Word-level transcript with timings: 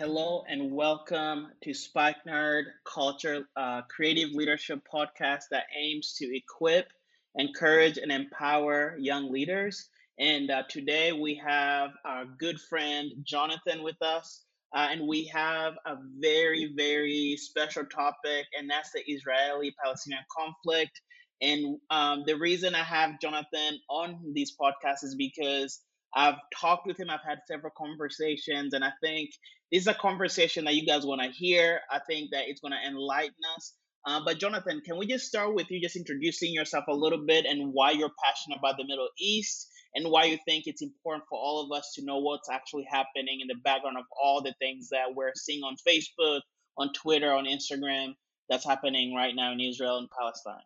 Hello 0.00 0.44
and 0.48 0.72
welcome 0.72 1.48
to 1.62 1.74
Spikenard 1.74 2.64
Culture 2.86 3.46
uh, 3.54 3.82
Creative 3.82 4.30
Leadership 4.30 4.80
Podcast 4.90 5.42
that 5.50 5.64
aims 5.78 6.14
to 6.14 6.34
equip, 6.34 6.86
encourage, 7.34 7.98
and 7.98 8.10
empower 8.10 8.96
young 8.98 9.30
leaders. 9.30 9.90
And 10.18 10.50
uh, 10.50 10.62
today 10.70 11.12
we 11.12 11.34
have 11.46 11.90
our 12.06 12.24
good 12.24 12.58
friend 12.58 13.12
Jonathan 13.24 13.82
with 13.82 14.00
us. 14.00 14.42
Uh, 14.74 14.88
and 14.90 15.06
we 15.06 15.26
have 15.34 15.74
a 15.84 15.96
very, 16.18 16.72
very 16.74 17.36
special 17.38 17.84
topic, 17.84 18.46
and 18.58 18.70
that's 18.70 18.92
the 18.92 19.02
Israeli 19.06 19.74
Palestinian 19.84 20.24
conflict. 20.34 20.98
And 21.42 21.76
um, 21.90 22.24
the 22.26 22.38
reason 22.38 22.74
I 22.74 22.84
have 22.84 23.20
Jonathan 23.20 23.78
on 23.90 24.32
these 24.32 24.56
podcasts 24.58 25.04
is 25.04 25.14
because 25.14 25.78
I've 26.14 26.36
talked 26.54 26.86
with 26.86 26.98
him, 26.98 27.10
I've 27.10 27.24
had 27.26 27.38
several 27.46 27.72
conversations, 27.76 28.74
and 28.74 28.84
I 28.84 28.92
think 29.02 29.30
this 29.70 29.82
is 29.82 29.86
a 29.86 29.94
conversation 29.94 30.64
that 30.64 30.74
you 30.74 30.86
guys 30.86 31.06
want 31.06 31.22
to 31.22 31.30
hear. 31.30 31.80
I 31.90 32.00
think 32.08 32.30
that 32.32 32.48
it's 32.48 32.60
going 32.60 32.72
to 32.72 32.88
enlighten 32.88 33.34
us. 33.56 33.74
Uh, 34.06 34.20
but 34.24 34.38
Jonathan, 34.38 34.80
can 34.84 34.96
we 34.96 35.06
just 35.06 35.26
start 35.26 35.54
with 35.54 35.70
you 35.70 35.80
just 35.80 35.96
introducing 35.96 36.52
yourself 36.52 36.84
a 36.88 36.94
little 36.94 37.24
bit 37.26 37.44
and 37.44 37.72
why 37.72 37.90
you're 37.90 38.10
passionate 38.24 38.58
about 38.58 38.76
the 38.78 38.86
Middle 38.86 39.08
East 39.20 39.68
and 39.94 40.10
why 40.10 40.24
you 40.24 40.38
think 40.46 40.64
it's 40.66 40.82
important 40.82 41.24
for 41.28 41.38
all 41.38 41.64
of 41.64 41.76
us 41.76 41.92
to 41.94 42.04
know 42.04 42.18
what's 42.18 42.48
actually 42.48 42.86
happening 42.90 43.40
in 43.40 43.48
the 43.48 43.60
background 43.62 43.98
of 43.98 44.04
all 44.20 44.42
the 44.42 44.54
things 44.58 44.88
that 44.90 45.14
we're 45.14 45.32
seeing 45.36 45.62
on 45.62 45.76
Facebook, 45.86 46.40
on 46.78 46.92
Twitter, 46.94 47.32
on 47.32 47.44
Instagram 47.44 48.14
that's 48.48 48.64
happening 48.64 49.14
right 49.14 49.34
now 49.34 49.52
in 49.52 49.60
Israel 49.60 49.98
and 49.98 50.08
Palestine. 50.18 50.64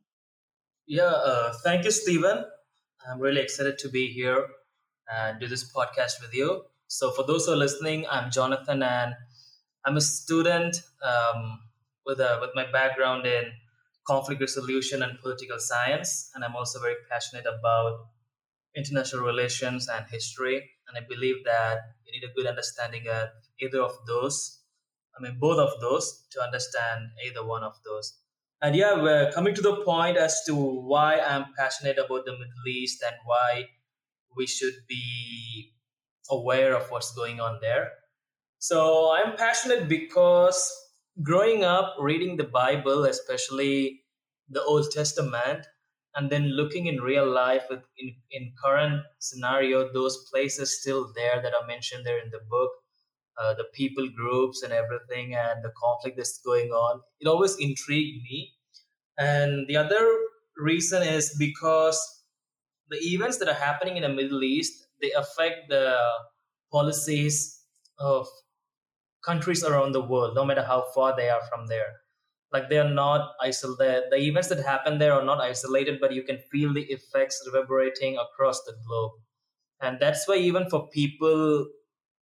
Yeah, 0.86 1.04
uh, 1.04 1.52
thank 1.64 1.84
you, 1.84 1.90
Stephen. 1.90 2.44
I'm 3.06 3.18
really 3.18 3.40
excited 3.40 3.78
to 3.78 3.88
be 3.88 4.06
here 4.06 4.46
and 5.12 5.40
do 5.40 5.46
this 5.46 5.70
podcast 5.72 6.20
with 6.20 6.34
you. 6.34 6.62
So, 6.86 7.10
for 7.10 7.24
those 7.24 7.46
who 7.46 7.52
are 7.52 7.56
listening, 7.56 8.06
I'm 8.10 8.30
Jonathan, 8.30 8.82
and 8.82 9.14
I'm 9.84 9.96
a 9.96 10.00
student 10.00 10.76
um, 11.02 11.60
with 12.06 12.20
a, 12.20 12.38
with 12.40 12.50
my 12.54 12.70
background 12.70 13.26
in 13.26 13.52
conflict 14.06 14.40
resolution 14.40 15.02
and 15.02 15.18
political 15.20 15.58
science, 15.58 16.30
and 16.34 16.44
I'm 16.44 16.56
also 16.56 16.80
very 16.80 16.96
passionate 17.10 17.46
about 17.46 18.06
international 18.76 19.22
relations 19.24 19.88
and 19.88 20.04
history. 20.10 20.70
And 20.88 20.96
I 20.96 21.06
believe 21.08 21.44
that 21.44 21.78
you 22.04 22.12
need 22.12 22.28
a 22.28 22.34
good 22.34 22.46
understanding 22.46 23.06
of 23.08 23.28
either 23.60 23.80
of 23.80 23.92
those. 24.06 24.60
I 25.16 25.22
mean, 25.22 25.38
both 25.38 25.58
of 25.58 25.80
those 25.80 26.26
to 26.32 26.42
understand 26.42 27.10
either 27.24 27.44
one 27.46 27.62
of 27.62 27.74
those. 27.84 28.18
And 28.60 28.74
yeah, 28.74 29.00
we're 29.00 29.30
coming 29.32 29.54
to 29.54 29.62
the 29.62 29.76
point 29.84 30.16
as 30.16 30.42
to 30.46 30.54
why 30.54 31.20
I'm 31.20 31.46
passionate 31.56 31.98
about 31.98 32.24
the 32.24 32.32
Middle 32.32 32.66
East 32.66 33.02
and 33.06 33.16
why 33.24 33.66
we 34.36 34.46
should 34.46 34.74
be 34.88 35.72
aware 36.30 36.74
of 36.74 36.90
what's 36.90 37.12
going 37.14 37.40
on 37.40 37.58
there. 37.60 37.90
So 38.58 39.12
I'm 39.14 39.36
passionate 39.36 39.88
because 39.88 40.58
growing 41.22 41.64
up 41.64 41.96
reading 42.00 42.36
the 42.36 42.44
Bible, 42.44 43.04
especially 43.04 44.02
the 44.48 44.62
Old 44.62 44.90
Testament, 44.90 45.66
and 46.14 46.30
then 46.30 46.56
looking 46.56 46.86
in 46.86 47.00
real 47.00 47.28
life 47.28 47.64
with 47.68 47.82
in, 47.98 48.14
in 48.30 48.52
current 48.62 49.02
scenario, 49.18 49.92
those 49.92 50.28
places 50.30 50.80
still 50.80 51.12
there 51.14 51.42
that 51.42 51.54
are 51.54 51.66
mentioned 51.66 52.06
there 52.06 52.18
in 52.18 52.30
the 52.30 52.40
book, 52.48 52.70
uh, 53.40 53.54
the 53.54 53.64
people 53.74 54.08
groups 54.16 54.62
and 54.62 54.72
everything, 54.72 55.34
and 55.34 55.64
the 55.64 55.72
conflict 55.82 56.16
that's 56.16 56.40
going 56.44 56.70
on, 56.70 57.00
it 57.20 57.28
always 57.28 57.56
intrigued 57.58 58.22
me. 58.22 58.52
And 59.18 59.66
the 59.66 59.76
other 59.76 60.08
reason 60.56 61.02
is 61.02 61.34
because 61.38 61.98
the 62.90 62.98
events 62.98 63.38
that 63.38 63.48
are 63.48 63.54
happening 63.54 63.96
in 63.96 64.02
the 64.02 64.08
Middle 64.08 64.42
East 64.42 64.86
they 65.00 65.12
affect 65.12 65.68
the 65.68 65.98
policies 66.72 67.60
of 67.98 68.26
countries 69.24 69.64
around 69.64 69.92
the 69.92 70.00
world, 70.00 70.34
no 70.34 70.44
matter 70.44 70.62
how 70.62 70.84
far 70.94 71.16
they 71.16 71.28
are 71.28 71.42
from 71.50 71.66
there. 71.66 72.00
Like 72.52 72.68
they 72.68 72.78
are 72.78 72.90
not 72.90 73.32
isolated. 73.40 74.04
The 74.10 74.16
events 74.18 74.48
that 74.48 74.64
happen 74.64 74.98
there 74.98 75.12
are 75.12 75.24
not 75.24 75.40
isolated, 75.40 75.98
but 76.00 76.12
you 76.12 76.22
can 76.22 76.38
feel 76.52 76.72
the 76.72 76.82
effects 76.82 77.42
reverberating 77.46 78.16
across 78.16 78.62
the 78.62 78.74
globe. 78.86 79.12
And 79.80 79.98
that's 80.00 80.28
why 80.28 80.36
even 80.36 80.70
for 80.70 80.88
people 80.88 81.66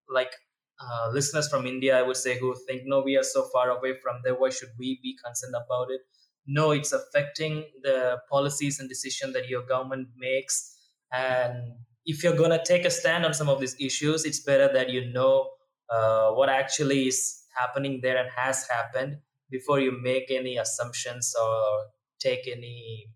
like 0.08 0.32
uh, 0.80 1.10
listeners 1.12 1.48
from 1.48 1.66
India, 1.66 1.98
I 1.98 2.02
would 2.02 2.16
say, 2.16 2.38
who 2.38 2.54
think, 2.66 2.82
no, 2.86 3.00
we 3.02 3.16
are 3.16 3.22
so 3.22 3.44
far 3.52 3.70
away 3.70 3.94
from 4.02 4.16
there. 4.24 4.34
Why 4.34 4.50
should 4.50 4.70
we 4.78 4.98
be 5.02 5.16
concerned 5.22 5.54
about 5.54 5.90
it? 5.90 6.00
No 6.46 6.70
it's 6.72 6.92
affecting 6.92 7.64
the 7.82 8.18
policies 8.30 8.80
and 8.80 8.88
decision 8.88 9.32
that 9.32 9.48
your 9.48 9.62
government 9.62 10.08
makes 10.16 10.76
and 11.12 11.72
if 12.04 12.24
you're 12.24 12.36
going 12.36 12.50
to 12.50 12.62
take 12.64 12.84
a 12.84 12.90
stand 12.90 13.24
on 13.24 13.32
some 13.32 13.48
of 13.48 13.60
these 13.60 13.76
issues 13.80 14.24
it's 14.24 14.40
better 14.40 14.68
that 14.72 14.90
you 14.90 15.12
know 15.12 15.48
uh, 15.90 16.30
what 16.30 16.48
actually 16.48 17.06
is 17.08 17.44
happening 17.56 18.00
there 18.02 18.16
and 18.16 18.30
has 18.34 18.66
happened 18.68 19.16
before 19.50 19.78
you 19.78 19.92
make 20.02 20.30
any 20.30 20.56
assumptions 20.56 21.34
or 21.40 21.86
take 22.18 22.48
any 22.48 23.06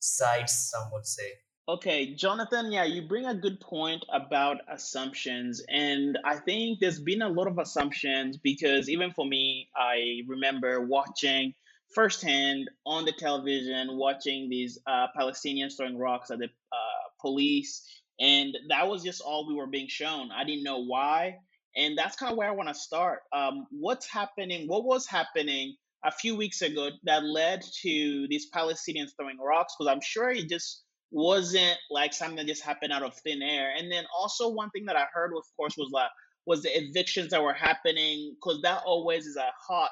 sides 0.00 0.70
some 0.72 0.90
would 0.92 1.06
say 1.06 1.32
Okay, 1.68 2.14
Jonathan, 2.14 2.72
yeah, 2.72 2.84
you 2.84 3.02
bring 3.06 3.26
a 3.26 3.34
good 3.34 3.60
point 3.60 4.02
about 4.10 4.62
assumptions. 4.72 5.62
And 5.68 6.18
I 6.24 6.36
think 6.38 6.80
there's 6.80 6.98
been 6.98 7.20
a 7.20 7.28
lot 7.28 7.46
of 7.46 7.58
assumptions 7.58 8.38
because 8.38 8.88
even 8.88 9.12
for 9.12 9.26
me, 9.26 9.68
I 9.76 10.22
remember 10.26 10.86
watching 10.86 11.52
firsthand 11.94 12.68
on 12.86 13.04
the 13.04 13.12
television 13.12 13.96
watching 13.96 14.48
these 14.48 14.78
uh, 14.86 15.06
Palestinians 15.18 15.76
throwing 15.76 15.98
rocks 15.98 16.30
at 16.30 16.38
the 16.38 16.46
uh, 16.46 17.08
police, 17.20 17.82
and 18.20 18.56
that 18.68 18.88
was 18.88 19.02
just 19.02 19.20
all 19.20 19.46
we 19.46 19.54
were 19.54 19.66
being 19.66 19.88
shown. 19.88 20.30
I 20.32 20.44
didn't 20.44 20.64
know 20.64 20.84
why, 20.84 21.36
and 21.76 21.96
that's 21.96 22.16
kind 22.16 22.32
of 22.32 22.38
where 22.38 22.48
I 22.48 22.52
want 22.52 22.68
to 22.68 22.74
start. 22.74 23.20
Um, 23.32 23.66
what's 23.70 24.06
happening? 24.06 24.66
What 24.66 24.84
was 24.84 25.06
happening 25.06 25.76
a 26.04 26.10
few 26.10 26.36
weeks 26.36 26.62
ago 26.62 26.90
that 27.04 27.24
led 27.24 27.62
to 27.82 28.26
these 28.28 28.48
Palestinians 28.54 29.10
throwing 29.16 29.38
rocks? 29.38 29.74
Because 29.78 29.92
I'm 29.92 30.00
sure 30.02 30.30
it 30.30 30.48
just 30.48 30.82
wasn't 31.10 31.76
like 31.90 32.12
something 32.12 32.36
that 32.36 32.46
just 32.46 32.62
happened 32.62 32.92
out 32.92 33.02
of 33.02 33.14
thin 33.14 33.42
air. 33.42 33.72
And 33.76 33.90
then 33.90 34.04
also 34.16 34.50
one 34.50 34.70
thing 34.70 34.86
that 34.86 34.96
I 34.96 35.06
heard, 35.12 35.32
of 35.36 35.44
course, 35.56 35.74
was 35.76 35.90
like 35.92 36.10
was 36.46 36.62
the 36.62 36.70
evictions 36.76 37.30
that 37.30 37.42
were 37.42 37.52
happening 37.52 38.34
because 38.34 38.62
that 38.62 38.82
always 38.86 39.26
is 39.26 39.36
a 39.36 39.52
hot 39.68 39.90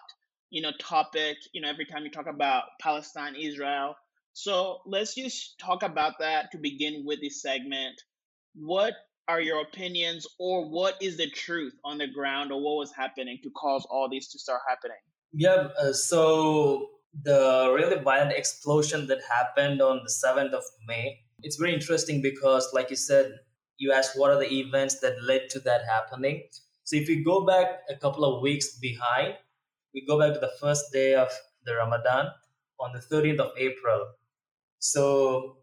you 0.51 0.63
know 0.63 0.71
topic 0.81 1.37
you 1.53 1.61
know 1.61 1.69
every 1.69 1.87
time 1.87 2.05
you 2.05 2.11
talk 2.11 2.27
about 2.27 2.65
palestine 2.81 3.35
israel. 3.35 3.95
So 4.33 4.81
let's 4.85 5.15
just 5.15 5.59
talk 5.59 5.83
about 5.83 6.19
that 6.21 6.53
to 6.53 6.59
begin 6.59 7.05
with 7.07 7.23
this 7.23 7.41
segment. 7.41 8.03
What 8.55 8.93
are 9.29 9.41
your 9.41 9.63
opinions 9.63 10.27
or 10.39 10.69
what 10.69 11.01
is 11.01 11.17
the 11.17 11.31
truth 11.31 11.73
on 11.87 11.97
the 11.97 12.07
ground 12.07 12.53
or 12.53 12.61
what 12.63 12.77
was 12.77 12.93
happening 12.95 13.39
to 13.43 13.51
cause 13.57 13.87
all 13.91 14.11
this 14.11 14.31
to 14.33 14.39
start 14.39 14.61
happening? 14.69 14.99
Yeah 15.33 15.69
uh, 15.81 15.93
so 15.93 16.91
the 17.25 17.73
really 17.75 18.03
violent 18.03 18.33
explosion 18.33 19.07
that 19.07 19.21
happened 19.29 19.81
on 19.81 20.03
the 20.05 20.13
7th 20.27 20.53
of 20.53 20.63
may 20.87 21.19
it's 21.43 21.57
very 21.57 21.73
interesting 21.73 22.21
because 22.21 22.69
like 22.75 22.91
you 22.91 22.97
said 22.97 23.33
you 23.79 23.93
asked 23.93 24.19
what 24.19 24.31
are 24.31 24.39
the 24.39 24.53
events 24.53 25.01
that 25.01 25.23
led 25.23 25.49
to 25.51 25.61
that 25.61 25.83
happening. 25.85 26.43
So 26.85 26.97
if 26.97 27.09
you 27.09 27.25
go 27.25 27.45
back 27.45 27.81
a 27.91 27.97
couple 27.97 28.25
of 28.25 28.43
weeks 28.43 28.79
behind 28.79 29.35
we 29.97 30.05
go 30.05 30.19
back 30.21 30.35
to 30.35 30.39
the 30.39 30.53
first 30.61 30.93
day 30.93 31.15
of 31.15 31.31
the 31.65 31.75
Ramadan 31.75 32.27
on 32.79 32.93
the 32.93 32.99
13th 32.99 33.41
of 33.41 33.53
April. 33.57 34.07
So 34.79 35.57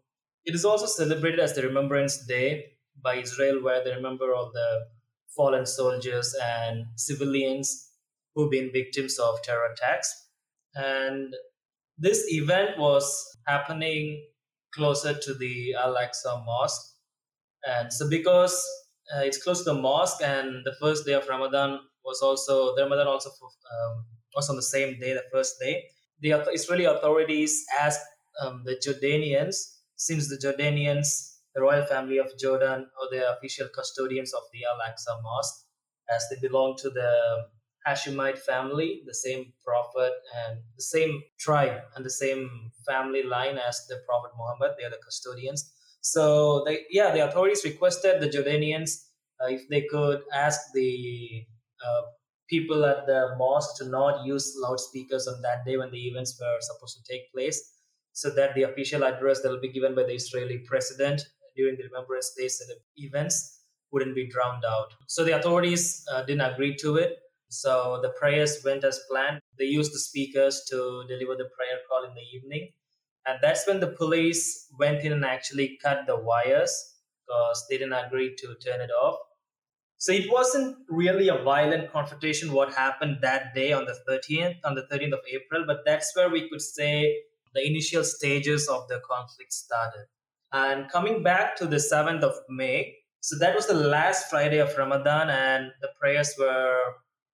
it 0.44 0.56
is 0.56 0.64
also 0.64 0.86
celebrated 0.86 1.38
as 1.38 1.54
the 1.54 1.62
Remembrance 1.62 2.26
Day 2.26 2.72
by 3.00 3.14
Israel, 3.14 3.62
where 3.62 3.82
they 3.84 3.92
remember 3.94 4.34
all 4.34 4.50
the 4.52 4.86
fallen 5.36 5.64
soldiers 5.64 6.34
and 6.42 6.84
civilians 6.96 7.90
who've 8.34 8.50
been 8.50 8.72
victims 8.72 9.20
of 9.20 9.40
terror 9.42 9.72
attacks. 9.72 10.12
And 10.74 11.32
this 11.96 12.24
event 12.28 12.76
was 12.76 13.06
happening 13.46 14.26
closer 14.74 15.14
to 15.14 15.34
the 15.34 15.74
Al 15.74 15.94
Aqsa 15.94 16.44
Mosque. 16.44 16.96
And 17.64 17.92
so, 17.92 18.10
because 18.10 18.54
uh, 19.14 19.20
it's 19.20 19.40
close 19.40 19.62
to 19.62 19.72
the 19.72 19.80
mosque, 19.80 20.22
and 20.22 20.64
the 20.64 20.74
first 20.80 21.06
day 21.06 21.12
of 21.12 21.28
Ramadan 21.28 21.78
was 22.04 22.20
also 22.20 22.74
the 22.74 22.82
Ramadan 22.82 23.06
also 23.06 23.30
um, 23.30 24.04
was 24.34 24.48
on 24.50 24.56
the 24.56 24.62
same 24.62 24.98
day, 24.98 25.12
the 25.12 25.24
first 25.32 25.56
day. 25.60 25.84
The 26.20 26.32
Israeli 26.52 26.84
authorities 26.84 27.64
asked 27.80 28.04
um, 28.42 28.62
the 28.64 28.76
Jordanians, 28.76 29.56
since 29.96 30.28
the 30.28 30.36
Jordanians, 30.36 31.38
the 31.54 31.62
royal 31.62 31.84
family 31.86 32.18
of 32.18 32.26
Jordan, 32.38 32.86
or 33.00 33.08
the 33.10 33.36
official 33.36 33.68
custodians 33.74 34.32
of 34.32 34.42
the 34.52 34.60
Al 34.64 34.78
Aqsa 34.78 35.22
Mosque, 35.22 35.66
as 36.14 36.24
they 36.30 36.46
belong 36.46 36.76
to 36.78 36.90
the 36.90 37.44
Hashemite 37.86 38.38
family, 38.38 39.02
the 39.06 39.14
same 39.14 39.52
prophet 39.64 40.12
and 40.46 40.60
the 40.76 40.82
same 40.82 41.22
tribe 41.38 41.82
and 41.94 42.04
the 42.04 42.10
same 42.10 42.70
family 42.86 43.22
line 43.22 43.58
as 43.58 43.86
the 43.88 44.00
Prophet 44.06 44.30
Muhammad. 44.38 44.76
They 44.78 44.84
are 44.84 44.90
the 44.90 45.00
custodians. 45.04 45.70
So 46.00 46.64
they, 46.64 46.84
yeah, 46.90 47.12
the 47.12 47.28
authorities 47.28 47.62
requested 47.64 48.20
the 48.20 48.28
Jordanians 48.28 49.04
uh, 49.40 49.48
if 49.48 49.68
they 49.68 49.82
could 49.82 50.22
ask 50.32 50.60
the 50.72 51.44
uh, 51.84 52.02
people 52.48 52.84
at 52.84 53.06
the 53.06 53.34
mosque 53.38 53.76
to 53.78 53.88
not 53.88 54.24
use 54.26 54.54
loudspeakers 54.58 55.26
on 55.26 55.40
that 55.42 55.64
day 55.64 55.76
when 55.76 55.90
the 55.90 56.06
events 56.08 56.38
were 56.40 56.58
supposed 56.60 56.98
to 56.98 57.12
take 57.12 57.32
place, 57.32 57.78
so 58.12 58.30
that 58.30 58.54
the 58.54 58.62
official 58.62 59.04
address 59.04 59.42
that 59.42 59.50
will 59.50 59.60
be 59.60 59.72
given 59.72 59.94
by 59.94 60.04
the 60.04 60.14
Israeli 60.14 60.58
president 60.58 61.22
during 61.56 61.76
the 61.76 61.84
Remembrance 61.84 62.34
Day 62.36 62.48
events 62.96 63.60
wouldn't 63.92 64.14
be 64.14 64.28
drowned 64.28 64.64
out. 64.64 64.92
So 65.06 65.24
the 65.24 65.38
authorities 65.38 66.04
uh, 66.12 66.22
didn't 66.22 66.52
agree 66.52 66.76
to 66.76 66.96
it. 66.96 67.18
So 67.48 68.00
the 68.02 68.10
prayers 68.10 68.62
went 68.64 68.82
as 68.84 69.00
planned. 69.08 69.40
They 69.58 69.66
used 69.66 69.94
the 69.94 70.00
speakers 70.00 70.64
to 70.70 71.04
deliver 71.08 71.36
the 71.36 71.48
prayer 71.56 71.78
call 71.88 72.04
in 72.04 72.14
the 72.14 72.26
evening. 72.36 72.70
And 73.26 73.38
that's 73.40 73.66
when 73.66 73.80
the 73.80 73.88
police 73.88 74.66
went 74.78 75.02
in 75.04 75.12
and 75.12 75.24
actually 75.24 75.78
cut 75.82 76.06
the 76.06 76.16
wires 76.16 76.74
because 77.26 77.64
they 77.70 77.78
didn't 77.78 77.94
agree 77.94 78.34
to 78.36 78.54
turn 78.56 78.80
it 78.80 78.90
off. 78.90 79.18
So 79.98 80.12
it 80.12 80.30
wasn't 80.30 80.76
really 80.88 81.28
a 81.28 81.42
violent 81.42 81.90
confrontation 81.90 82.52
what 82.52 82.74
happened 82.74 83.18
that 83.22 83.54
day 83.54 83.72
on 83.72 83.86
the 83.86 83.96
13th, 84.08 84.56
on 84.64 84.74
the 84.74 84.86
13th 84.92 85.12
of 85.12 85.20
April, 85.32 85.64
but 85.66 85.78
that's 85.86 86.14
where 86.14 86.28
we 86.28 86.48
could 86.48 86.60
say 86.60 87.16
the 87.54 87.66
initial 87.66 88.04
stages 88.04 88.68
of 88.68 88.86
the 88.88 89.00
conflict 89.08 89.52
started. 89.52 90.06
And 90.52 90.90
coming 90.90 91.22
back 91.22 91.56
to 91.56 91.66
the 91.66 91.76
7th 91.76 92.22
of 92.22 92.34
May, 92.48 92.96
so 93.20 93.38
that 93.38 93.54
was 93.54 93.66
the 93.66 93.74
last 93.74 94.28
Friday 94.28 94.58
of 94.58 94.76
Ramadan, 94.76 95.30
and 95.30 95.72
the 95.80 95.88
prayers 95.98 96.34
were 96.38 96.78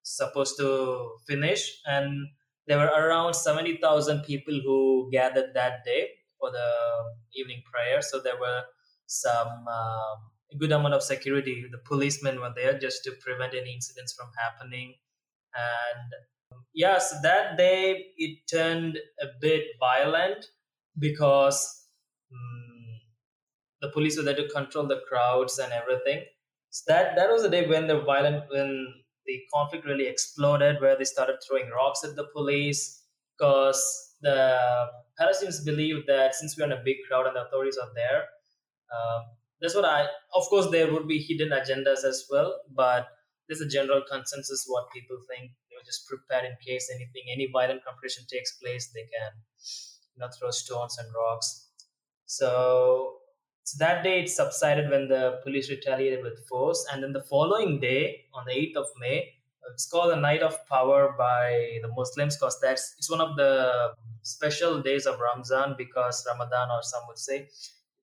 supposed 0.03 0.55
to 0.57 1.17
finish. 1.27 1.81
And 1.85 2.27
there 2.65 2.77
were 2.77 2.85
around 2.85 3.33
70,000 3.33 4.23
people 4.23 4.53
who 4.63 5.09
gathered 5.11 5.53
that 5.53 5.83
day 5.83 6.07
for 6.39 6.49
the 6.49 6.69
evening 7.35 7.61
prayer. 7.69 8.01
So 8.01 8.21
there 8.21 8.39
were 8.39 8.63
some 9.07 9.67
um, 9.67 10.30
good 10.57 10.71
amount 10.71 10.93
of 10.93 11.03
security. 11.03 11.65
The 11.71 11.77
policemen 11.77 12.39
were 12.39 12.53
there 12.55 12.77
just 12.77 13.03
to 13.05 13.11
prevent 13.21 13.53
any 13.53 13.73
incidents 13.73 14.13
from 14.13 14.29
happening. 14.37 14.95
And 15.53 16.13
yes, 16.73 17.13
that 17.23 17.57
day 17.57 18.07
it 18.17 18.39
turned 18.49 18.97
a 19.21 19.27
bit 19.39 19.63
violent 19.79 20.45
because 20.99 21.87
um, 22.31 22.99
the 23.81 23.89
police 23.89 24.17
were 24.17 24.23
there 24.23 24.35
to 24.35 24.47
control 24.49 24.87
the 24.87 25.01
crowds 25.07 25.59
and 25.59 25.71
everything. 25.71 26.23
So 26.69 26.93
that 26.93 27.15
that 27.15 27.29
was 27.29 27.43
the 27.43 27.49
day 27.49 27.67
when 27.67 27.87
the 27.87 27.99
violent 27.99 28.45
when 28.49 28.93
the 29.25 29.41
conflict 29.53 29.85
really 29.85 30.07
exploded, 30.07 30.81
where 30.81 30.97
they 30.97 31.03
started 31.03 31.37
throwing 31.45 31.69
rocks 31.69 32.03
at 32.03 32.15
the 32.15 32.27
police 32.33 33.03
because 33.37 33.81
the 34.21 34.87
Palestinians 35.19 35.65
believe 35.65 36.05
that 36.07 36.35
since 36.35 36.57
we're 36.57 36.65
in 36.65 36.71
a 36.71 36.81
big 36.83 36.97
crowd 37.07 37.27
and 37.27 37.35
the 37.35 37.45
authorities 37.45 37.77
are 37.77 37.89
there, 37.95 38.25
uh, 38.93 39.21
that's 39.61 39.75
what 39.75 39.85
I. 39.85 40.07
Of 40.35 40.45
course, 40.49 40.67
there 40.71 40.91
would 40.91 41.07
be 41.07 41.19
hidden 41.19 41.49
agendas 41.49 42.03
as 42.03 42.25
well, 42.31 42.55
but 42.75 43.07
there's 43.47 43.61
a 43.61 43.67
general 43.67 44.01
consensus 44.09 44.65
what 44.67 44.91
people 44.91 45.17
think. 45.29 45.51
They 45.69 45.75
will 45.75 45.85
just 45.85 46.07
prepare 46.07 46.45
in 46.45 46.55
case 46.65 46.89
anything, 46.93 47.23
any 47.31 47.49
violent 47.51 47.83
confrontation 47.83 48.25
takes 48.31 48.53
place, 48.57 48.91
they 48.93 49.01
can, 49.01 49.31
you 50.15 50.19
know, 50.19 50.29
throw 50.39 50.51
stones 50.51 50.97
and 50.97 51.07
rocks. 51.13 51.67
So, 52.25 53.17
so 53.63 53.83
that 53.83 54.03
day 54.03 54.21
it 54.21 54.29
subsided 54.29 54.89
when 54.89 55.07
the 55.07 55.39
police 55.43 55.69
retaliated 55.69 56.23
with 56.23 56.47
force, 56.47 56.85
and 56.91 57.03
then 57.03 57.13
the 57.13 57.23
following 57.23 57.79
day, 57.79 58.25
on 58.33 58.45
the 58.47 58.53
8th 58.53 58.75
of 58.77 58.85
May, 58.99 59.33
it's 59.73 59.87
called 59.87 60.11
the 60.11 60.15
Night 60.15 60.41
of 60.41 60.57
Power 60.67 61.13
by 61.17 61.77
the 61.81 61.87
Muslims 61.89 62.35
because 62.35 62.59
that's 62.61 62.95
it's 62.97 63.09
one 63.09 63.21
of 63.21 63.35
the 63.35 63.93
special 64.23 64.81
days 64.81 65.05
of 65.05 65.19
Ramzan 65.19 65.75
because 65.77 66.25
Ramadan, 66.27 66.69
or 66.71 66.81
some 66.81 67.03
would 67.07 67.19
say, 67.19 67.47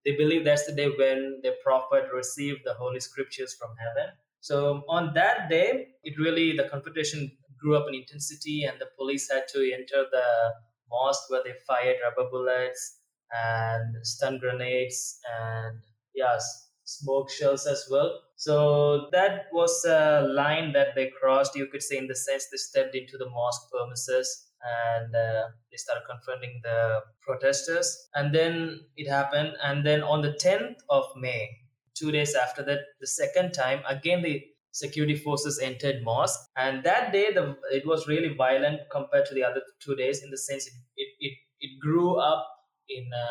they 0.08 0.16
believe 0.16 0.42
that's 0.42 0.64
the 0.64 0.72
day 0.72 0.88
when 0.88 1.40
the 1.42 1.54
prophet 1.62 2.04
received 2.14 2.60
the 2.64 2.72
holy 2.72 2.98
scriptures 2.98 3.54
from 3.54 3.70
heaven. 3.76 4.10
So 4.40 4.84
on 4.88 5.12
that 5.14 5.50
day, 5.50 5.88
it 6.02 6.18
really 6.18 6.56
the 6.56 6.64
confrontation 6.64 7.30
grew 7.60 7.76
up 7.76 7.86
in 7.88 7.94
intensity, 7.94 8.64
and 8.64 8.80
the 8.80 8.86
police 8.96 9.30
had 9.30 9.48
to 9.48 9.70
enter 9.70 10.06
the 10.10 10.54
mosque 10.88 11.28
where 11.28 11.42
they 11.44 11.52
fired 11.66 11.96
rubber 12.02 12.30
bullets 12.30 13.00
and 13.36 13.96
stun 14.06 14.38
grenades 14.38 15.20
and 15.38 15.76
yes, 16.14 16.70
smoke 16.84 17.30
shells 17.30 17.66
as 17.66 17.86
well. 17.90 18.22
So 18.36 19.08
that 19.12 19.48
was 19.52 19.84
a 19.84 20.22
line 20.22 20.72
that 20.72 20.94
they 20.94 21.12
crossed, 21.20 21.54
you 21.54 21.66
could 21.66 21.82
say, 21.82 21.98
in 21.98 22.06
the 22.06 22.16
sense 22.16 22.46
they 22.50 22.56
stepped 22.56 22.94
into 22.94 23.18
the 23.18 23.28
mosque 23.28 23.70
premises 23.70 24.47
and 24.62 25.14
uh, 25.14 25.42
they 25.70 25.76
started 25.76 26.04
confronting 26.08 26.60
the 26.62 27.00
protesters. 27.22 28.08
And 28.14 28.34
then 28.34 28.80
it 28.96 29.08
happened. 29.08 29.54
And 29.62 29.86
then 29.86 30.02
on 30.02 30.22
the 30.22 30.38
10th 30.42 30.76
of 30.90 31.04
May, 31.16 31.48
two 31.94 32.10
days 32.10 32.34
after 32.34 32.62
that, 32.64 32.80
the 33.00 33.06
second 33.06 33.52
time, 33.52 33.80
again, 33.88 34.22
the 34.22 34.42
security 34.72 35.16
forces 35.16 35.58
entered 35.58 36.02
mosque. 36.04 36.40
And 36.56 36.84
that 36.84 37.12
day, 37.12 37.32
the, 37.32 37.56
it 37.72 37.86
was 37.86 38.06
really 38.06 38.34
violent 38.34 38.80
compared 38.90 39.26
to 39.26 39.34
the 39.34 39.44
other 39.44 39.62
two 39.80 39.96
days 39.96 40.22
in 40.22 40.30
the 40.30 40.38
sense 40.38 40.66
it, 40.66 40.72
it, 40.96 41.08
it, 41.20 41.32
it 41.60 41.80
grew 41.80 42.16
up 42.16 42.46
in 42.88 43.04
a, 43.12 43.26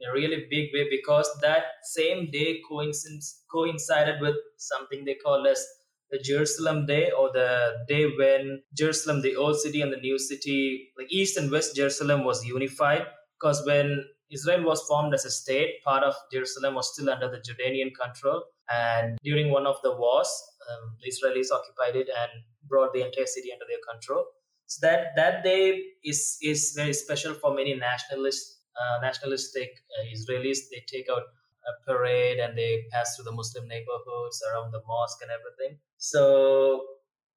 in 0.00 0.08
a, 0.08 0.12
really 0.12 0.46
big 0.48 0.70
way 0.72 0.86
because 0.90 1.28
that 1.42 1.64
same 1.82 2.30
day 2.30 2.60
coincides, 2.66 3.42
coincided 3.52 4.20
with 4.20 4.36
something 4.56 5.04
they 5.04 5.14
call 5.14 5.46
as 5.46 5.66
the 6.10 6.18
Jerusalem 6.18 6.86
Day 6.86 7.10
or 7.10 7.30
the 7.32 7.72
day 7.88 8.06
when 8.18 8.62
Jerusalem, 8.76 9.22
the 9.22 9.36
old 9.36 9.58
city 9.58 9.80
and 9.82 9.92
the 9.92 9.96
new 9.96 10.18
city, 10.18 10.90
like 10.98 11.08
East 11.10 11.36
and 11.36 11.50
West 11.50 11.76
Jerusalem 11.76 12.24
was 12.24 12.44
unified. 12.44 13.06
Because 13.38 13.64
when 13.66 14.04
Israel 14.30 14.64
was 14.64 14.82
formed 14.82 15.14
as 15.14 15.24
a 15.24 15.30
state, 15.30 15.82
part 15.84 16.02
of 16.02 16.14
Jerusalem 16.32 16.74
was 16.74 16.92
still 16.92 17.10
under 17.10 17.28
the 17.30 17.38
Jordanian 17.38 17.90
control. 18.00 18.44
And 18.68 19.18
during 19.22 19.50
one 19.50 19.66
of 19.66 19.76
the 19.82 19.94
wars, 19.94 20.30
um, 20.70 20.96
the 21.02 21.10
Israelis 21.10 21.50
occupied 21.52 21.96
it 21.96 22.08
and 22.08 22.30
brought 22.68 22.92
the 22.92 23.04
entire 23.04 23.26
city 23.26 23.52
under 23.52 23.64
their 23.68 23.82
control. 23.90 24.24
So 24.66 24.86
that 24.86 25.14
that 25.14 25.44
day 25.44 25.80
is 26.04 26.38
is 26.42 26.72
very 26.74 26.92
special 26.92 27.34
for 27.34 27.54
many 27.54 27.74
nationalist 27.74 28.58
uh, 28.80 29.00
nationalistic 29.00 29.70
uh, 29.94 30.04
Israelis. 30.12 30.58
They 30.70 30.82
take 30.90 31.06
out 31.08 31.22
a 31.66 31.90
parade 31.90 32.38
and 32.38 32.56
they 32.56 32.84
pass 32.92 33.16
through 33.16 33.24
the 33.24 33.32
Muslim 33.32 33.66
neighborhoods 33.68 34.42
around 34.50 34.72
the 34.72 34.82
mosque 34.86 35.18
and 35.22 35.30
everything. 35.30 35.78
So 35.98 36.84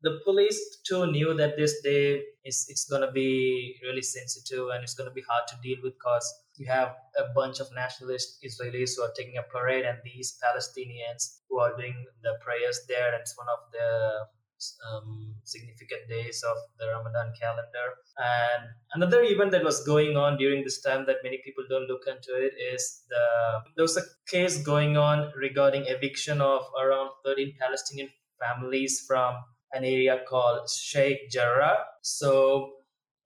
the 0.01 0.19
police 0.23 0.77
too 0.87 1.11
knew 1.11 1.33
that 1.33 1.57
this 1.57 1.81
day 1.81 2.23
is 2.45 2.65
it's 2.69 2.85
going 2.85 3.01
to 3.01 3.11
be 3.11 3.75
really 3.83 4.01
sensitive 4.01 4.69
and 4.73 4.83
it's 4.83 4.93
going 4.93 5.09
to 5.09 5.13
be 5.13 5.23
hard 5.27 5.47
to 5.47 5.55
deal 5.61 5.77
with 5.83 5.93
because 5.95 6.25
you 6.55 6.67
have 6.67 6.95
a 7.17 7.25
bunch 7.35 7.59
of 7.59 7.67
nationalist 7.73 8.37
Israelis 8.43 8.91
who 8.95 9.03
are 9.03 9.11
taking 9.15 9.37
a 9.37 9.43
parade 9.43 9.85
and 9.85 9.97
these 10.03 10.37
Palestinians 10.43 11.39
who 11.49 11.59
are 11.59 11.75
doing 11.75 12.05
the 12.23 12.37
prayers 12.41 12.81
there 12.87 13.13
and 13.13 13.21
it's 13.21 13.37
one 13.37 13.47
of 13.49 13.59
the 13.73 14.25
um, 14.89 15.35
significant 15.43 16.07
days 16.09 16.43
of 16.43 16.57
the 16.79 16.87
Ramadan 16.87 17.33
calendar. 17.39 17.87
And 18.17 18.63
another 18.93 19.21
event 19.23 19.51
that 19.51 19.63
was 19.63 19.83
going 19.85 20.17
on 20.17 20.37
during 20.37 20.63
this 20.63 20.81
time 20.81 21.05
that 21.07 21.17
many 21.23 21.39
people 21.43 21.63
don't 21.69 21.87
look 21.87 22.03
into 22.07 22.33
it 22.35 22.53
is 22.73 23.03
the 23.09 23.25
there 23.75 23.83
was 23.83 23.97
a 23.97 24.03
case 24.27 24.61
going 24.61 24.97
on 24.97 25.31
regarding 25.35 25.85
eviction 25.87 26.41
of 26.41 26.63
around 26.81 27.09
13 27.25 27.53
Palestinian 27.59 28.09
families 28.39 29.03
from 29.07 29.35
an 29.73 29.83
area 29.83 30.19
called 30.27 30.69
Sheikh 30.69 31.29
Jarrah. 31.31 31.77
So 32.01 32.71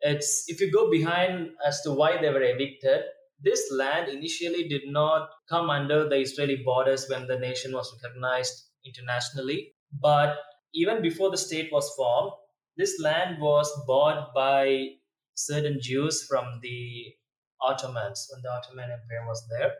it's 0.02 0.46
if 0.48 0.60
you 0.60 0.72
go 0.72 0.90
behind 0.92 1.52
as 1.66 1.82
to 1.82 1.92
why 1.92 2.22
they 2.22 2.30
were 2.30 2.44
evicted, 2.44 3.04
this 3.42 3.72
land 3.72 4.10
initially 4.10 4.68
did 4.68 4.84
not 4.88 5.30
come 5.50 5.70
under 5.70 6.08
the 6.08 6.16
Israeli 6.16 6.62
borders 6.63 7.08
when 7.10 7.28
the 7.28 7.38
nation 7.38 7.74
was 7.74 7.94
recognized 8.02 8.68
internationally. 8.86 9.74
But 10.02 10.38
even 10.74 11.01
before 11.01 11.30
the 11.30 11.38
state 11.38 11.70
was 11.72 11.92
formed, 11.96 12.32
this 12.77 13.00
land 13.00 13.42
was 13.42 13.72
bought 13.86 14.34
by 14.34 14.89
certain 15.36 15.80
Jews 15.82 16.25
from 16.27 16.60
the 16.62 17.13
Ottomans 17.62 18.27
when 18.32 18.42
the 18.42 18.50
Ottoman 18.51 18.92
Empire 18.92 19.25
was 19.27 19.46
there. 19.50 19.74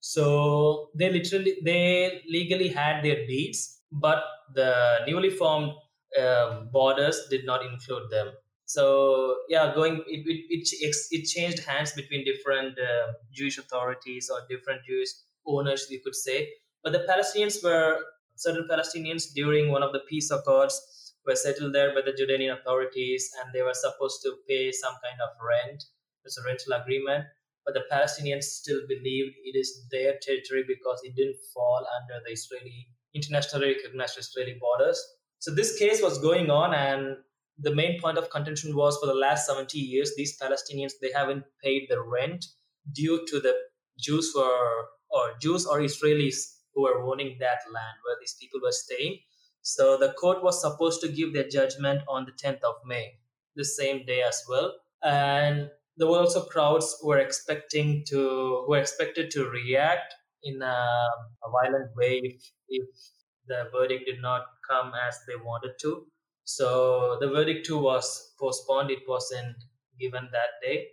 So 0.00 0.90
they 0.94 1.10
literally, 1.10 1.56
they 1.64 2.22
legally 2.28 2.68
had 2.68 3.02
their 3.04 3.26
deeds, 3.26 3.82
but 3.92 4.24
the 4.54 4.98
newly 5.06 5.30
formed 5.30 5.72
uh, 6.18 6.62
borders 6.72 7.26
did 7.30 7.44
not 7.44 7.64
include 7.64 8.10
them. 8.10 8.32
So 8.64 9.36
yeah, 9.48 9.74
going 9.74 9.96
it 10.06 10.22
it, 10.26 10.68
it, 10.70 10.96
it 11.10 11.24
changed 11.26 11.64
hands 11.64 11.92
between 11.92 12.24
different 12.24 12.78
uh, 12.78 13.12
Jewish 13.32 13.58
authorities 13.58 14.30
or 14.32 14.46
different 14.48 14.84
Jewish 14.84 15.10
owners, 15.46 15.86
you 15.90 16.00
could 16.02 16.14
say. 16.14 16.48
But 16.82 16.92
the 16.92 17.00
Palestinians 17.00 17.62
were 17.62 17.98
certain 18.40 18.66
Palestinians 18.66 19.32
during 19.34 19.70
one 19.70 19.82
of 19.82 19.92
the 19.92 20.00
peace 20.08 20.30
accords 20.30 20.80
were 21.26 21.36
settled 21.36 21.74
there 21.74 21.94
by 21.94 22.00
the 22.00 22.16
Jordanian 22.18 22.58
authorities 22.58 23.30
and 23.38 23.52
they 23.52 23.60
were 23.60 23.74
supposed 23.74 24.22
to 24.22 24.36
pay 24.48 24.72
some 24.72 24.94
kind 25.04 25.20
of 25.20 25.30
rent. 25.46 25.84
It's 26.24 26.38
a 26.38 26.46
rental 26.46 26.72
agreement. 26.72 27.26
But 27.66 27.74
the 27.74 27.84
Palestinians 27.92 28.44
still 28.44 28.80
believed 28.88 29.34
it 29.44 29.58
is 29.58 29.86
their 29.90 30.14
territory 30.22 30.64
because 30.66 31.00
it 31.04 31.14
didn't 31.14 31.36
fall 31.52 31.86
under 32.00 32.24
the 32.24 32.32
Israeli, 32.32 32.88
internationally 33.14 33.74
recognized 33.74 34.16
Israeli 34.18 34.56
borders. 34.58 34.98
So 35.40 35.54
this 35.54 35.78
case 35.78 36.00
was 36.02 36.18
going 36.18 36.50
on 36.50 36.72
and 36.72 37.18
the 37.58 37.74
main 37.74 38.00
point 38.00 38.16
of 38.16 38.30
contention 38.30 38.74
was 38.74 38.96
for 38.96 39.06
the 39.06 39.20
last 39.26 39.46
70 39.46 39.78
years, 39.78 40.12
these 40.16 40.38
Palestinians, 40.40 40.92
they 41.02 41.12
haven't 41.14 41.44
paid 41.62 41.88
the 41.90 42.00
rent 42.00 42.46
due 42.94 43.26
to 43.26 43.38
the 43.38 43.54
Jews 43.98 44.32
were, 44.34 44.86
or 45.10 45.34
Jews 45.42 45.66
or 45.66 45.80
Israelis 45.80 46.59
who 46.80 46.82
were 46.82 47.02
owning 47.02 47.36
that 47.40 47.60
land 47.72 47.96
where 48.04 48.16
these 48.20 48.36
people 48.40 48.60
were 48.62 48.72
staying. 48.72 49.18
So 49.62 49.98
the 49.98 50.12
court 50.12 50.42
was 50.42 50.60
supposed 50.60 51.00
to 51.02 51.08
give 51.08 51.34
their 51.34 51.48
judgment 51.48 52.02
on 52.08 52.24
the 52.24 52.32
10th 52.32 52.62
of 52.62 52.76
May, 52.86 53.18
the 53.56 53.64
same 53.64 54.06
day 54.06 54.22
as 54.22 54.42
well. 54.48 54.74
And 55.02 55.70
there 55.96 56.08
were 56.08 56.18
also 56.18 56.44
crowds 56.44 56.96
who 57.00 57.08
were 57.08 57.18
expecting 57.18 58.04
to 58.08 58.62
who 58.64 58.66
were 58.68 58.78
expected 58.78 59.30
to 59.32 59.48
react 59.50 60.14
in 60.42 60.62
a, 60.62 60.66
a 61.44 61.50
violent 61.50 61.94
way 61.94 62.20
if, 62.22 62.50
if 62.68 62.88
the 63.46 63.68
verdict 63.72 64.06
did 64.06 64.22
not 64.22 64.42
come 64.68 64.92
as 65.06 65.18
they 65.26 65.36
wanted 65.36 65.72
to. 65.82 66.06
So 66.44 67.18
the 67.20 67.28
verdict 67.28 67.66
too 67.66 67.78
was 67.78 68.32
postponed. 68.40 68.90
It 68.90 69.00
wasn't 69.06 69.56
given 69.98 70.28
that 70.32 70.66
day. 70.66 70.88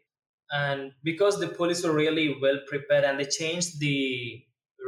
And 0.52 0.92
because 1.04 1.40
the 1.40 1.48
police 1.48 1.84
were 1.84 1.94
really 1.94 2.38
well 2.42 2.60
prepared 2.68 3.04
and 3.04 3.20
they 3.20 3.26
changed 3.26 3.80
the 3.80 4.44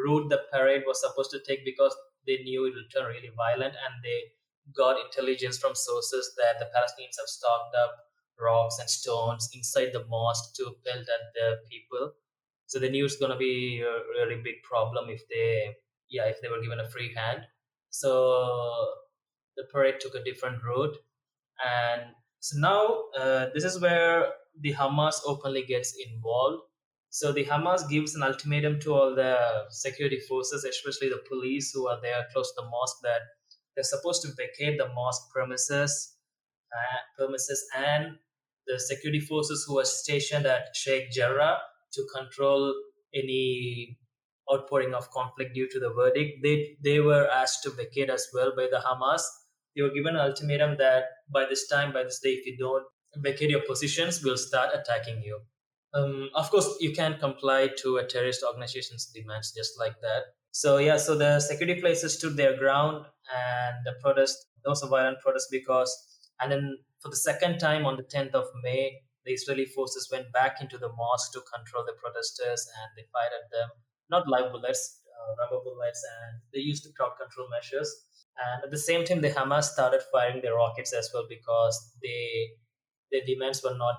route 0.05 0.29
the 0.29 0.41
parade 0.51 0.83
was 0.87 1.01
supposed 1.01 1.31
to 1.31 1.39
take 1.47 1.65
because 1.65 1.95
they 2.25 2.37
knew 2.43 2.65
it 2.65 2.73
would 2.75 2.91
turn 2.93 3.07
really 3.07 3.31
violent 3.35 3.73
and 3.73 4.03
they 4.03 4.19
got 4.75 5.03
intelligence 5.03 5.57
from 5.57 5.75
sources 5.75 6.33
that 6.37 6.59
the 6.59 6.65
Palestinians 6.65 7.17
have 7.19 7.27
stocked 7.27 7.75
up 7.75 7.95
rocks 8.39 8.77
and 8.79 8.89
stones 8.89 9.49
inside 9.53 9.91
the 9.93 10.05
mosque 10.05 10.55
to 10.55 10.75
pelt 10.85 11.01
at 11.01 11.33
the 11.33 11.57
people. 11.69 12.13
So 12.67 12.79
they 12.79 12.89
knew 12.89 13.05
it's 13.05 13.17
going 13.17 13.31
to 13.31 13.37
be 13.37 13.81
a 13.81 13.99
really 14.13 14.41
big 14.41 14.61
problem 14.63 15.09
if 15.09 15.27
they, 15.27 15.75
yeah, 16.09 16.25
if 16.25 16.41
they 16.41 16.49
were 16.49 16.61
given 16.61 16.79
a 16.79 16.89
free 16.89 17.13
hand. 17.15 17.41
So 17.89 18.93
the 19.57 19.63
parade 19.71 19.95
took 19.99 20.15
a 20.15 20.23
different 20.23 20.63
route, 20.63 20.95
and 21.65 22.01
so 22.39 22.59
now 22.59 23.05
uh, 23.19 23.47
this 23.53 23.63
is 23.63 23.81
where 23.81 24.27
the 24.61 24.73
Hamas 24.73 25.15
openly 25.25 25.63
gets 25.63 25.95
involved. 25.97 26.61
So 27.11 27.31
the 27.31 27.45
Hamas 27.45 27.89
gives 27.89 28.15
an 28.15 28.21
ultimatum 28.23 28.79
to 28.81 28.93
all 28.93 29.15
the 29.15 29.65
security 29.69 30.19
forces, 30.19 30.63
especially 30.63 31.09
the 31.09 31.23
police 31.27 31.71
who 31.71 31.87
are 31.87 31.99
there 32.01 32.27
close 32.31 32.53
to 32.53 32.61
the 32.61 32.69
mosque, 32.69 32.99
that 33.03 33.21
they're 33.75 33.83
supposed 33.83 34.21
to 34.23 34.29
vacate 34.37 34.77
the 34.77 34.87
mosque 34.93 35.31
premises, 35.33 36.15
uh, 36.71 36.99
premises, 37.17 37.65
and 37.75 38.17
the 38.67 38.79
security 38.79 39.19
forces 39.19 39.65
who 39.67 39.79
are 39.79 39.85
stationed 39.85 40.45
at 40.45 40.75
Sheikh 40.75 41.11
Jarrah 41.11 41.57
to 41.93 42.07
control 42.15 42.75
any 43.13 43.97
outpouring 44.53 44.93
of 44.93 45.09
conflict 45.11 45.55
due 45.55 45.67
to 45.69 45.79
the 45.79 45.91
verdict. 45.91 46.43
They 46.43 46.77
they 46.83 46.99
were 46.99 47.27
asked 47.27 47.63
to 47.63 47.71
vacate 47.71 48.09
as 48.09 48.27
well 48.33 48.51
by 48.55 48.67
the 48.69 48.83
Hamas. 48.85 49.23
They 49.75 49.81
were 49.81 49.89
given 49.89 50.15
an 50.15 50.21
ultimatum 50.21 50.77
that 50.77 51.05
by 51.33 51.45
this 51.45 51.67
time, 51.67 51.91
by 51.91 52.03
this 52.03 52.19
day, 52.19 52.33
if 52.33 52.45
you 52.45 52.57
don't 52.57 52.85
vacate 53.17 53.49
your 53.49 53.61
positions, 53.61 54.23
we'll 54.23 54.37
start 54.37 54.69
attacking 54.73 55.23
you. 55.23 55.39
Um, 55.93 56.29
of 56.36 56.50
course, 56.51 56.77
you 56.79 56.93
can't 56.93 57.19
comply 57.19 57.69
to 57.79 57.98
a 57.98 58.05
terrorist 58.05 58.43
organization's 58.48 59.08
demands 59.08 59.53
just 59.55 59.79
like 59.79 60.00
that. 60.01 60.24
So 60.51 60.77
yeah, 60.77 60.98
so 60.98 61.15
the 61.15 61.39
security 61.39 61.79
places 61.81 62.17
stood 62.17 62.38
their 62.38 62.58
ground, 62.58 63.05
and 63.29 63.86
the 63.86 63.93
protest. 64.01 64.38
There 64.63 64.72
was 64.72 64.84
a 64.84 64.88
violent 64.88 65.19
protest 65.22 65.48
because, 65.51 65.91
and 66.39 66.51
then 66.51 66.77
for 67.01 67.10
the 67.10 67.15
second 67.15 67.60
time 67.60 67.86
on 67.86 67.98
the 67.98 68.03
10th 68.03 68.34
of 68.34 68.46
May, 68.63 69.01
the 69.25 69.34
Israeli 69.34 69.65
forces 69.65 70.10
went 70.12 70.31
back 70.34 70.62
into 70.62 70.77
the 70.77 70.89
mosque 70.89 71.34
to 71.34 71.41
control 71.53 71.84
the 71.86 71.93
protesters, 72.01 72.67
and 72.81 72.89
they 72.98 73.08
fired 73.13 73.34
at 73.34 73.51
them. 73.51 73.69
Not 74.10 74.27
live 74.27 74.51
bullets, 74.51 75.01
uh, 75.05 75.36
rubber 75.38 75.63
bullets, 75.63 76.03
and 76.03 76.41
they 76.53 76.60
used 76.60 76.84
the 76.84 76.93
crowd 76.93 77.13
control 77.19 77.48
measures. 77.50 77.89
And 78.38 78.63
at 78.63 78.72
the 78.72 78.77
same 78.77 79.05
time, 79.05 79.22
the 79.22 79.29
Hamas 79.29 79.65
started 79.65 80.01
firing 80.12 80.41
their 80.41 80.55
rockets 80.55 80.93
as 80.93 81.10
well 81.13 81.25
because 81.29 81.98
they 82.01 82.58
their 83.12 83.25
demands 83.25 83.63
were 83.63 83.75
not 83.75 83.96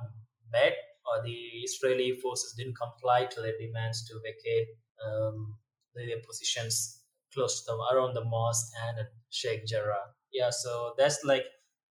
met 0.53 0.77
or 1.11 1.23
the 1.25 1.38
Israeli 1.64 2.12
forces 2.23 2.55
didn't 2.57 2.76
comply 2.76 3.26
to 3.26 3.40
their 3.40 3.59
demands 3.59 4.07
to 4.09 4.21
vacate 4.23 4.69
um, 5.05 5.57
their 5.95 6.21
positions 6.26 7.00
close 7.35 7.64
to 7.64 7.73
them 7.73 7.81
around 7.93 8.14
the 8.14 8.25
mosque 8.25 8.73
and 8.87 9.07
Sheikh 9.31 9.67
Jarrah. 9.67 10.14
Yeah, 10.33 10.50
so 10.50 10.95
that's 10.97 11.25
like 11.25 11.45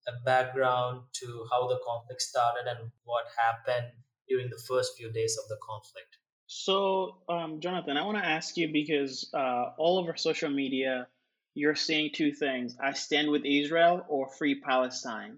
a 0.07 0.11
background 0.25 1.01
to 1.13 1.45
how 1.51 1.67
the 1.67 1.79
conflict 1.85 2.21
started 2.21 2.67
and 2.67 2.91
what 3.03 3.25
happened 3.37 3.91
during 4.27 4.49
the 4.49 4.61
first 4.67 4.97
few 4.97 5.11
days 5.11 5.37
of 5.41 5.47
the 5.49 5.57
conflict. 5.61 6.17
So, 6.47 7.17
um, 7.29 7.59
Jonathan, 7.59 7.97
I 7.97 8.05
want 8.05 8.17
to 8.17 8.25
ask 8.25 8.57
you 8.57 8.71
because 8.71 9.29
uh, 9.33 9.71
all 9.77 9.99
over 9.99 10.15
social 10.17 10.49
media, 10.49 11.07
you're 11.53 11.75
saying 11.75 12.11
two 12.13 12.31
things 12.33 12.75
I 12.81 12.93
stand 12.93 13.29
with 13.29 13.43
Israel 13.45 14.05
or 14.07 14.29
free 14.29 14.59
Palestine. 14.59 15.37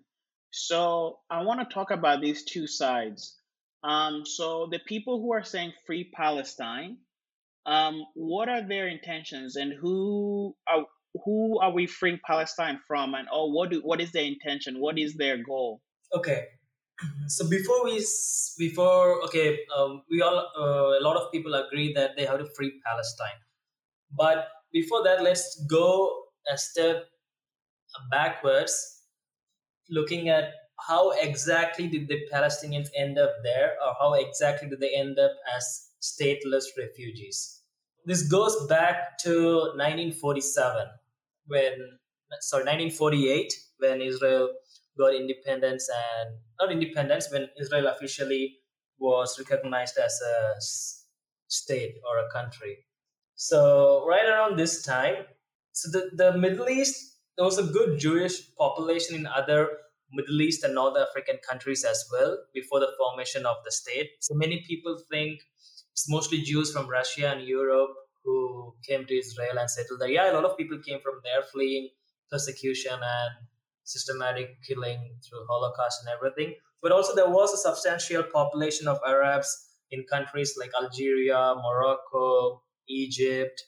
So, 0.51 1.19
I 1.29 1.43
want 1.43 1.59
to 1.59 1.73
talk 1.73 1.91
about 1.91 2.21
these 2.21 2.43
two 2.43 2.67
sides. 2.67 3.40
Um, 3.83 4.25
so, 4.25 4.67
the 4.71 4.79
people 4.79 5.19
who 5.19 5.33
are 5.33 5.43
saying 5.43 5.73
free 5.85 6.11
Palestine, 6.13 6.97
um, 7.65 8.05
what 8.13 8.50
are 8.50 8.67
their 8.67 8.88
intentions 8.88 9.55
and 9.55 9.73
who 9.73 10.55
are, 10.67 10.85
who 11.25 11.59
are 11.59 11.71
we 11.71 11.88
freeing 11.88 12.19
Palestine 12.25 12.79
from 12.88 13.13
and 13.13 13.27
oh 13.31 13.47
what 13.47 13.69
do 13.69 13.81
what 13.83 14.01
is 14.01 14.11
their 14.11 14.23
intention? 14.23 14.79
What 14.79 14.97
is 14.97 15.15
their 15.15 15.43
goal? 15.43 15.81
Okay. 16.13 16.45
So 17.27 17.50
before 17.50 17.83
we 17.83 18.03
before 18.59 19.23
okay 19.23 19.59
um, 19.75 20.03
we 20.09 20.21
all 20.21 20.38
uh, 20.57 21.00
a 21.00 21.01
lot 21.01 21.17
of 21.17 21.31
people 21.31 21.55
agree 21.55 21.93
that 21.93 22.15
they 22.15 22.25
have 22.25 22.39
to 22.39 22.47
free 22.55 22.79
Palestine. 22.85 23.39
But 24.15 24.47
before 24.71 25.03
that 25.03 25.23
let's 25.23 25.65
go 25.65 26.25
a 26.51 26.57
step 26.57 27.05
backwards 28.11 28.73
looking 29.89 30.29
at 30.29 30.53
how 30.88 31.11
exactly 31.11 31.88
did 31.88 32.07
the 32.07 32.19
Palestinians 32.33 32.89
end 32.95 33.17
up 33.17 33.31
there 33.43 33.73
or 33.85 33.93
how 34.00 34.13
exactly 34.13 34.69
did 34.69 34.79
they 34.79 34.93
end 34.95 35.19
up 35.19 35.31
as 35.55 35.89
stateless 36.01 36.65
refugees 36.77 37.61
this 38.05 38.23
goes 38.23 38.67
back 38.67 39.17
to 39.19 39.73
1947 39.77 40.88
when 41.47 41.73
sorry 42.39 42.63
1948 42.63 43.53
when 43.77 44.01
Israel 44.01 44.50
got 44.97 45.13
independence 45.13 45.88
and 45.89 46.38
not 46.59 46.71
independence 46.71 47.31
when 47.31 47.47
Israel 47.59 47.88
officially 47.88 48.57
was 49.00 49.38
recognized 49.39 49.97
as 49.97 50.19
a 50.21 50.61
state 51.47 51.95
or 52.07 52.19
a 52.19 52.29
country. 52.31 52.77
So 53.35 54.05
right 54.07 54.27
around 54.27 54.57
this 54.57 54.83
time, 54.83 55.25
so 55.71 55.89
the, 55.91 56.09
the 56.13 56.38
Middle 56.38 56.69
East 56.69 57.17
there 57.38 57.45
was 57.45 57.57
a 57.57 57.63
good 57.63 58.00
Jewish 58.00 58.53
population 58.55 59.15
in 59.15 59.25
other 59.25 59.69
Middle 60.13 60.41
East 60.41 60.63
and 60.63 60.75
North 60.75 60.98
African 60.98 61.38
countries 61.48 61.84
as 61.84 62.06
well 62.12 62.38
before 62.53 62.80
the 62.80 62.91
formation 62.98 63.46
of 63.46 63.58
the 63.65 63.72
state. 63.72 64.12
So 64.20 64.34
many 64.34 64.63
people 64.68 64.98
think 65.10 65.41
it's 65.91 66.10
mostly 66.10 66.41
Jews 66.41 66.72
from 66.72 66.89
Russia 66.89 67.30
and 67.30 67.48
Europe 67.48 67.91
who 68.24 68.75
came 68.88 69.06
to 69.06 69.18
Israel 69.18 69.58
and 69.58 69.70
settled 69.70 70.00
there. 70.00 70.10
Yeah, 70.10 70.32
a 70.32 70.34
lot 70.34 70.46
of 70.46 70.58
people 70.58 70.77
came 70.86 71.00
from 71.01 71.22
there 71.24 71.41
fleeing 71.51 71.89
persecution 72.32 72.94
and 72.94 73.48
systematic 73.84 74.58
killing 74.68 75.15
through 75.27 75.46
Holocaust 75.50 76.03
and 76.06 76.15
everything. 76.15 76.56
But 76.82 76.91
also 76.91 77.15
there 77.15 77.30
was 77.30 77.53
a 77.53 77.58
substantial 77.58 78.24
population 78.24 78.88
of 78.88 79.00
Arabs 79.06 79.70
in 79.91 80.06
countries 80.10 80.56
like 80.58 80.72
Algeria, 80.82 81.56
Morocco, 81.56 82.63
Egypt, 82.88 83.62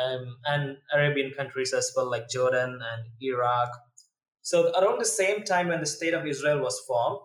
um, 0.00 0.36
and 0.46 0.76
Arabian 0.94 1.32
countries 1.36 1.72
as 1.72 1.92
well, 1.94 2.10
like 2.10 2.28
Jordan 2.28 2.80
and 2.92 3.04
Iraq. 3.20 3.68
So 4.42 4.72
around 4.72 5.00
the 5.00 5.04
same 5.04 5.44
time 5.44 5.68
when 5.68 5.80
the 5.80 5.86
state 5.86 6.14
of 6.14 6.26
Israel 6.26 6.60
was 6.60 6.80
formed, 6.86 7.20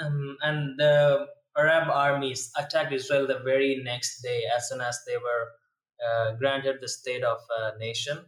um, 0.00 0.36
and 0.42 0.78
the 0.78 1.26
Arab 1.56 1.88
armies 1.90 2.50
attacked 2.58 2.92
Israel 2.92 3.26
the 3.26 3.40
very 3.44 3.80
next 3.84 4.22
day 4.22 4.42
as 4.56 4.68
soon 4.68 4.80
as 4.80 4.98
they 5.06 5.16
were 5.16 5.44
uh, 6.06 6.32
granted 6.32 6.78
the 6.80 6.88
state 6.88 7.22
of 7.22 7.38
a 7.58 7.78
nation. 7.78 8.18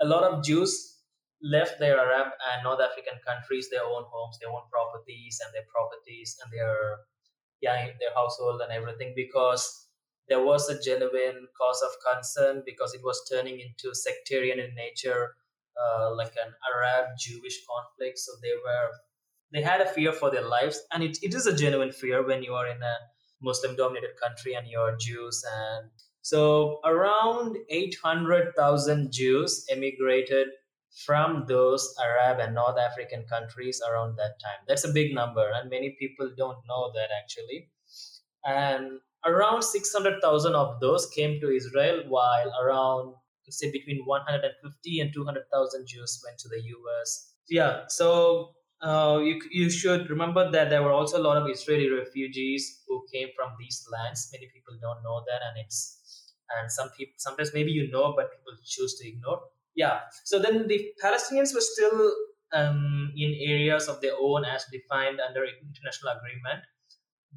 A 0.00 0.06
lot 0.06 0.24
of 0.24 0.44
Jews 0.44 1.00
left 1.42 1.78
their 1.78 1.98
Arab 1.98 2.32
and 2.52 2.64
North 2.64 2.80
African 2.80 3.18
countries, 3.26 3.68
their 3.70 3.84
own 3.84 4.04
homes, 4.08 4.38
their 4.40 4.50
own 4.50 4.62
properties, 4.70 5.40
and 5.44 5.52
their 5.54 5.66
properties 5.74 6.36
and 6.42 6.52
their 6.52 6.98
yeah 7.60 7.86
their 8.00 8.14
household 8.14 8.62
and 8.62 8.72
everything 8.72 9.12
because 9.14 9.88
there 10.28 10.42
was 10.42 10.68
a 10.68 10.80
genuine 10.80 11.48
cause 11.60 11.82
of 11.82 11.90
concern 12.14 12.62
because 12.64 12.94
it 12.94 13.00
was 13.04 13.28
turning 13.30 13.60
into 13.60 13.94
sectarian 13.94 14.60
in 14.60 14.74
nature, 14.74 15.34
uh, 15.76 16.14
like 16.14 16.34
an 16.36 16.52
Arab 16.72 17.10
Jewish 17.18 17.58
conflict. 17.66 18.18
So 18.18 18.32
they 18.42 18.54
were 18.64 18.90
they 19.52 19.62
had 19.62 19.80
a 19.80 19.92
fear 19.92 20.12
for 20.12 20.30
their 20.30 20.46
lives, 20.46 20.80
and 20.92 21.02
it, 21.02 21.18
it 21.22 21.34
is 21.34 21.46
a 21.46 21.56
genuine 21.56 21.92
fear 21.92 22.24
when 22.26 22.42
you 22.42 22.54
are 22.54 22.68
in 22.68 22.82
a 22.82 22.96
Muslim 23.42 23.74
dominated 23.74 24.10
country 24.22 24.54
and 24.54 24.68
you're 24.68 24.96
Jews 24.96 25.42
and 25.50 25.90
so 26.22 26.80
around 26.84 27.56
800,000 27.70 29.10
Jews 29.10 29.64
emigrated 29.70 30.48
from 31.06 31.46
those 31.48 31.94
Arab 32.02 32.40
and 32.40 32.54
North 32.54 32.78
African 32.78 33.24
countries 33.24 33.80
around 33.88 34.16
that 34.16 34.38
time. 34.42 34.60
That's 34.68 34.84
a 34.84 34.92
big 34.92 35.14
number, 35.14 35.50
and 35.54 35.70
many 35.70 35.96
people 35.98 36.30
don't 36.36 36.58
know 36.68 36.92
that 36.94 37.08
actually. 37.16 37.70
And 38.44 39.00
around 39.24 39.62
600,000 39.62 40.54
of 40.54 40.80
those 40.80 41.08
came 41.08 41.40
to 41.40 41.50
Israel, 41.50 42.04
while 42.08 42.52
around, 42.60 43.14
say, 43.48 43.70
between 43.70 44.02
150 44.04 45.00
and 45.00 45.12
200,000 45.12 45.86
Jews 45.86 46.22
went 46.24 46.38
to 46.38 46.48
the 46.48 46.60
US. 46.60 47.34
Yeah, 47.48 47.82
so 47.88 48.52
uh, 48.82 49.20
you, 49.22 49.40
you 49.50 49.70
should 49.70 50.08
remember 50.08 50.50
that 50.50 50.70
there 50.70 50.82
were 50.82 50.92
also 50.92 51.18
a 51.18 51.24
lot 51.24 51.36
of 51.36 51.48
Israeli 51.48 51.90
refugees 51.90 52.82
who 52.86 53.04
came 53.12 53.28
from 53.36 53.50
these 53.58 53.86
lands. 53.90 54.30
Many 54.32 54.48
people 54.52 54.74
don't 54.80 55.02
know 55.02 55.22
that, 55.26 55.40
and 55.48 55.64
it's 55.64 56.00
and 56.58 56.70
some 56.70 56.90
people 56.96 57.14
sometimes 57.16 57.52
maybe 57.54 57.70
you 57.70 57.90
know 57.90 58.12
but 58.16 58.30
people 58.30 58.52
choose 58.64 58.98
to 58.98 59.08
ignore 59.08 59.40
yeah 59.74 60.00
so 60.24 60.38
then 60.38 60.66
the 60.66 60.92
palestinians 61.02 61.54
were 61.54 61.60
still 61.60 62.12
um, 62.52 63.12
in 63.16 63.34
areas 63.40 63.86
of 63.86 64.00
their 64.00 64.14
own 64.20 64.44
as 64.44 64.64
defined 64.72 65.20
under 65.20 65.44
international 65.44 66.12
agreement 66.18 66.64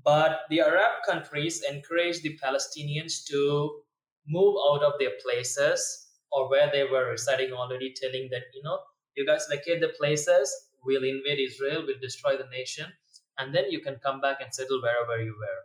but 0.04 0.42
the 0.50 0.60
arab 0.60 1.04
countries 1.08 1.62
encouraged 1.70 2.24
the 2.24 2.38
palestinians 2.44 3.24
to 3.26 3.82
move 4.27 4.56
out 4.72 4.84
of 4.84 4.94
their 5.00 5.13
places 5.24 6.08
or 6.32 6.50
where 6.50 6.70
they 6.72 6.84
were 6.84 7.12
residing 7.12 7.51
already 7.51 7.94
telling 7.96 8.30
that 8.32 8.44
you 8.53 8.63
know 8.63 8.80
you 9.15 9.25
guys 9.25 9.46
vacate 9.50 9.80
the 9.82 9.94
places, 10.00 10.51
we'll 10.84 11.03
invade 11.03 11.39
Israel, 11.39 11.84
we'll 11.86 12.01
destroy 12.01 12.36
the 12.36 12.50
nation, 12.50 12.92
and 13.38 13.53
then 13.53 13.70
you 13.70 13.80
can 13.80 13.98
come 14.03 14.22
back 14.22 14.38
and 14.42 14.53
settle 14.53 14.82
wherever 14.82 15.22
you 15.22 15.36
were. 15.39 15.62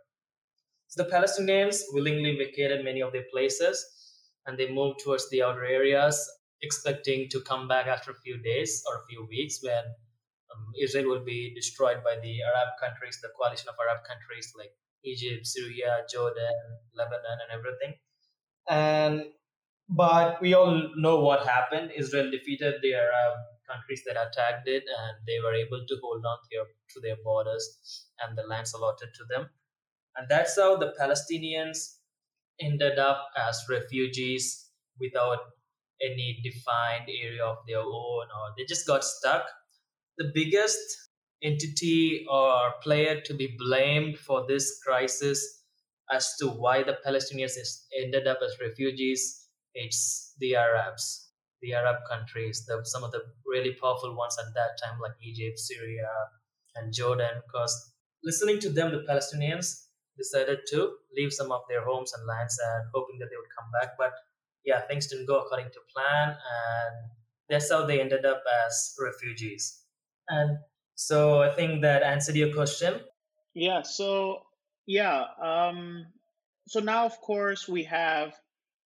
So 0.87 1.03
the 1.03 1.09
Palestinians 1.09 1.81
willingly 1.91 2.35
vacated 2.37 2.83
many 2.83 3.01
of 3.01 3.11
their 3.11 3.25
places 3.31 3.85
and 4.45 4.57
they 4.57 4.71
moved 4.71 4.99
towards 5.03 5.29
the 5.29 5.43
outer 5.43 5.63
areas, 5.63 6.17
expecting 6.61 7.29
to 7.29 7.41
come 7.41 7.67
back 7.67 7.85
after 7.87 8.11
a 8.11 8.21
few 8.25 8.41
days 8.41 8.83
or 8.87 8.95
a 8.97 9.05
few 9.07 9.27
weeks 9.29 9.59
when 9.61 9.85
um, 10.49 10.65
Israel 10.81 11.09
will 11.09 11.23
be 11.23 11.53
destroyed 11.53 12.03
by 12.03 12.15
the 12.21 12.41
Arab 12.41 12.69
countries, 12.81 13.19
the 13.21 13.29
coalition 13.37 13.69
of 13.69 13.75
Arab 13.77 14.03
countries 14.03 14.51
like 14.57 14.71
Egypt, 15.05 15.45
Syria, 15.45 16.01
Jordan, 16.11 16.57
Lebanon, 16.95 17.37
and 17.43 17.51
everything. 17.53 17.93
And 18.69 19.23
but 19.89 20.39
we 20.39 20.53
all 20.53 20.91
know 20.97 21.19
what 21.21 21.47
happened. 21.47 21.91
Israel 21.95 22.29
defeated 22.29 22.75
the 22.81 22.93
Arab 22.93 23.33
um, 23.33 23.75
countries 23.75 24.03
that 24.05 24.17
attacked 24.17 24.67
it, 24.67 24.83
and 24.83 25.17
they 25.25 25.39
were 25.43 25.53
able 25.53 25.83
to 25.87 25.95
hold 26.01 26.23
on 26.23 26.37
to 26.43 26.47
their, 26.51 26.65
to 26.93 26.99
their 27.01 27.17
borders 27.23 28.05
and 28.21 28.37
the 28.37 28.43
lands 28.43 28.73
allotted 28.73 29.09
to 29.15 29.23
them. 29.29 29.49
And 30.15 30.27
that's 30.29 30.57
how 30.57 30.77
the 30.77 30.93
Palestinians 30.99 31.95
ended 32.61 32.99
up 32.99 33.29
as 33.37 33.65
refugees 33.69 34.69
without 34.99 35.39
any 36.01 36.39
defined 36.43 37.09
area 37.09 37.43
of 37.43 37.57
their 37.67 37.79
own, 37.79 38.27
or 38.37 38.53
they 38.57 38.65
just 38.65 38.85
got 38.85 39.03
stuck. 39.03 39.45
The 40.17 40.31
biggest 40.33 40.79
entity 41.41 42.25
or 42.29 42.73
player 42.83 43.21
to 43.21 43.33
be 43.33 43.55
blamed 43.57 44.17
for 44.17 44.45
this 44.47 44.79
crisis 44.85 45.58
as 46.11 46.35
to 46.37 46.47
why 46.47 46.83
the 46.83 46.97
Palestinians 47.05 47.53
ended 48.03 48.27
up 48.27 48.39
as 48.43 48.57
refugees, 48.59 49.47
it's 49.73 50.33
the 50.39 50.55
Arabs, 50.55 51.29
the 51.61 51.73
Arab 51.73 51.97
countries, 52.09 52.65
the, 52.65 52.81
some 52.83 53.03
of 53.03 53.11
the 53.11 53.21
really 53.45 53.73
powerful 53.73 54.15
ones 54.15 54.37
at 54.39 54.53
that 54.55 54.79
time, 54.83 54.99
like 54.99 55.11
Egypt, 55.21 55.59
Syria, 55.59 56.09
and 56.75 56.93
Jordan. 56.93 57.41
Because 57.45 57.93
listening 58.23 58.59
to 58.59 58.69
them, 58.69 58.91
the 58.91 59.05
Palestinians 59.07 59.85
decided 60.17 60.59
to 60.67 60.93
leave 61.15 61.31
some 61.31 61.51
of 61.51 61.61
their 61.69 61.85
homes 61.85 62.13
and 62.13 62.25
lands 62.27 62.57
and 62.59 62.89
hoping 62.93 63.19
that 63.19 63.29
they 63.29 63.37
would 63.37 63.55
come 63.57 63.69
back. 63.79 63.95
But 63.97 64.13
yeah, 64.65 64.81
things 64.81 65.07
didn't 65.07 65.27
go 65.27 65.39
according 65.39 65.67
to 65.67 65.79
plan, 65.95 66.29
and 66.29 66.95
that's 67.49 67.71
how 67.71 67.85
they 67.85 68.01
ended 68.01 68.25
up 68.25 68.43
as 68.65 68.95
refugees. 68.99 69.83
And 70.27 70.57
so 70.95 71.41
I 71.41 71.49
think 71.55 71.81
that 71.81 72.03
answered 72.03 72.35
your 72.35 72.53
question. 72.53 72.99
Yeah. 73.53 73.81
So 73.83 74.41
yeah. 74.85 75.25
Um, 75.41 76.05
so 76.67 76.79
now, 76.79 77.05
of 77.05 77.19
course, 77.21 77.67
we 77.67 77.83
have 77.83 78.33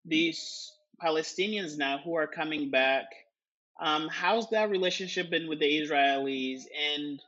these 0.05 0.73
Palestinians 1.03 1.77
now 1.77 1.99
who 1.99 2.15
are 2.15 2.27
coming 2.27 2.71
back. 2.71 3.07
Um, 3.81 4.09
how's 4.09 4.49
that 4.51 4.71
relationship 4.71 5.31
been 5.31 5.49
with 5.49 5.59
the 5.59 5.81
Israelis, 5.81 6.63
and 6.95 7.21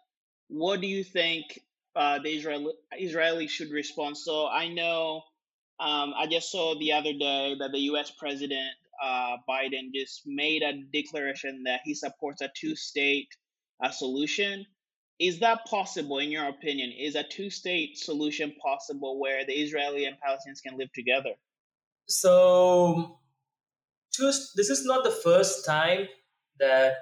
what 0.49 0.81
do 0.81 0.87
you 0.87 1.03
think 1.03 1.61
uh, 1.97 2.19
the 2.21 2.37
Israel 2.37 2.73
Israelis 3.01 3.51
should 3.51 3.71
respond? 3.71 4.17
So 4.17 4.47
I 4.47 4.69
know 4.69 5.23
um, 5.81 6.15
I 6.17 6.27
just 6.31 6.51
saw 6.53 6.79
the 6.79 6.93
other 6.93 7.13
day 7.13 7.57
that 7.59 7.73
the 7.73 7.81
U.S. 7.91 8.11
President 8.11 8.71
uh, 9.03 9.37
Biden 9.49 9.93
just 9.93 10.23
made 10.27 10.63
a 10.63 10.73
declaration 10.93 11.65
that 11.65 11.81
he 11.85 11.95
supports 11.95 12.41
a 12.43 12.51
two-state 12.55 13.29
uh, 13.83 13.91
solution. 13.91 14.67
Is 15.21 15.39
that 15.41 15.65
possible, 15.67 16.19
in 16.19 16.31
your 16.31 16.49
opinion? 16.49 16.93
Is 16.99 17.15
a 17.15 17.23
two 17.23 17.51
state 17.51 17.97
solution 17.97 18.53
possible 18.63 19.21
where 19.21 19.45
the 19.47 19.53
Israeli 19.53 20.07
and 20.07 20.17
Palestinians 20.17 20.63
can 20.67 20.77
live 20.77 20.93
together? 20.93 21.31
So, 22.07 23.21
this 24.19 24.71
is 24.71 24.85
not 24.85 25.05
the 25.05 25.11
first 25.11 25.65
time 25.65 26.09
that 26.59 26.95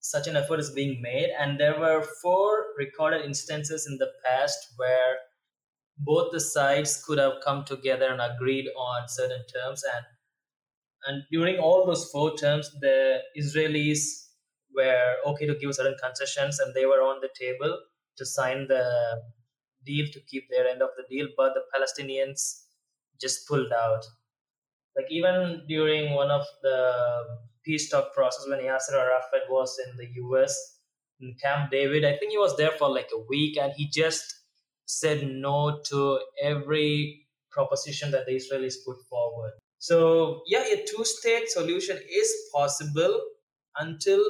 such 0.00 0.26
an 0.26 0.36
effort 0.36 0.60
is 0.60 0.70
being 0.70 1.00
made, 1.00 1.30
and 1.38 1.58
there 1.58 1.78
were 1.78 2.06
four 2.22 2.66
recorded 2.78 3.24
instances 3.24 3.86
in 3.90 3.96
the 3.98 4.12
past 4.24 4.74
where 4.76 5.16
both 5.98 6.32
the 6.32 6.40
sides 6.40 7.02
could 7.04 7.18
have 7.18 7.34
come 7.44 7.64
together 7.64 8.12
and 8.12 8.20
agreed 8.20 8.66
on 8.76 9.08
certain 9.08 9.44
terms 9.46 9.82
and 9.96 10.04
and 11.06 11.22
during 11.30 11.58
all 11.58 11.86
those 11.86 12.10
four 12.10 12.36
terms 12.36 12.70
the 12.80 13.20
israelis 13.38 14.23
were 14.74 15.14
okay 15.26 15.46
to 15.46 15.54
give 15.54 15.74
certain 15.74 15.96
concessions 16.02 16.58
and 16.58 16.74
they 16.74 16.86
were 16.86 17.02
on 17.02 17.20
the 17.20 17.30
table 17.38 17.78
to 18.16 18.26
sign 18.26 18.66
the 18.68 18.84
deal 19.84 20.06
to 20.12 20.20
keep 20.30 20.44
their 20.50 20.66
end 20.66 20.82
of 20.82 20.90
the 20.96 21.04
deal, 21.08 21.28
but 21.36 21.52
the 21.54 21.62
Palestinians 21.74 22.62
just 23.20 23.46
pulled 23.46 23.72
out. 23.72 24.04
Like 24.96 25.06
even 25.10 25.64
during 25.68 26.14
one 26.14 26.30
of 26.30 26.44
the 26.62 26.92
peace 27.64 27.90
talk 27.90 28.14
process 28.14 28.46
when 28.48 28.60
Yasser 28.60 28.94
Arafat 28.94 29.48
was 29.50 29.76
in 29.86 29.96
the 29.96 30.06
US 30.24 30.56
in 31.20 31.34
Camp 31.42 31.70
David, 31.70 32.04
I 32.04 32.16
think 32.16 32.30
he 32.30 32.38
was 32.38 32.56
there 32.56 32.72
for 32.72 32.88
like 32.88 33.10
a 33.12 33.24
week 33.28 33.58
and 33.58 33.72
he 33.76 33.88
just 33.88 34.24
said 34.86 35.26
no 35.26 35.80
to 35.90 36.20
every 36.42 37.26
proposition 37.50 38.10
that 38.10 38.26
the 38.26 38.32
Israelis 38.32 38.74
put 38.84 38.96
forward. 39.08 39.52
So 39.78 40.42
yeah, 40.46 40.64
a 40.64 40.84
two-state 40.86 41.48
solution 41.48 41.98
is 42.10 42.32
possible 42.52 43.20
until 43.78 44.22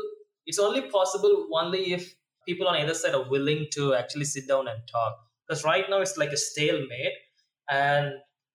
it's 0.46 0.58
only 0.58 0.82
possible 0.82 1.48
only 1.52 1.92
if 1.92 2.14
people 2.46 2.68
on 2.68 2.76
either 2.76 2.94
side 2.94 3.14
are 3.14 3.28
willing 3.28 3.66
to 3.72 3.94
actually 3.94 4.24
sit 4.24 4.46
down 4.46 4.68
and 4.68 4.78
talk. 4.90 5.16
Because 5.46 5.64
right 5.64 5.84
now 5.88 6.00
it's 6.00 6.16
like 6.16 6.30
a 6.30 6.36
stalemate, 6.36 7.12
and 7.70 8.12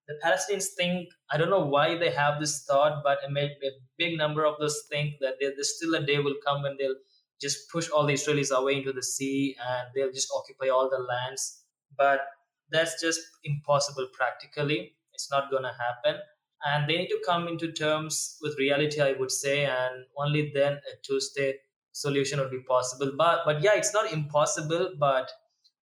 the 0.07 0.15
Palestinians 0.23 0.67
think 0.75 1.09
I 1.31 1.37
don't 1.37 1.51
know 1.51 1.65
why 1.65 1.97
they 1.97 2.09
have 2.09 2.39
this 2.39 2.65
thought, 2.65 3.03
but 3.03 3.19
a, 3.23 3.71
big 3.97 4.17
number 4.17 4.45
of 4.45 4.55
those 4.59 4.83
think 4.89 5.15
that 5.21 5.35
there's 5.39 5.75
still 5.75 5.93
a 5.95 6.05
day 6.05 6.19
will 6.19 6.35
come 6.45 6.63
when 6.63 6.75
they'll 6.79 6.95
just 7.39 7.69
push 7.71 7.89
all 7.89 8.05
the 8.05 8.13
Israelis 8.13 8.51
away 8.51 8.77
into 8.77 8.91
the 8.91 9.03
sea 9.03 9.55
and 9.69 9.87
they'll 9.93 10.11
just 10.11 10.29
occupy 10.35 10.69
all 10.69 10.89
the 10.89 10.97
lands. 10.97 11.63
But 11.97 12.21
that's 12.71 13.01
just 13.01 13.21
impossible 13.43 14.07
practically. 14.13 14.93
It's 15.13 15.29
not 15.31 15.51
going 15.51 15.63
to 15.63 15.73
happen. 15.85 16.21
And 16.65 16.89
they 16.89 16.97
need 16.97 17.07
to 17.07 17.21
come 17.25 17.47
into 17.47 17.71
terms 17.71 18.37
with 18.41 18.57
reality, 18.57 18.99
I 19.01 19.13
would 19.13 19.31
say, 19.31 19.65
and 19.65 20.05
only 20.17 20.51
then 20.53 20.73
a 20.73 20.95
two 21.05 21.19
state 21.19 21.55
solution 21.91 22.39
would 22.39 22.51
be 22.51 22.63
possible. 22.67 23.11
But 23.17 23.41
but 23.45 23.61
yeah, 23.61 23.75
it's 23.75 23.93
not 23.93 24.11
impossible, 24.11 24.93
but 24.99 25.31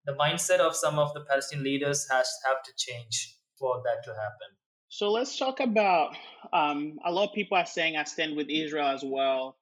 the 0.06 0.13
mindset 0.13 0.60
of 0.60 0.76
some 0.76 1.00
of 1.00 1.13
the 1.13 1.22
Palestinian 1.22 1.65
leaders 1.65 2.08
has 2.10 2.30
have 2.46 2.63
to 2.63 2.72
change 2.78 3.36
for 3.60 3.82
that 3.86 4.04
to 4.06 4.12
happen. 4.12 4.50
So 4.89 5.12
let's 5.12 5.38
talk 5.38 5.60
about 5.60 6.15
um, 6.54 6.98
a 7.06 7.12
lot 7.12 7.30
of 7.30 7.36
people 7.36 7.58
are 7.58 7.65
saying 7.65 7.98
I 7.98 8.06
stand 8.06 8.38
with 8.38 8.50
Israel 8.50 8.88
as 8.88 9.04
well, 9.06 9.58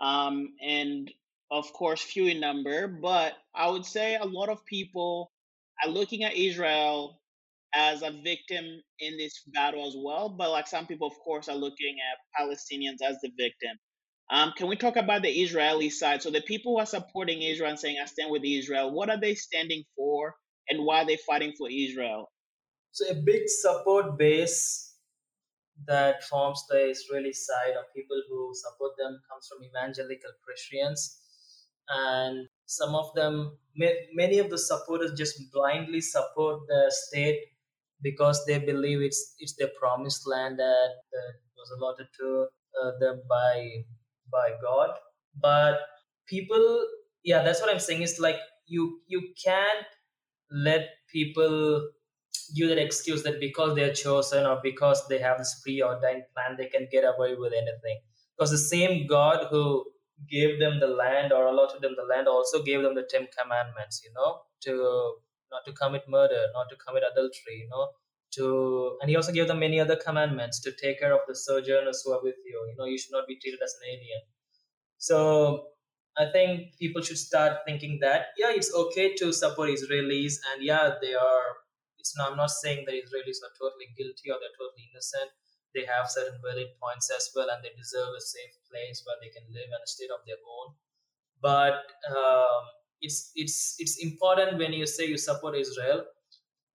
um, 0.00 0.54
and 0.62 1.10
of 1.50 1.70
course 1.72 2.00
few 2.00 2.26
in 2.26 2.40
number, 2.40 2.88
but 2.88 3.34
I 3.54 3.68
would 3.68 3.84
say 3.84 4.16
a 4.16 4.24
lot 4.24 4.48
of 4.48 4.64
people 4.64 5.30
are 5.84 5.90
looking 5.90 6.24
at 6.24 6.34
Israel 6.34 7.20
as 7.74 8.02
a 8.02 8.10
victim 8.10 8.64
in 9.00 9.16
this 9.16 9.42
battle 9.54 9.86
as 9.86 9.94
well. 9.96 10.28
But 10.28 10.50
like 10.50 10.66
some 10.66 10.86
people, 10.86 11.06
of 11.08 11.14
course, 11.24 11.48
are 11.48 11.56
looking 11.56 11.96
at 12.10 12.42
Palestinians 12.42 13.02
as 13.06 13.16
the 13.22 13.30
victim. 13.38 13.76
Um, 14.32 14.54
can 14.56 14.66
we 14.66 14.76
talk 14.76 14.96
about 14.96 15.20
the 15.20 15.28
Israeli 15.28 15.90
side? 15.90 16.22
So 16.22 16.30
the 16.30 16.40
people 16.40 16.72
who 16.72 16.78
are 16.78 16.86
supporting 16.86 17.42
Israel 17.42 17.68
and 17.68 17.78
saying 17.78 17.98
I 18.02 18.06
stand 18.06 18.30
with 18.30 18.42
Israel, 18.44 18.90
what 18.90 19.10
are 19.10 19.20
they 19.20 19.34
standing 19.34 19.84
for 19.94 20.34
and 20.70 20.86
why 20.86 21.02
are 21.02 21.06
they 21.06 21.18
fighting 21.18 21.52
for 21.58 21.68
Israel? 21.70 22.32
So 22.92 23.10
a 23.10 23.14
big 23.14 23.42
support 23.46 24.16
base 24.18 24.94
that 25.86 26.24
forms 26.24 26.64
the 26.70 26.88
Israeli 26.88 27.34
side 27.34 27.74
of 27.78 27.92
people 27.94 28.22
who 28.26 28.52
support 28.54 28.92
them 28.96 29.20
comes 29.30 29.48
from 29.48 29.64
evangelical 29.64 30.30
Christians. 30.42 31.18
And 31.90 32.48
some 32.64 32.94
of 32.94 33.12
them, 33.14 33.58
many 33.76 34.38
of 34.38 34.48
the 34.48 34.56
supporters 34.56 35.12
just 35.12 35.52
blindly 35.52 36.00
support 36.00 36.60
the 36.68 36.90
state 36.90 37.40
because 38.00 38.46
they 38.46 38.58
believe 38.58 39.02
it's 39.02 39.34
it's 39.38 39.54
their 39.56 39.70
promised 39.78 40.26
land 40.26 40.58
that, 40.58 40.88
that 41.12 41.32
was 41.56 41.70
allotted 41.76 42.06
to 42.18 42.46
uh, 42.82 42.92
them 42.98 43.22
by 43.28 43.84
by 44.32 44.50
God. 44.62 44.90
But 45.40 45.80
people, 46.26 46.86
yeah, 47.22 47.42
that's 47.42 47.60
what 47.60 47.70
I'm 47.70 47.78
saying. 47.78 48.02
Is 48.02 48.18
like 48.18 48.36
you 48.66 49.00
you 49.06 49.22
can't 49.44 49.86
let 50.50 50.88
people 51.10 51.90
give 52.56 52.68
that 52.68 52.78
excuse 52.78 53.22
that 53.22 53.40
because 53.40 53.74
they're 53.74 53.94
chosen 53.94 54.46
or 54.46 54.60
because 54.62 55.06
they 55.08 55.18
have 55.18 55.38
this 55.38 55.60
preordained 55.64 56.24
plan, 56.34 56.56
they 56.56 56.66
can 56.66 56.88
get 56.90 57.04
away 57.04 57.34
with 57.34 57.52
anything. 57.52 58.00
Because 58.36 58.50
the 58.50 58.58
same 58.58 59.06
God 59.06 59.46
who 59.50 59.84
gave 60.30 60.58
them 60.60 60.80
the 60.80 60.86
land 60.86 61.32
or 61.32 61.46
allotted 61.46 61.82
them 61.82 61.94
the 61.96 62.04
land 62.04 62.28
also 62.28 62.62
gave 62.62 62.82
them 62.82 62.94
the 62.94 63.06
Ten 63.08 63.26
Commandments, 63.38 64.02
you 64.04 64.12
know, 64.14 64.40
to 64.62 65.16
not 65.50 65.64
to 65.66 65.72
commit 65.72 66.04
murder, 66.08 66.46
not 66.54 66.68
to 66.70 66.76
commit 66.76 67.02
adultery, 67.10 67.56
you 67.62 67.68
know, 67.68 67.88
to 68.32 68.98
and 69.00 69.10
he 69.10 69.16
also 69.16 69.32
gave 69.32 69.48
them 69.48 69.60
many 69.60 69.80
other 69.80 69.96
commandments 69.96 70.60
to 70.60 70.72
take 70.72 71.00
care 71.00 71.12
of 71.14 71.20
the 71.28 71.34
sojourners 71.34 72.02
who 72.04 72.12
are 72.12 72.22
with 72.22 72.36
you. 72.44 72.58
You 72.70 72.76
know 72.78 72.84
you 72.86 72.98
should 72.98 73.12
not 73.12 73.26
be 73.26 73.36
treated 73.36 73.60
as 73.62 73.74
an 73.80 73.88
alien. 73.94 74.22
So 74.98 75.68
i 76.18 76.26
think 76.32 76.76
people 76.78 77.00
should 77.00 77.16
start 77.16 77.60
thinking 77.66 77.98
that 78.00 78.26
yeah 78.36 78.52
it's 78.52 78.74
okay 78.74 79.14
to 79.14 79.32
support 79.32 79.70
israelis 79.70 80.34
and 80.52 80.62
yeah 80.62 80.92
they 81.00 81.14
are 81.14 81.46
it's 81.98 82.16
not 82.18 82.30
i'm 82.30 82.36
not 82.36 82.50
saying 82.50 82.84
that 82.86 82.92
israelis 82.92 83.40
are 83.46 83.54
totally 83.58 83.88
guilty 83.96 84.30
or 84.30 84.36
they're 84.40 84.58
totally 84.58 84.90
innocent. 84.92 85.30
They 85.74 85.86
have 85.86 86.10
certain 86.10 86.38
valid 86.44 86.68
points 86.82 87.10
as 87.16 87.30
well, 87.34 87.48
and 87.48 87.64
they 87.64 87.72
deserve 87.76 88.12
a 88.14 88.20
safe 88.20 88.54
place 88.68 89.02
where 89.06 89.16
they 89.22 89.30
can 89.32 89.46
live 89.56 89.72
and 89.72 89.80
a 89.82 89.88
state 89.88 90.10
of 90.12 90.20
their 90.26 90.36
own. 90.56 90.74
But 91.40 91.80
um, 92.12 92.62
it's 93.00 93.32
it's 93.34 93.76
it's 93.78 93.96
important 94.04 94.58
when 94.58 94.72
you 94.72 94.86
say 94.86 95.06
you 95.06 95.16
support 95.16 95.56
Israel, 95.56 96.04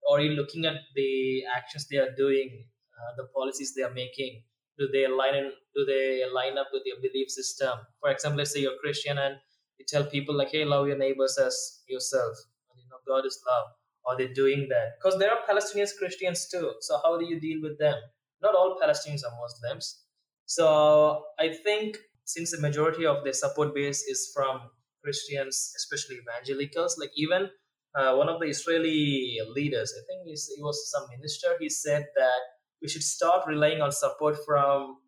or 0.08 0.20
you're 0.20 0.34
looking 0.34 0.64
at 0.64 0.76
the 0.94 1.44
actions 1.56 1.86
they 1.88 1.98
are 1.98 2.12
doing, 2.16 2.64
uh, 2.98 3.12
the 3.16 3.26
policies 3.34 3.74
they 3.74 3.82
are 3.82 3.92
making. 3.92 4.42
Do 4.78 4.88
they 4.92 5.04
align 5.04 5.34
in, 5.34 5.52
Do 5.76 5.84
they 5.84 6.24
line 6.32 6.56
up 6.58 6.68
with 6.72 6.82
your 6.86 6.96
belief 7.00 7.30
system? 7.30 7.78
For 8.00 8.10
example, 8.10 8.38
let's 8.38 8.52
say 8.52 8.60
you're 8.60 8.78
Christian 8.82 9.18
and 9.18 9.36
you 9.78 9.84
tell 9.86 10.04
people 10.04 10.34
like, 10.34 10.50
"Hey, 10.50 10.64
love 10.64 10.88
your 10.88 10.98
neighbors 10.98 11.36
as 11.38 11.56
yourself." 11.88 12.36
And, 12.70 12.80
you 12.82 12.88
know, 12.90 13.00
God 13.06 13.26
is 13.26 13.38
love. 13.46 13.66
Are 14.06 14.16
they 14.16 14.28
doing 14.28 14.68
that? 14.70 14.88
Because 14.98 15.18
there 15.18 15.30
are 15.30 15.40
Palestinians 15.50 15.96
Christians 15.98 16.48
too. 16.48 16.74
So 16.80 16.98
how 17.04 17.18
do 17.18 17.26
you 17.26 17.38
deal 17.40 17.60
with 17.62 17.78
them? 17.78 17.98
Not 18.40 18.54
all 18.54 18.78
Palestinians 18.82 19.24
are 19.28 19.36
Muslims. 19.40 20.04
So 20.46 21.26
I 21.38 21.48
think 21.52 21.98
since 22.24 22.50
the 22.52 22.60
majority 22.60 23.04
of 23.06 23.24
their 23.24 23.32
support 23.34 23.74
base 23.74 24.02
is 24.04 24.30
from 24.34 24.70
Christians, 25.04 25.72
especially 25.76 26.16
evangelicals, 26.16 26.98
like 26.98 27.12
even 27.16 27.50
uh, 27.98 28.14
one 28.14 28.28
of 28.28 28.40
the 28.40 28.46
Israeli 28.46 29.38
leaders, 29.54 29.92
I 29.98 30.02
think 30.06 30.24
he 30.24 30.62
was 30.62 30.90
some 30.90 31.04
minister, 31.16 31.48
he 31.60 31.68
said 31.68 32.06
that 32.16 32.40
we 32.80 32.88
should 32.88 33.02
stop 33.02 33.46
relying 33.46 33.80
on 33.82 33.90
support 33.90 34.36
from 34.46 34.98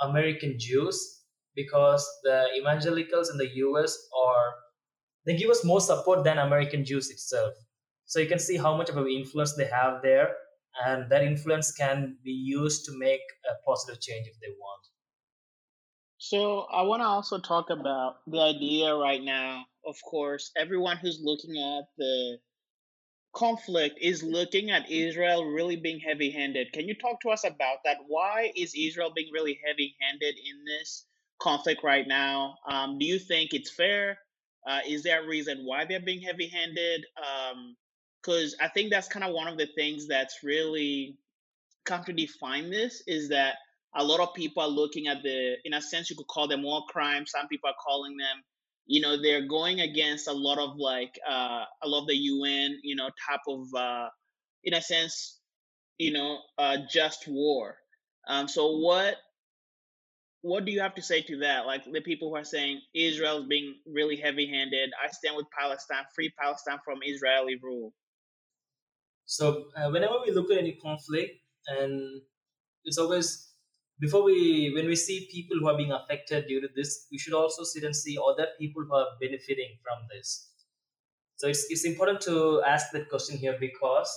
American 0.00 0.56
Jews 0.58 1.22
because 1.54 2.06
the 2.22 2.46
evangelicals 2.60 3.30
in 3.30 3.38
the 3.38 3.48
US 3.64 3.96
are 4.26 4.54
they 5.26 5.36
give 5.36 5.50
us 5.50 5.64
more 5.64 5.80
support 5.80 6.22
than 6.24 6.38
American 6.38 6.84
Jews 6.84 7.10
itself. 7.10 7.54
So 8.04 8.20
you 8.20 8.28
can 8.28 8.38
see 8.38 8.58
how 8.58 8.76
much 8.76 8.90
of 8.90 8.98
an 8.98 9.08
influence 9.08 9.54
they 9.54 9.64
have 9.64 10.02
there, 10.02 10.34
and 10.86 11.10
that 11.10 11.22
influence 11.22 11.72
can 11.72 12.18
be 12.22 12.32
used 12.32 12.84
to 12.84 12.92
make 12.98 13.22
a 13.50 13.54
positive 13.66 14.02
change 14.02 14.26
if 14.26 14.38
they 14.40 14.52
want. 14.60 14.82
So 16.26 16.60
I 16.72 16.80
want 16.80 17.02
to 17.02 17.06
also 17.06 17.38
talk 17.38 17.68
about 17.68 18.16
the 18.26 18.40
idea 18.40 18.94
right 18.94 19.22
now. 19.22 19.66
Of 19.86 19.96
course, 20.08 20.52
everyone 20.56 20.96
who's 20.96 21.20
looking 21.22 21.58
at 21.58 21.84
the 21.98 22.38
conflict 23.34 23.98
is 24.00 24.22
looking 24.22 24.70
at 24.70 24.90
Israel 24.90 25.44
really 25.44 25.76
being 25.76 26.00
heavy 26.00 26.30
handed. 26.30 26.72
Can 26.72 26.88
you 26.88 26.94
talk 26.94 27.20
to 27.20 27.28
us 27.28 27.44
about 27.44 27.80
that? 27.84 27.98
Why 28.06 28.50
is 28.56 28.72
Israel 28.74 29.12
being 29.14 29.28
really 29.34 29.60
heavy 29.66 29.96
handed 30.00 30.36
in 30.36 30.64
this 30.64 31.04
conflict 31.42 31.84
right 31.84 32.08
now? 32.08 32.54
Um, 32.66 32.98
do 32.98 33.04
you 33.04 33.18
think 33.18 33.52
it's 33.52 33.70
fair? 33.70 34.16
Uh, 34.66 34.80
is 34.88 35.02
there 35.02 35.22
a 35.22 35.26
reason 35.28 35.66
why 35.66 35.84
they're 35.84 36.00
being 36.00 36.22
heavy 36.22 36.48
handed? 36.48 37.04
Because 38.22 38.54
um, 38.54 38.64
I 38.64 38.68
think 38.68 38.90
that's 38.90 39.08
kind 39.08 39.26
of 39.26 39.34
one 39.34 39.48
of 39.48 39.58
the 39.58 39.68
things 39.76 40.08
that's 40.08 40.38
really 40.42 41.18
come 41.84 42.02
to 42.04 42.14
define 42.14 42.70
this 42.70 43.02
is 43.06 43.28
that 43.28 43.56
a 43.96 44.02
lot 44.04 44.20
of 44.20 44.34
people 44.34 44.62
are 44.62 44.68
looking 44.68 45.06
at 45.06 45.22
the, 45.22 45.54
in 45.64 45.74
a 45.74 45.80
sense, 45.80 46.10
you 46.10 46.16
could 46.16 46.26
call 46.26 46.48
them 46.48 46.62
war 46.62 46.82
crimes. 46.88 47.30
Some 47.30 47.48
people 47.48 47.70
are 47.70 47.76
calling 47.84 48.16
them 48.16 48.42
you 48.86 49.00
know 49.00 49.20
they're 49.20 49.46
going 49.46 49.80
against 49.80 50.28
a 50.28 50.32
lot 50.32 50.58
of 50.58 50.76
like 50.76 51.18
uh, 51.28 51.64
a 51.82 51.88
lot 51.88 52.02
of 52.02 52.08
the 52.08 52.16
UN 52.16 52.78
you 52.82 52.96
know 52.96 53.08
type 53.28 53.40
of 53.48 53.66
uh, 53.74 54.08
in 54.62 54.74
a 54.74 54.82
sense 54.82 55.40
you 55.98 56.12
know 56.12 56.38
uh, 56.58 56.78
just 56.90 57.26
war. 57.26 57.76
Um, 58.28 58.48
so 58.48 58.78
what 58.78 59.16
what 60.42 60.66
do 60.66 60.72
you 60.72 60.80
have 60.80 60.94
to 60.96 61.02
say 61.02 61.22
to 61.22 61.38
that? 61.38 61.64
Like 61.66 61.84
the 61.90 62.02
people 62.02 62.28
who 62.28 62.36
are 62.36 62.44
saying 62.44 62.80
Israel's 62.94 63.46
being 63.46 63.76
really 63.86 64.16
heavy-handed. 64.16 64.90
I 65.02 65.10
stand 65.10 65.36
with 65.36 65.46
Palestine, 65.58 66.04
free 66.14 66.30
Palestine 66.38 66.78
from 66.84 66.98
Israeli 67.02 67.58
rule. 67.62 67.94
So 69.24 69.64
uh, 69.74 69.88
whenever 69.90 70.16
we 70.24 70.32
look 70.32 70.50
at 70.50 70.58
any 70.58 70.72
conflict, 70.72 71.40
and 71.66 72.20
it's 72.84 72.98
always 72.98 73.53
before 74.00 74.24
we 74.24 74.72
when 74.74 74.86
we 74.86 74.96
see 74.96 75.28
people 75.30 75.56
who 75.58 75.68
are 75.68 75.76
being 75.76 75.92
affected 75.92 76.46
due 76.46 76.60
to 76.60 76.68
this 76.74 77.06
we 77.12 77.18
should 77.18 77.34
also 77.34 77.62
sit 77.62 77.84
and 77.84 77.94
see 77.94 78.18
other 78.18 78.48
people 78.58 78.84
who 78.88 78.94
are 78.94 79.06
benefiting 79.20 79.78
from 79.82 80.06
this. 80.12 80.50
So 81.36 81.48
it's, 81.48 81.66
it's 81.68 81.84
important 81.84 82.20
to 82.22 82.62
ask 82.66 82.92
that 82.92 83.08
question 83.08 83.36
here 83.36 83.56
because 83.58 84.10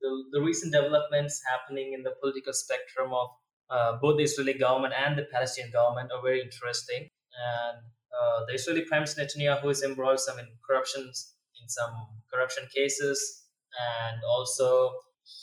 the, 0.00 0.24
the 0.32 0.40
recent 0.40 0.72
developments 0.72 1.40
happening 1.50 1.92
in 1.92 2.02
the 2.02 2.12
political 2.20 2.52
spectrum 2.52 3.12
of 3.12 3.28
uh, 3.70 3.98
both 4.00 4.16
the 4.16 4.24
israeli 4.24 4.54
government 4.54 4.94
and 4.96 5.18
the 5.18 5.26
palestinian 5.32 5.72
government 5.72 6.10
are 6.12 6.22
very 6.22 6.40
interesting. 6.40 7.08
And 7.36 7.78
uh, 8.12 8.44
the 8.46 8.54
israeli 8.54 8.84
prime 8.84 9.00
minister 9.00 9.22
netanyahu 9.22 9.70
is 9.70 9.82
embroiled 9.82 10.20
some 10.20 10.38
in 10.38 10.46
corruptions 10.66 11.34
in 11.60 11.68
some 11.68 11.94
corruption 12.32 12.64
cases. 12.74 13.44
And 13.78 14.20
also 14.28 14.92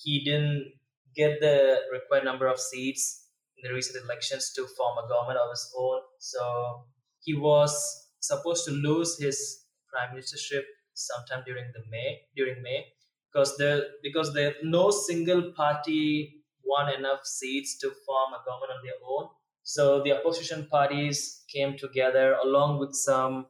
he 0.04 0.24
didn't 0.24 0.74
get 1.16 1.40
the 1.42 1.82
required 1.92 2.26
number 2.26 2.48
of 2.48 2.60
seats 2.60 3.23
the 3.64 3.74
recent 3.74 4.04
elections 4.04 4.52
to 4.56 4.68
form 4.78 4.98
a 5.04 5.08
government 5.08 5.40
of 5.40 5.50
his 5.50 5.72
own. 5.78 6.02
So 6.20 6.86
he 7.22 7.34
was 7.34 7.74
supposed 8.20 8.66
to 8.66 8.72
lose 8.72 9.18
his 9.20 9.66
prime 9.90 10.16
ministership 10.16 10.64
sometime 10.94 11.44
during 11.46 11.66
the 11.74 11.84
May 11.90 12.22
during 12.36 12.62
May 12.62 12.86
because 13.32 13.58
there 13.58 13.82
because 14.02 14.34
there 14.34 14.54
no 14.64 14.92
single 14.92 15.52
party 15.54 16.44
won 16.64 16.94
enough 16.94 17.26
seats 17.26 17.78
to 17.80 17.92
form 18.06 18.34
a 18.34 18.44
government 18.46 18.72
on 18.72 18.82
their 18.84 19.00
own. 19.08 19.30
So 19.64 20.04
the 20.04 20.14
opposition 20.14 20.68
parties 20.70 21.44
came 21.54 21.78
together 21.78 22.36
along 22.44 22.80
with 22.80 22.94
some 22.94 23.48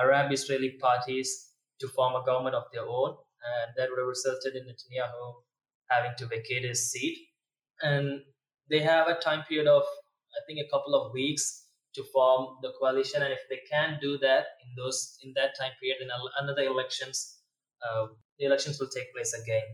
Arab 0.00 0.32
Israeli 0.32 0.76
parties 0.80 1.50
to 1.80 1.88
form 1.88 2.14
a 2.14 2.24
government 2.24 2.54
of 2.54 2.64
their 2.72 2.86
own, 2.86 3.16
and 3.50 3.74
that 3.76 3.88
would 3.90 3.98
have 3.98 4.08
resulted 4.08 4.54
in 4.54 4.64
Netanyahu 4.64 5.34
having 5.88 6.12
to 6.18 6.26
vacate 6.26 6.64
his 6.64 6.90
seat. 6.90 7.16
And 7.82 8.22
they 8.70 8.80
have 8.80 9.08
a 9.08 9.14
time 9.14 9.44
period 9.48 9.66
of 9.66 9.82
I 9.82 10.40
think 10.46 10.58
a 10.60 10.70
couple 10.70 10.94
of 10.94 11.12
weeks 11.12 11.64
to 11.94 12.04
form 12.12 12.56
the 12.62 12.72
coalition, 12.78 13.22
and 13.22 13.32
if 13.32 13.40
they 13.48 13.60
can 13.70 13.98
do 14.00 14.18
that 14.18 14.44
in 14.62 14.74
those 14.76 15.18
in 15.22 15.32
that 15.36 15.56
time 15.58 15.72
period, 15.80 15.98
then 16.00 16.10
another 16.40 16.62
elections, 16.62 17.38
uh, 17.82 18.06
the 18.38 18.46
elections 18.46 18.78
will 18.78 18.88
take 18.88 19.12
place 19.14 19.32
again. 19.32 19.64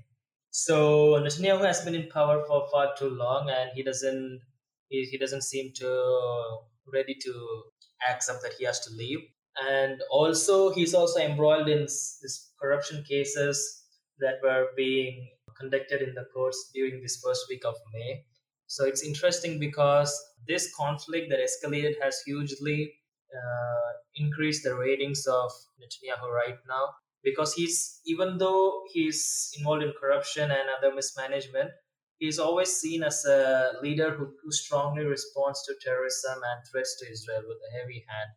So 0.50 1.20
Netanyahu 1.20 1.64
has 1.64 1.80
been 1.84 1.94
in 1.94 2.08
power 2.08 2.44
for 2.46 2.68
far 2.70 2.94
too 2.98 3.10
long, 3.10 3.50
and 3.50 3.70
he 3.74 3.82
doesn't 3.82 4.40
he, 4.88 5.04
he 5.10 5.18
doesn't 5.18 5.42
seem 5.42 5.72
to 5.76 6.58
ready 6.92 7.16
to 7.22 7.62
accept 8.10 8.42
that 8.42 8.54
he 8.58 8.64
has 8.64 8.80
to 8.80 8.90
leave. 8.94 9.20
And 9.60 10.00
also, 10.10 10.72
he's 10.72 10.94
also 10.94 11.20
embroiled 11.20 11.68
in 11.68 11.80
these 11.82 12.52
corruption 12.60 13.04
cases 13.08 13.84
that 14.18 14.36
were 14.42 14.68
being 14.76 15.28
conducted 15.58 16.00
in 16.00 16.14
the 16.14 16.24
courts 16.34 16.70
during 16.74 17.02
this 17.02 17.20
first 17.22 17.46
week 17.48 17.64
of 17.64 17.74
May. 17.92 18.24
So 18.72 18.86
it's 18.86 19.02
interesting 19.02 19.58
because 19.60 20.10
this 20.48 20.74
conflict 20.74 21.28
that 21.28 21.40
escalated 21.40 21.96
has 22.02 22.22
hugely 22.24 22.94
uh, 23.30 23.90
increased 24.16 24.64
the 24.64 24.74
ratings 24.74 25.26
of 25.26 25.50
Netanyahu 25.78 26.30
right 26.30 26.56
now 26.66 26.88
because 27.22 27.52
he's 27.52 28.00
even 28.06 28.38
though 28.38 28.80
he's 28.90 29.52
involved 29.58 29.82
in 29.82 29.92
corruption 30.00 30.50
and 30.50 30.70
other 30.78 30.94
mismanagement, 30.94 31.68
he's 32.16 32.38
always 32.38 32.70
seen 32.72 33.02
as 33.02 33.22
a 33.26 33.72
leader 33.82 34.10
who, 34.10 34.32
who 34.42 34.50
strongly 34.50 35.04
responds 35.04 35.62
to 35.66 35.74
terrorism 35.84 36.40
and 36.50 36.66
threats 36.70 36.96
to 37.00 37.12
Israel 37.12 37.42
with 37.46 37.58
a 37.68 37.76
heavy 37.78 38.02
hand. 38.08 38.30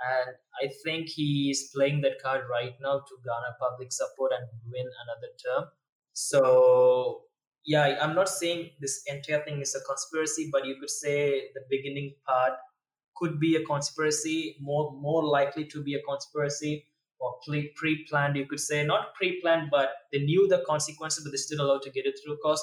And 0.00 0.34
I 0.62 0.72
think 0.82 1.10
he's 1.10 1.68
playing 1.74 2.00
that 2.00 2.22
card 2.22 2.44
right 2.50 2.72
now 2.80 3.00
to 3.00 3.14
garner 3.22 3.54
public 3.60 3.92
support 3.92 4.32
and 4.32 4.48
win 4.64 4.86
another 5.04 5.32
term. 5.44 5.68
So 6.14 7.24
yeah, 7.66 7.98
I'm 8.00 8.14
not 8.14 8.28
saying 8.28 8.70
this 8.80 9.02
entire 9.06 9.42
thing 9.42 9.60
is 9.60 9.74
a 9.74 9.80
conspiracy, 9.80 10.50
but 10.52 10.66
you 10.66 10.76
could 10.78 10.90
say 10.90 11.48
the 11.54 11.62
beginning 11.70 12.14
part 12.26 12.52
could 13.16 13.40
be 13.40 13.56
a 13.56 13.64
conspiracy, 13.64 14.56
more 14.60 14.92
more 14.92 15.24
likely 15.24 15.64
to 15.66 15.82
be 15.82 15.94
a 15.94 16.02
conspiracy 16.02 16.86
or 17.18 17.36
pre-planned. 17.76 18.36
You 18.36 18.46
could 18.46 18.60
say 18.60 18.84
not 18.84 19.14
pre-planned, 19.14 19.70
but 19.70 19.90
they 20.12 20.18
knew 20.18 20.46
the 20.48 20.62
consequences, 20.66 21.24
but 21.24 21.30
they 21.30 21.38
still 21.38 21.64
allowed 21.64 21.82
to 21.82 21.90
get 21.90 22.06
it 22.06 22.18
through. 22.22 22.36
Because 22.36 22.62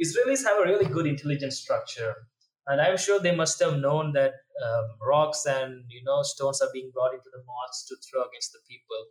Israelis 0.00 0.44
have 0.44 0.58
a 0.60 0.64
really 0.64 0.86
good 0.86 1.06
intelligence 1.06 1.58
structure, 1.58 2.14
and 2.68 2.80
I'm 2.80 2.96
sure 2.96 3.18
they 3.18 3.34
must 3.34 3.58
have 3.60 3.78
known 3.78 4.12
that 4.12 4.34
um, 4.64 4.86
rocks 5.04 5.46
and 5.46 5.84
you 5.88 6.04
know 6.04 6.22
stones 6.22 6.60
are 6.60 6.70
being 6.72 6.90
brought 6.94 7.14
into 7.14 7.30
the 7.32 7.42
mosques 7.44 7.86
to 7.88 7.96
throw 8.08 8.22
against 8.22 8.52
the 8.52 8.60
people. 8.68 9.02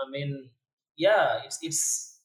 I 0.00 0.10
mean, 0.10 0.50
yeah, 0.98 1.40
it's 1.44 1.58
it's 1.62 2.20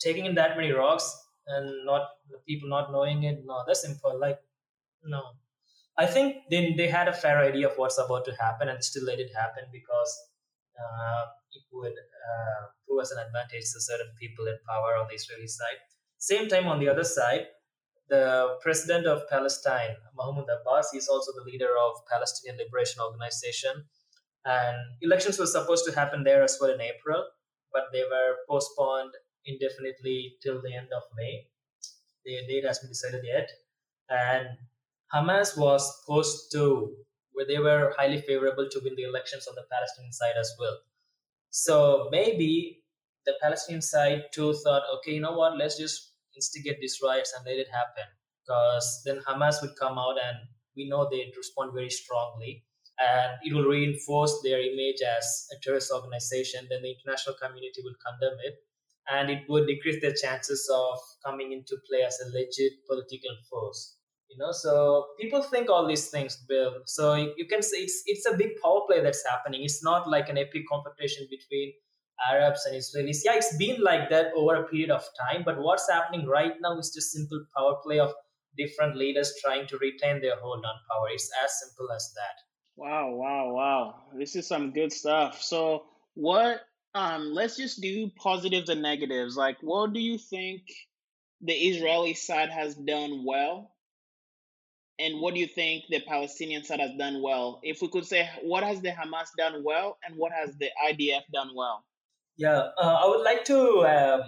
taking 0.00 0.26
in 0.26 0.34
that 0.34 0.56
many 0.58 0.72
rocks 0.72 1.23
and 1.46 1.84
not 1.84 2.08
people 2.46 2.68
not 2.68 2.92
knowing 2.92 3.24
it. 3.24 3.42
No, 3.44 3.62
that's 3.66 3.82
simple. 3.82 4.18
Like, 4.18 4.40
no. 5.04 5.22
I 5.96 6.06
think 6.06 6.36
they, 6.50 6.74
they 6.76 6.88
had 6.88 7.08
a 7.08 7.12
fair 7.12 7.38
idea 7.38 7.68
of 7.68 7.76
what's 7.76 7.98
about 7.98 8.24
to 8.24 8.34
happen 8.34 8.68
and 8.68 8.82
still 8.82 9.04
let 9.04 9.20
it 9.20 9.30
happen 9.34 9.64
because 9.72 10.18
uh, 10.78 11.24
it 11.52 11.62
would 11.72 11.92
uh, 11.92 12.66
prove 12.86 13.02
as 13.02 13.12
an 13.12 13.24
advantage 13.24 13.62
to 13.72 13.80
certain 13.80 14.10
people 14.20 14.46
in 14.46 14.56
power 14.68 14.96
on 15.00 15.06
the 15.08 15.14
Israeli 15.14 15.46
side. 15.46 15.78
Same 16.18 16.48
time, 16.48 16.66
on 16.66 16.80
the 16.80 16.88
other 16.88 17.04
side, 17.04 17.46
the 18.08 18.56
president 18.60 19.06
of 19.06 19.28
Palestine, 19.28 19.96
Mahmoud 20.16 20.48
Abbas, 20.48 20.90
he's 20.92 21.08
also 21.08 21.32
the 21.32 21.50
leader 21.50 21.70
of 21.80 21.96
Palestinian 22.10 22.58
Liberation 22.58 23.00
Organization. 23.00 23.84
And 24.44 24.76
elections 25.00 25.38
were 25.38 25.46
supposed 25.46 25.84
to 25.86 25.94
happen 25.94 26.24
there 26.24 26.42
as 26.42 26.58
well 26.60 26.72
in 26.72 26.80
April, 26.80 27.24
but 27.72 27.84
they 27.92 28.02
were 28.02 28.36
postponed 28.48 29.12
indefinitely 29.46 30.36
till 30.42 30.60
the 30.62 30.74
end 30.74 30.88
of 30.96 31.02
May. 31.16 31.48
The 32.24 32.40
date 32.48 32.64
hasn't 32.64 32.84
been 32.84 32.90
decided 32.90 33.24
yet. 33.24 33.50
And 34.08 34.48
Hamas 35.12 35.56
was 35.56 36.00
supposed 36.00 36.50
to, 36.52 36.94
where 37.32 37.46
they 37.46 37.58
were 37.58 37.94
highly 37.96 38.20
favorable 38.20 38.68
to 38.70 38.80
win 38.82 38.94
the 38.96 39.04
elections 39.04 39.46
on 39.46 39.54
the 39.54 39.64
Palestinian 39.70 40.12
side 40.12 40.34
as 40.38 40.52
well. 40.58 40.78
So 41.50 42.08
maybe 42.10 42.82
the 43.26 43.34
Palestinian 43.40 43.82
side 43.82 44.24
too 44.32 44.54
thought, 44.64 44.82
okay, 44.96 45.12
you 45.12 45.20
know 45.20 45.36
what, 45.36 45.56
let's 45.56 45.78
just 45.78 46.12
instigate 46.34 46.80
these 46.80 46.98
riots 47.02 47.32
and 47.36 47.44
let 47.46 47.58
it 47.58 47.68
happen. 47.70 48.04
Because 48.42 49.02
then 49.04 49.20
Hamas 49.26 49.62
would 49.62 49.76
come 49.78 49.98
out 49.98 50.16
and 50.22 50.36
we 50.76 50.88
know 50.88 51.08
they'd 51.08 51.32
respond 51.36 51.72
very 51.72 51.90
strongly 51.90 52.64
and 52.98 53.32
it 53.42 53.54
will 53.54 53.64
reinforce 53.64 54.40
their 54.42 54.60
image 54.60 55.00
as 55.02 55.46
a 55.52 55.56
terrorist 55.62 55.90
organization. 55.92 56.66
Then 56.68 56.82
the 56.82 56.92
international 56.92 57.36
community 57.40 57.80
will 57.82 57.96
condemn 58.04 58.38
it 58.44 58.54
and 59.10 59.30
it 59.30 59.42
would 59.48 59.66
decrease 59.66 60.00
their 60.00 60.14
chances 60.14 60.68
of 60.72 60.98
coming 61.24 61.52
into 61.52 61.76
play 61.88 62.02
as 62.02 62.18
a 62.20 62.28
legit 62.36 62.72
political 62.88 63.36
force 63.50 63.96
you 64.34 64.38
know? 64.38 64.52
So 64.52 65.06
people 65.20 65.42
think 65.42 65.70
all 65.70 65.86
these 65.86 66.08
things 66.08 66.36
bill. 66.48 66.72
So 66.86 67.14
you 67.14 67.46
can 67.46 67.62
say 67.62 67.78
it's 67.78 68.02
it's 68.06 68.26
a 68.26 68.36
big 68.36 68.50
power 68.62 68.80
play 68.88 69.02
that's 69.02 69.24
happening. 69.28 69.62
It's 69.62 69.82
not 69.82 70.08
like 70.08 70.28
an 70.28 70.38
epic 70.38 70.62
competition 70.70 71.26
between 71.30 71.72
arabs 72.30 72.64
and 72.66 72.76
israelis. 72.76 73.18
Yeah 73.24 73.34
it's 73.34 73.56
been 73.56 73.80
like 73.82 74.08
that 74.08 74.26
over 74.36 74.54
a 74.54 74.68
period 74.68 74.90
of 74.90 75.04
time 75.20 75.42
but 75.44 75.60
what's 75.60 75.90
happening 75.90 76.26
right 76.28 76.52
now 76.62 76.78
is 76.78 76.92
just 76.94 77.10
simple 77.10 77.44
power 77.56 77.74
play 77.82 77.98
of 77.98 78.12
different 78.56 78.94
leaders 78.96 79.34
trying 79.44 79.66
to 79.66 79.76
retain 79.78 80.20
their 80.20 80.38
hold 80.40 80.64
on 80.64 80.76
power. 80.88 81.08
It's 81.12 81.28
as 81.44 81.58
simple 81.60 81.90
as 81.92 82.12
that. 82.14 82.36
Wow 82.76 83.10
wow 83.14 83.52
wow. 83.52 83.94
This 84.16 84.36
is 84.36 84.46
some 84.46 84.72
good 84.72 84.92
stuff. 84.92 85.42
So 85.42 85.86
what 86.14 86.60
um 86.94 87.32
let's 87.32 87.56
just 87.56 87.80
do 87.80 88.10
positives 88.16 88.68
and 88.68 88.82
negatives 88.82 89.36
like 89.36 89.56
what 89.60 89.92
do 89.92 90.00
you 90.00 90.18
think 90.18 90.62
the 91.40 91.52
israeli 91.52 92.14
side 92.14 92.50
has 92.50 92.74
done 92.74 93.24
well 93.26 93.74
and 94.98 95.20
what 95.20 95.34
do 95.34 95.40
you 95.40 95.46
think 95.46 95.84
the 95.88 96.00
Palestinian 96.06 96.64
side 96.64 96.80
has 96.80 96.92
done 96.96 97.20
well? 97.20 97.60
If 97.62 97.82
we 97.82 97.88
could 97.88 98.06
say, 98.06 98.28
what 98.42 98.62
has 98.62 98.80
the 98.80 98.90
Hamas 98.90 99.28
done 99.36 99.64
well, 99.64 99.98
and 100.04 100.16
what 100.16 100.32
has 100.32 100.56
the 100.56 100.70
IDF 100.88 101.22
done 101.32 101.50
well? 101.54 101.84
Yeah, 102.36 102.68
uh, 102.78 103.00
I 103.02 103.08
would 103.08 103.22
like 103.22 103.44
to 103.46 103.86
um, 103.86 104.22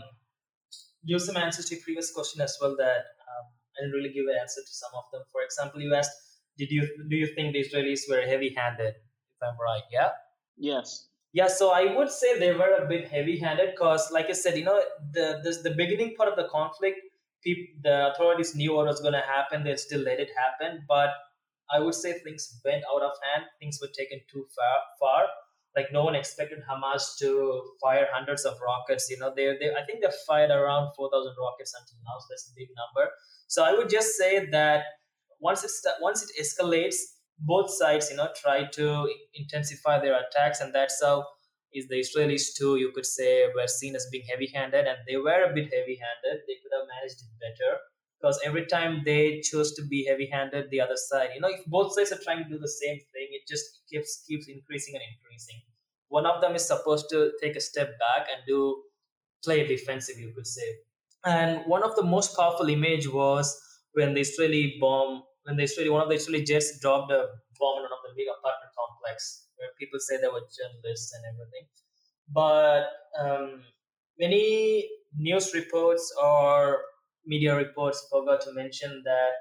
give 1.06 1.22
some 1.22 1.36
answers 1.36 1.66
to 1.66 1.76
your 1.76 1.84
previous 1.84 2.10
question 2.12 2.40
as 2.40 2.56
well. 2.60 2.76
That 2.78 2.98
um, 2.98 3.44
I 3.76 3.82
didn't 3.82 3.92
really 3.92 4.12
give 4.12 4.26
an 4.26 4.36
answer 4.40 4.60
to 4.60 4.72
some 4.72 4.90
of 4.96 5.04
them. 5.12 5.22
For 5.32 5.42
example, 5.42 5.80
you 5.80 5.94
asked, 5.94 6.10
"Did 6.58 6.70
you 6.70 6.88
do 7.08 7.16
you 7.16 7.28
think 7.34 7.52
the 7.52 7.64
Israelis 7.64 8.02
were 8.08 8.22
heavy-handed?" 8.22 8.94
If 8.94 9.40
I'm 9.42 9.56
right, 9.60 9.82
yeah. 9.92 10.10
Yes. 10.56 11.08
Yeah, 11.36 11.48
so 11.48 11.70
I 11.70 11.94
would 11.94 12.10
say 12.10 12.38
they 12.38 12.52
were 12.52 12.72
a 12.82 12.86
bit 12.88 13.08
heavy-handed 13.08 13.72
because, 13.72 14.10
like 14.10 14.28
I 14.30 14.32
said, 14.32 14.56
you 14.56 14.64
know, 14.64 14.80
the 15.16 15.26
the, 15.44 15.68
the 15.68 15.74
beginning 15.80 16.14
part 16.18 16.30
of 16.32 16.36
the 16.40 16.48
conflict 16.48 16.98
people, 17.44 17.66
the 17.86 17.96
authorities 18.10 18.54
knew 18.60 18.72
what 18.76 18.86
was 18.86 19.00
going 19.06 19.12
to 19.20 19.26
happen. 19.34 19.62
They 19.62 19.76
still 19.76 20.00
let 20.00 20.18
it 20.18 20.30
happen, 20.42 20.84
but 20.88 21.10
I 21.70 21.80
would 21.80 21.94
say 21.94 22.12
things 22.20 22.46
went 22.64 22.84
out 22.92 23.02
of 23.02 23.12
hand. 23.26 23.44
Things 23.60 23.78
were 23.82 23.92
taken 24.00 24.20
too 24.32 24.46
far. 24.56 24.76
Far. 25.00 25.26
Like 25.76 25.92
no 25.92 26.04
one 26.04 26.14
expected 26.14 26.60
Hamas 26.70 27.18
to 27.18 27.28
fire 27.82 28.06
hundreds 28.10 28.46
of 28.46 28.54
rockets. 28.66 29.10
You 29.10 29.18
know, 29.18 29.30
they, 29.36 29.46
they 29.60 29.70
I 29.80 29.84
think 29.84 30.00
they 30.02 30.08
fired 30.26 30.50
around 30.50 30.94
four 30.96 31.10
thousand 31.12 31.34
rockets 31.46 31.74
until 31.78 31.98
now. 32.08 32.16
So 32.20 32.26
that's 32.30 32.48
a 32.50 32.54
big 32.56 32.68
number. 32.80 33.10
So 33.46 33.62
I 33.62 33.72
would 33.76 33.90
just 33.90 34.16
say 34.22 34.46
that 34.56 34.84
once 35.38 35.64
it 35.64 35.72
once 36.00 36.24
it 36.24 36.30
escalates, 36.42 36.96
both 37.38 37.70
sides 37.70 38.10
you 38.10 38.16
know 38.16 38.28
try 38.34 38.64
to 38.64 39.08
intensify 39.34 39.98
their 40.00 40.18
attacks, 40.20 40.60
and 40.60 40.74
that's 40.74 41.02
how 41.02 41.24
is 41.72 41.88
the 41.88 41.96
Israelis 41.96 42.54
too, 42.56 42.76
you 42.76 42.90
could 42.94 43.04
say, 43.04 43.46
were 43.54 43.66
seen 43.66 43.94
as 43.96 44.06
being 44.10 44.24
heavy-handed, 44.30 44.86
and 44.86 44.98
they 45.06 45.16
were 45.16 45.42
a 45.44 45.52
bit 45.52 45.72
heavy-handed. 45.72 46.42
They 46.46 46.56
could 46.62 46.72
have 46.72 46.88
managed 46.88 47.20
it 47.20 47.32
better 47.38 47.78
because 48.18 48.40
every 48.44 48.66
time 48.66 49.02
they 49.04 49.40
chose 49.40 49.74
to 49.74 49.82
be 49.86 50.06
heavy-handed, 50.06 50.70
the 50.70 50.80
other 50.80 50.96
side, 50.96 51.30
you 51.34 51.40
know, 51.40 51.48
if 51.48 51.64
both 51.66 51.94
sides 51.94 52.12
are 52.12 52.22
trying 52.24 52.42
to 52.44 52.48
do 52.48 52.58
the 52.58 52.68
same 52.68 52.96
thing, 53.12 53.28
it 53.30 53.42
just 53.48 53.80
keeps 53.90 54.24
keeps 54.26 54.48
increasing 54.48 54.94
and 54.94 55.04
increasing. 55.14 55.60
One 56.08 56.24
of 56.24 56.40
them 56.40 56.54
is 56.54 56.64
supposed 56.66 57.10
to 57.10 57.32
take 57.42 57.56
a 57.56 57.60
step 57.60 57.98
back 57.98 58.28
and 58.32 58.40
do 58.46 58.82
play 59.44 59.66
defensive, 59.66 60.18
you 60.18 60.32
could 60.34 60.46
say. 60.46 60.68
And 61.24 61.66
one 61.66 61.82
of 61.82 61.96
the 61.96 62.02
most 62.02 62.36
powerful 62.36 62.68
image 62.68 63.08
was 63.08 63.60
when 63.92 64.14
the 64.14 64.20
Israeli 64.20 64.76
bomb, 64.80 65.24
when 65.46 65.56
the 65.56 65.62
Israeli 65.62 65.90
one 65.90 66.02
of 66.02 66.08
the 66.08 66.16
Israeli 66.16 66.44
jets 66.44 66.78
dropped 66.80 67.12
a 67.12 67.22
bomb 67.58 67.78
in 67.78 67.82
one 67.86 67.96
of 67.98 68.02
the 68.06 68.14
big 68.16 68.26
apartment 68.36 68.72
complex 68.82 69.46
where 69.56 69.70
people 69.78 70.00
say 70.00 70.16
they 70.16 70.28
were 70.28 70.42
journalists 70.58 71.14
and 71.14 71.22
everything. 71.32 71.66
But 72.32 72.90
um, 73.18 73.62
many 74.18 74.88
news 75.16 75.54
reports 75.54 76.12
or 76.22 76.80
media 77.24 77.56
reports 77.56 78.06
forgot 78.10 78.40
to 78.42 78.52
mention 78.52 79.02
that 79.04 79.34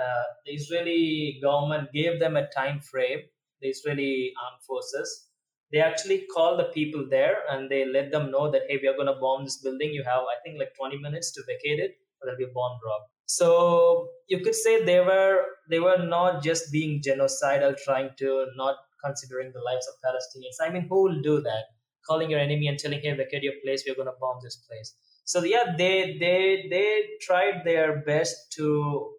uh, 0.00 0.24
the 0.44 0.52
Israeli 0.52 1.38
government 1.42 1.92
gave 1.92 2.18
them 2.20 2.36
a 2.36 2.48
time 2.50 2.80
frame, 2.80 3.20
the 3.62 3.68
Israeli 3.68 4.32
armed 4.44 4.62
forces. 4.66 5.26
They 5.72 5.78
actually 5.80 6.26
called 6.34 6.58
the 6.58 6.70
people 6.78 7.06
there 7.08 7.36
and 7.50 7.70
they 7.70 7.84
let 7.84 8.10
them 8.10 8.30
know 8.30 8.50
that, 8.50 8.62
hey, 8.68 8.78
we 8.82 8.88
are 8.88 8.94
going 8.94 9.06
to 9.06 9.20
bomb 9.20 9.44
this 9.44 9.58
building. 9.58 9.92
You 9.92 10.02
have, 10.04 10.22
I 10.22 10.36
think, 10.44 10.58
like 10.58 10.74
20 10.76 10.98
minutes 10.98 11.30
to 11.32 11.42
vacate 11.46 11.78
it, 11.78 11.96
or 12.20 12.26
there'll 12.26 12.38
be 12.38 12.44
a 12.44 12.54
bomb 12.54 12.78
drop. 12.82 13.06
So 13.28 14.08
you 14.26 14.40
could 14.40 14.54
say 14.54 14.84
they 14.84 15.00
were 15.00 15.44
they 15.70 15.80
were 15.80 15.98
not 16.02 16.42
just 16.42 16.72
being 16.72 17.02
genocidal, 17.06 17.76
trying 17.76 18.10
to 18.20 18.46
not 18.56 18.76
considering 19.04 19.52
the 19.52 19.60
lives 19.60 19.86
of 19.86 19.94
Palestinians. 20.06 20.56
I 20.66 20.72
mean, 20.72 20.86
who 20.88 21.02
will 21.04 21.20
do 21.22 21.40
that? 21.42 21.64
Calling 22.06 22.30
your 22.30 22.40
enemy 22.40 22.68
and 22.68 22.78
telling 22.78 23.02
him, 23.02 23.18
vacate 23.18 23.42
your 23.42 23.58
place, 23.62 23.84
we're 23.86 23.94
going 23.94 24.08
to 24.08 24.18
bomb 24.18 24.38
this 24.42 24.56
place. 24.66 24.94
So 25.24 25.44
yeah, 25.44 25.74
they 25.76 26.16
they 26.18 26.68
they 26.70 26.88
tried 27.20 27.64
their 27.66 28.02
best 28.06 28.50
to 28.56 29.12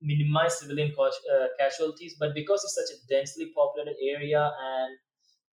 minimize 0.00 0.58
civilian 0.58 0.92
uh, 0.98 1.46
casualties, 1.60 2.16
but 2.18 2.34
because 2.34 2.64
it's 2.64 2.74
such 2.74 2.90
a 2.96 2.98
densely 3.14 3.52
populated 3.54 3.96
area 4.02 4.50
and 4.60 4.98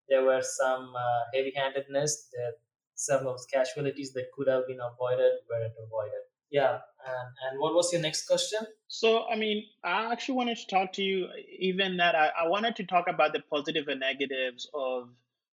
there 0.08 0.22
were 0.22 0.42
some 0.42 0.92
uh, 0.94 1.22
heavy-handedness, 1.34 2.28
that 2.34 2.52
some 2.94 3.26
of 3.26 3.38
the 3.38 3.46
casualties 3.52 4.12
that 4.12 4.26
could 4.36 4.46
have 4.46 4.64
been 4.68 4.78
avoided 4.78 5.32
weren't 5.50 5.74
avoided. 5.84 6.22
Yeah, 6.50 6.78
and, 7.06 7.28
and 7.50 7.60
what 7.60 7.74
was 7.74 7.92
your 7.92 8.02
next 8.02 8.26
question? 8.26 8.60
So, 8.88 9.24
I 9.26 9.36
mean, 9.36 9.64
I 9.84 10.12
actually 10.12 10.36
wanted 10.36 10.58
to 10.58 10.66
talk 10.66 10.92
to 10.94 11.02
you, 11.02 11.28
even 11.58 11.96
that 11.98 12.14
I, 12.14 12.30
I 12.44 12.48
wanted 12.48 12.76
to 12.76 12.84
talk 12.84 13.06
about 13.08 13.32
the 13.32 13.40
positive 13.50 13.88
and 13.88 14.00
negatives 14.00 14.68
of 14.74 15.08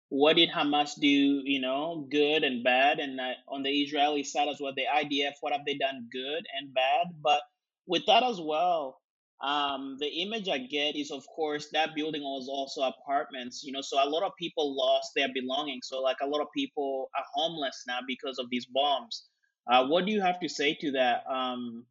what 0.08 0.36
did 0.36 0.50
Hamas 0.50 0.98
do, 1.00 1.08
you 1.08 1.60
know, 1.60 2.06
good 2.10 2.44
and 2.44 2.62
bad, 2.62 2.98
and 2.98 3.20
on 3.48 3.62
the 3.62 3.70
Israeli 3.70 4.22
side 4.22 4.48
as 4.48 4.58
well, 4.60 4.72
the 4.76 4.84
IDF, 4.84 5.34
what 5.40 5.52
have 5.52 5.64
they 5.64 5.74
done 5.74 6.08
good 6.12 6.46
and 6.58 6.72
bad? 6.74 7.08
But 7.22 7.40
with 7.86 8.06
that 8.06 8.22
as 8.22 8.40
well, 8.40 9.00
um, 9.42 9.96
the 9.98 10.22
image 10.22 10.48
I 10.48 10.58
get 10.58 10.96
is, 10.96 11.10
of 11.10 11.26
course, 11.26 11.68
that 11.72 11.94
building 11.94 12.22
was 12.22 12.48
also 12.48 12.82
apartments, 12.82 13.62
you 13.64 13.72
know, 13.72 13.80
so 13.80 14.02
a 14.02 14.08
lot 14.08 14.22
of 14.22 14.32
people 14.38 14.76
lost 14.76 15.10
their 15.14 15.28
belongings. 15.34 15.88
So, 15.88 16.00
like, 16.00 16.18
a 16.22 16.26
lot 16.26 16.40
of 16.40 16.48
people 16.56 17.10
are 17.16 17.24
homeless 17.34 17.84
now 17.86 17.98
because 18.06 18.38
of 18.38 18.48
these 18.50 18.66
bombs. 18.66 19.24
Uh, 19.66 19.86
what 19.86 20.04
do 20.06 20.12
you 20.12 20.20
have 20.20 20.40
to 20.40 20.48
say 20.48 20.74
to 20.74 20.92
that? 20.92 21.24
Um, 21.28 21.84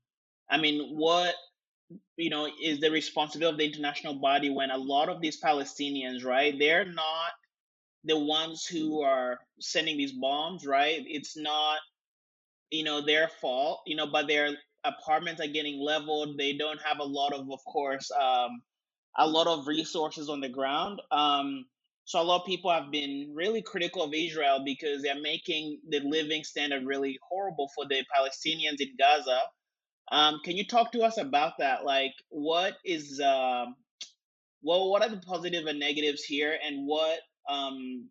I 0.50 0.58
mean, 0.58 0.96
what 0.96 1.34
you 2.18 2.30
know 2.30 2.48
is 2.62 2.80
the 2.80 2.92
responsibility 2.92 3.54
of 3.54 3.58
the 3.60 3.66
international 3.66 4.16
body 4.16 4.50
when 4.50 4.72
a 4.72 4.78
lot 4.78 5.10
of 5.10 5.22
these 5.22 5.42
Palestinians, 5.42 6.24
right? 6.24 6.58
They're 6.58 6.86
not 6.86 7.32
the 8.04 8.20
ones 8.20 8.66
who 8.66 9.02
are 9.02 9.40
sending 9.60 9.98
these 9.98 10.12
bombs, 10.12 10.66
right? 10.66 11.04
It's 11.08 11.38
not 11.38 11.80
you 12.72 12.84
know 12.84 13.02
their 13.02 13.30
fault, 13.42 13.82
you 13.86 13.96
know, 13.96 14.08
but 14.08 14.28
their 14.28 14.52
apartments 14.84 15.42
are 15.42 15.48
getting 15.48 15.80
leveled. 15.80 16.38
They 16.38 16.54
don't 16.54 16.82
have 16.82 17.00
a 17.00 17.04
lot 17.04 17.34
of, 17.34 17.50
of 17.52 17.64
course, 17.66 18.12
um, 18.12 18.62
a 19.18 19.28
lot 19.28 19.48
of 19.48 19.68
resources 19.68 20.30
on 20.30 20.42
the 20.42 20.50
ground. 20.50 21.02
Um, 21.12 21.66
so 22.06 22.22
a 22.22 22.24
lot 22.24 22.42
of 22.42 22.46
people 22.48 22.72
have 22.72 22.92
been 22.92 23.32
really 23.34 23.62
critical 23.62 24.04
of 24.04 24.14
Israel 24.14 24.62
because 24.66 25.02
they're 25.02 25.22
making 25.22 25.80
the 25.90 26.02
living 26.02 26.44
standard 26.44 26.86
really 26.86 27.18
horrible 27.30 27.70
for 27.76 27.86
the 27.88 28.04
Palestinians 28.16 28.82
in 28.82 28.90
Gaza. 29.00 29.40
Um, 30.12 30.42
can 30.44 30.58
you 30.58 30.68
talk 30.68 30.92
to 30.94 31.02
us 31.02 31.18
about 31.18 31.54
that? 31.60 31.86
Like, 31.86 32.14
what 32.30 32.74
is 32.86 33.22
uh, 33.22 33.66
well, 34.64 34.90
what 34.90 35.04
are 35.04 35.10
the 35.10 35.18
positives 35.18 35.28
positive 35.28 35.68
and 35.68 35.80
negatives 35.80 36.24
here, 36.24 36.58
and 36.66 36.88
what 36.88 37.20
um, 37.50 38.10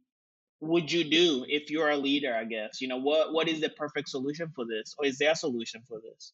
would 0.60 0.90
you 0.90 1.04
do 1.04 1.44
if 1.48 1.70
you're 1.70 1.90
a 1.90 1.96
leader? 1.96 2.34
I 2.34 2.44
guess 2.44 2.80
you 2.80 2.88
know 2.88 2.98
what 2.98 3.32
what 3.34 3.48
is 3.48 3.60
the 3.60 3.70
perfect 3.70 4.08
solution 4.08 4.50
for 4.54 4.64
this, 4.66 4.94
or 4.98 5.06
is 5.06 5.18
there 5.18 5.32
a 5.32 5.36
solution 5.36 5.82
for 5.88 6.00
this? 6.00 6.32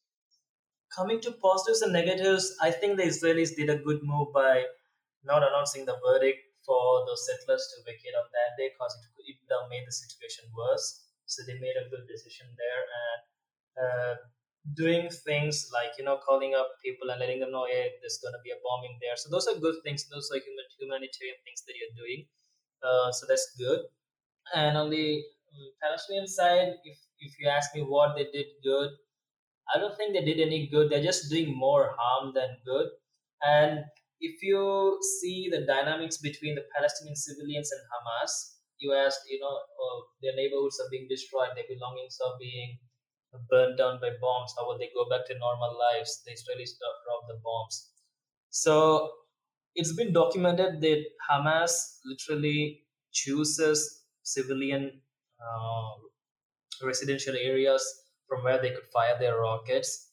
Coming 0.95 1.21
to 1.21 1.31
positives 1.33 1.81
and 1.83 1.93
negatives, 1.93 2.55
I 2.61 2.71
think 2.71 2.97
the 2.97 3.03
Israelis 3.03 3.55
did 3.55 3.69
a 3.69 3.77
good 3.77 3.99
move 4.03 4.29
by 4.33 4.65
not 5.23 5.43
announcing 5.43 5.85
the 5.85 5.97
verdict 6.05 6.39
for 6.69 7.05
the 7.09 7.17
settlers 7.17 7.65
to 7.73 7.81
vacate 7.81 8.13
on 8.13 8.29
that 8.29 8.53
day 8.61 8.69
because 8.69 8.93
it, 9.01 9.33
it 9.33 9.37
made 9.73 9.85
the 9.89 9.93
situation 9.93 10.45
worse. 10.53 11.09
So 11.25 11.41
they 11.45 11.57
made 11.57 11.77
a 11.81 11.89
good 11.89 12.05
decision 12.05 12.45
there 12.53 12.83
and 13.01 13.19
uh, 13.81 14.15
doing 14.75 15.09
things 15.25 15.69
like 15.73 15.97
you 15.97 16.05
know 16.05 16.19
calling 16.21 16.53
up 16.53 16.69
people 16.85 17.09
and 17.09 17.19
letting 17.19 17.39
them 17.41 17.51
know, 17.51 17.65
hey, 17.65 17.97
there's 18.01 18.19
going 18.21 18.33
to 18.37 18.43
be 18.45 18.51
a 18.53 18.59
bombing 18.63 18.97
there. 19.01 19.17
So 19.17 19.29
those 19.33 19.47
are 19.49 19.57
good 19.59 19.81
things. 19.83 20.05
Those 20.09 20.29
are 20.33 20.41
human, 20.41 20.67
humanitarian 20.79 21.39
things 21.45 21.63
that 21.65 21.75
you're 21.77 21.95
doing. 21.97 22.27
Uh, 22.83 23.11
so 23.11 23.25
that's 23.27 23.49
good. 23.57 23.81
And 24.55 24.77
on 24.77 24.89
the 24.89 25.23
um, 25.53 25.67
Palestinian 25.81 26.27
side, 26.27 26.75
if 26.85 26.97
if 27.19 27.39
you 27.39 27.49
ask 27.49 27.75
me 27.75 27.81
what 27.83 28.15
they 28.15 28.29
did 28.31 28.47
good, 28.63 28.91
I 29.73 29.79
don't 29.79 29.95
think 29.97 30.13
they 30.13 30.25
did 30.25 30.39
any 30.39 30.67
good. 30.67 30.89
They're 30.89 31.03
just 31.03 31.29
doing 31.29 31.55
more 31.55 31.95
harm 31.97 32.33
than 32.33 32.57
good 32.65 32.89
And 33.45 33.85
if 34.19 34.41
you 34.43 34.99
see 35.19 35.49
the 35.51 35.65
dynamics 35.65 36.17
between 36.17 36.55
the 36.55 36.65
Palestinian 36.75 37.15
civilians 37.15 37.71
and 37.71 37.81
Hamas, 37.91 38.31
you 38.79 38.93
asked, 38.93 39.21
you 39.29 39.39
know, 39.39 39.59
oh, 39.79 40.05
their 40.21 40.35
neighborhoods 40.35 40.79
are 40.79 40.89
being 40.89 41.07
destroyed, 41.09 41.49
their 41.55 41.67
belongings 41.67 42.17
are 42.25 42.35
being 42.39 42.79
burned 43.49 43.77
down 43.77 43.99
by 44.01 44.09
bombs. 44.21 44.53
How 44.57 44.65
will 44.67 44.77
they 44.77 44.89
go 44.95 45.07
back 45.09 45.27
to 45.27 45.37
normal 45.37 45.77
lives? 45.77 46.21
The 46.25 46.31
Israelis 46.31 46.71
drop 46.79 47.27
the 47.27 47.39
bombs. 47.43 47.91
So 48.49 49.11
it's 49.75 49.93
been 49.93 50.13
documented 50.13 50.81
that 50.81 51.03
Hamas 51.29 51.99
literally 52.05 52.83
chooses 53.11 54.03
civilian 54.23 55.01
uh, 55.39 56.85
residential 56.85 57.35
areas 57.35 57.83
from 58.27 58.43
where 58.43 58.61
they 58.61 58.71
could 58.71 58.87
fire 58.93 59.17
their 59.19 59.39
rockets. 59.39 60.08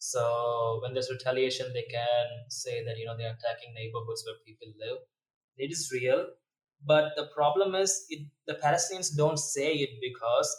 So 0.00 0.80
when 0.82 0.94
there's 0.94 1.10
retaliation, 1.10 1.72
they 1.74 1.84
can 1.84 2.26
say 2.50 2.84
that 2.84 2.98
you 2.98 3.06
know 3.06 3.16
they're 3.16 3.36
attacking 3.38 3.74
neighborhoods 3.74 4.24
where 4.26 4.36
people 4.46 4.68
live. 4.80 4.98
It 5.58 5.70
is 5.72 5.90
real, 5.92 6.26
but 6.84 7.12
the 7.16 7.28
problem 7.34 7.74
is 7.76 8.06
it, 8.10 8.26
the 8.48 8.54
Palestinians 8.54 9.16
don't 9.16 9.38
say 9.38 9.74
it 9.74 9.90
because 10.02 10.50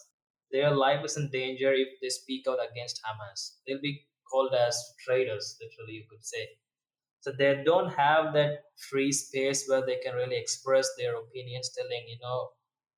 their 0.52 0.72
life 0.72 1.04
is 1.06 1.18
in 1.18 1.30
danger 1.32 1.74
if 1.74 1.90
they 2.02 2.10
speak 2.10 2.46
out 2.48 2.60
against 2.72 3.02
Hamas. 3.04 3.58
They'll 3.68 3.82
be 3.82 4.06
called 4.32 4.54
as 4.56 4.78
traitors, 5.06 5.58
literally, 5.62 5.94
you 5.96 6.06
could 6.10 6.24
say. 6.26 6.48
So 7.22 7.32
they 7.32 7.64
don't 7.66 7.90
have 7.94 8.34
that 8.34 8.64
free 8.90 9.12
space 9.12 9.66
where 9.68 9.86
they 9.86 9.98
can 10.04 10.16
really 10.16 10.38
express 10.38 10.90
their 10.98 11.16
opinions, 11.18 11.72
telling, 11.78 12.06
you 12.08 12.18
know, 12.22 12.52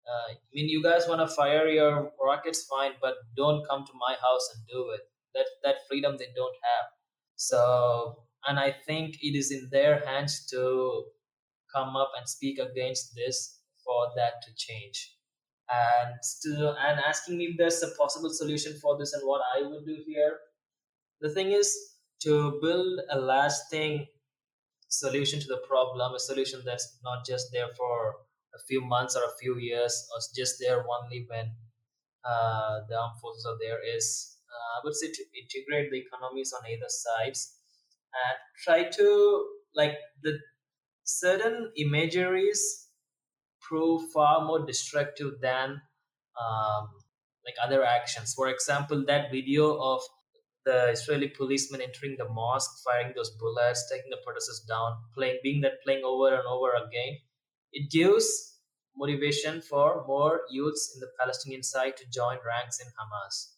uh, 0.07 0.31
I 0.31 0.37
mean, 0.53 0.69
you 0.69 0.83
guys 0.83 1.07
want 1.07 1.21
to 1.21 1.27
fire 1.35 1.67
your 1.67 2.11
rockets, 2.23 2.65
fine, 2.65 2.93
but 3.01 3.15
don't 3.37 3.67
come 3.67 3.85
to 3.85 3.93
my 3.99 4.15
house 4.15 4.49
and 4.55 4.67
do 4.67 4.91
it. 4.91 5.01
That 5.33 5.47
that 5.63 5.75
freedom 5.89 6.17
they 6.17 6.29
don't 6.35 6.55
have. 6.63 6.85
So, 7.35 8.23
and 8.47 8.59
I 8.59 8.75
think 8.85 9.15
it 9.21 9.35
is 9.37 9.51
in 9.51 9.69
their 9.71 10.05
hands 10.05 10.45
to 10.51 11.05
come 11.73 11.95
up 11.95 12.11
and 12.17 12.27
speak 12.29 12.59
against 12.59 13.15
this 13.15 13.59
for 13.83 14.11
that 14.15 14.33
to 14.43 14.51
change. 14.55 15.17
And 15.69 16.15
still, 16.21 16.75
and 16.79 16.99
asking 16.99 17.37
me 17.37 17.45
if 17.45 17.57
there's 17.57 17.81
a 17.81 17.95
possible 17.97 18.29
solution 18.29 18.77
for 18.81 18.97
this 18.97 19.13
and 19.13 19.23
what 19.25 19.41
I 19.55 19.63
would 19.67 19.85
do 19.85 19.97
here. 20.05 20.37
The 21.21 21.29
thing 21.33 21.51
is 21.51 21.75
to 22.23 22.59
build 22.61 22.99
a 23.09 23.19
lasting 23.19 24.07
solution 24.89 25.39
to 25.39 25.47
the 25.47 25.61
problem, 25.67 26.13
a 26.13 26.19
solution 26.19 26.61
that's 26.65 26.99
not 27.03 27.25
just 27.25 27.47
there 27.51 27.69
for 27.75 28.15
a 28.53 28.59
few 28.67 28.81
months 28.81 29.15
or 29.15 29.23
a 29.23 29.35
few 29.41 29.57
years 29.57 30.07
or 30.13 30.19
just 30.35 30.57
there 30.59 30.85
only 30.87 31.25
when 31.27 31.51
uh, 32.23 32.81
the 32.87 32.95
armed 32.95 33.19
forces 33.19 33.45
are 33.45 33.57
there 33.59 33.79
is 33.95 34.32
uh, 34.53 34.77
I 34.77 34.81
would 34.83 34.95
say 34.95 35.07
to 35.07 35.23
integrate 35.41 35.91
the 35.91 35.99
economies 35.99 36.53
on 36.53 36.69
either 36.69 36.89
sides 36.89 37.55
and 38.13 38.37
try 38.63 38.89
to 38.97 39.45
like 39.75 39.97
the 40.21 40.37
certain 41.03 41.71
imageries 41.77 42.89
prove 43.61 44.11
far 44.11 44.45
more 44.45 44.65
destructive 44.65 45.33
than 45.41 45.81
um, 46.39 46.89
like 47.45 47.55
other 47.63 47.83
actions. 47.83 48.33
For 48.33 48.49
example, 48.49 49.03
that 49.07 49.31
video 49.31 49.77
of 49.81 50.01
the 50.65 50.91
Israeli 50.91 51.27
policemen 51.27 51.81
entering 51.81 52.15
the 52.17 52.29
mosque, 52.29 52.71
firing 52.85 53.13
those 53.15 53.31
bullets, 53.31 53.89
taking 53.91 54.09
the 54.09 54.17
protesters 54.23 54.63
down, 54.67 54.93
playing, 55.13 55.39
being 55.43 55.61
that 55.61 55.83
playing 55.83 56.03
over 56.05 56.33
and 56.33 56.45
over 56.47 56.71
again 56.87 57.17
it 57.73 57.89
gives 57.89 58.59
motivation 58.95 59.59
for 59.61 60.05
more 60.07 60.41
youths 60.49 60.91
in 60.93 60.99
the 60.99 61.09
Palestinian 61.19 61.63
side 61.63 61.97
to 61.97 62.05
join 62.13 62.37
ranks 62.45 62.79
in 62.79 62.87
Hamas. 62.87 63.52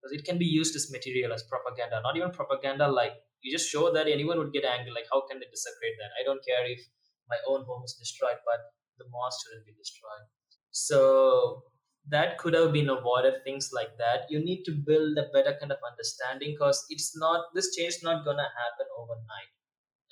Because 0.00 0.16
it 0.16 0.24
can 0.24 0.38
be 0.38 0.46
used 0.46 0.74
as 0.76 0.90
material, 0.90 1.32
as 1.32 1.42
propaganda. 1.44 2.00
Not 2.02 2.16
even 2.16 2.30
propaganda, 2.30 2.88
like 2.88 3.12
you 3.42 3.52
just 3.52 3.68
show 3.68 3.92
that 3.92 4.08
anyone 4.08 4.38
would 4.38 4.52
get 4.52 4.64
angry. 4.64 4.92
Like, 4.92 5.06
how 5.12 5.22
can 5.28 5.38
they 5.40 5.46
desecrate 5.46 5.96
that? 6.00 6.10
I 6.20 6.24
don't 6.24 6.44
care 6.44 6.64
if 6.64 6.80
my 7.28 7.36
own 7.46 7.64
home 7.64 7.82
is 7.84 7.94
destroyed, 7.98 8.40
but 8.44 8.60
the 8.98 9.04
mosque 9.10 9.44
shouldn't 9.44 9.66
be 9.66 9.72
destroyed. 9.72 10.24
So 10.70 11.64
that 12.08 12.38
could 12.38 12.54
have 12.54 12.72
been 12.72 12.88
avoided 12.88 13.34
things 13.44 13.70
like 13.72 13.96
that 13.98 14.24
you 14.30 14.42
need 14.42 14.62
to 14.64 14.72
build 14.72 15.18
a 15.18 15.28
better 15.32 15.56
kind 15.58 15.72
of 15.72 15.78
understanding 15.88 16.52
because 16.52 16.84
it's 16.88 17.16
not 17.16 17.46
this 17.54 17.74
change 17.76 17.94
is 17.94 18.02
not 18.02 18.24
gonna 18.24 18.48
happen 18.56 18.86
overnight 18.98 19.50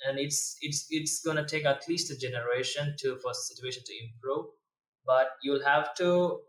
and 0.05 0.19
it's 0.19 0.55
it's 0.61 0.85
it's 0.89 1.21
to 1.21 1.45
take 1.45 1.65
at 1.65 1.87
least 1.87 2.11
a 2.11 2.17
generation 2.17 2.95
to 2.99 3.17
for 3.17 3.31
the 3.31 3.43
situation 3.49 3.83
to 3.85 3.93
improve 4.05 4.45
but 5.05 5.29
you'll 5.41 5.63
have 5.63 5.93
to 5.95 6.39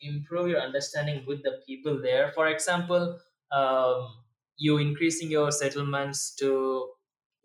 improve 0.00 0.48
your 0.48 0.60
understanding 0.60 1.24
with 1.26 1.42
the 1.42 1.60
people 1.66 2.00
there. 2.00 2.32
For 2.32 2.48
example 2.48 3.18
um, 3.52 4.08
you 4.56 4.78
increasing 4.78 5.30
your 5.30 5.50
settlements 5.52 6.34
to 6.36 6.90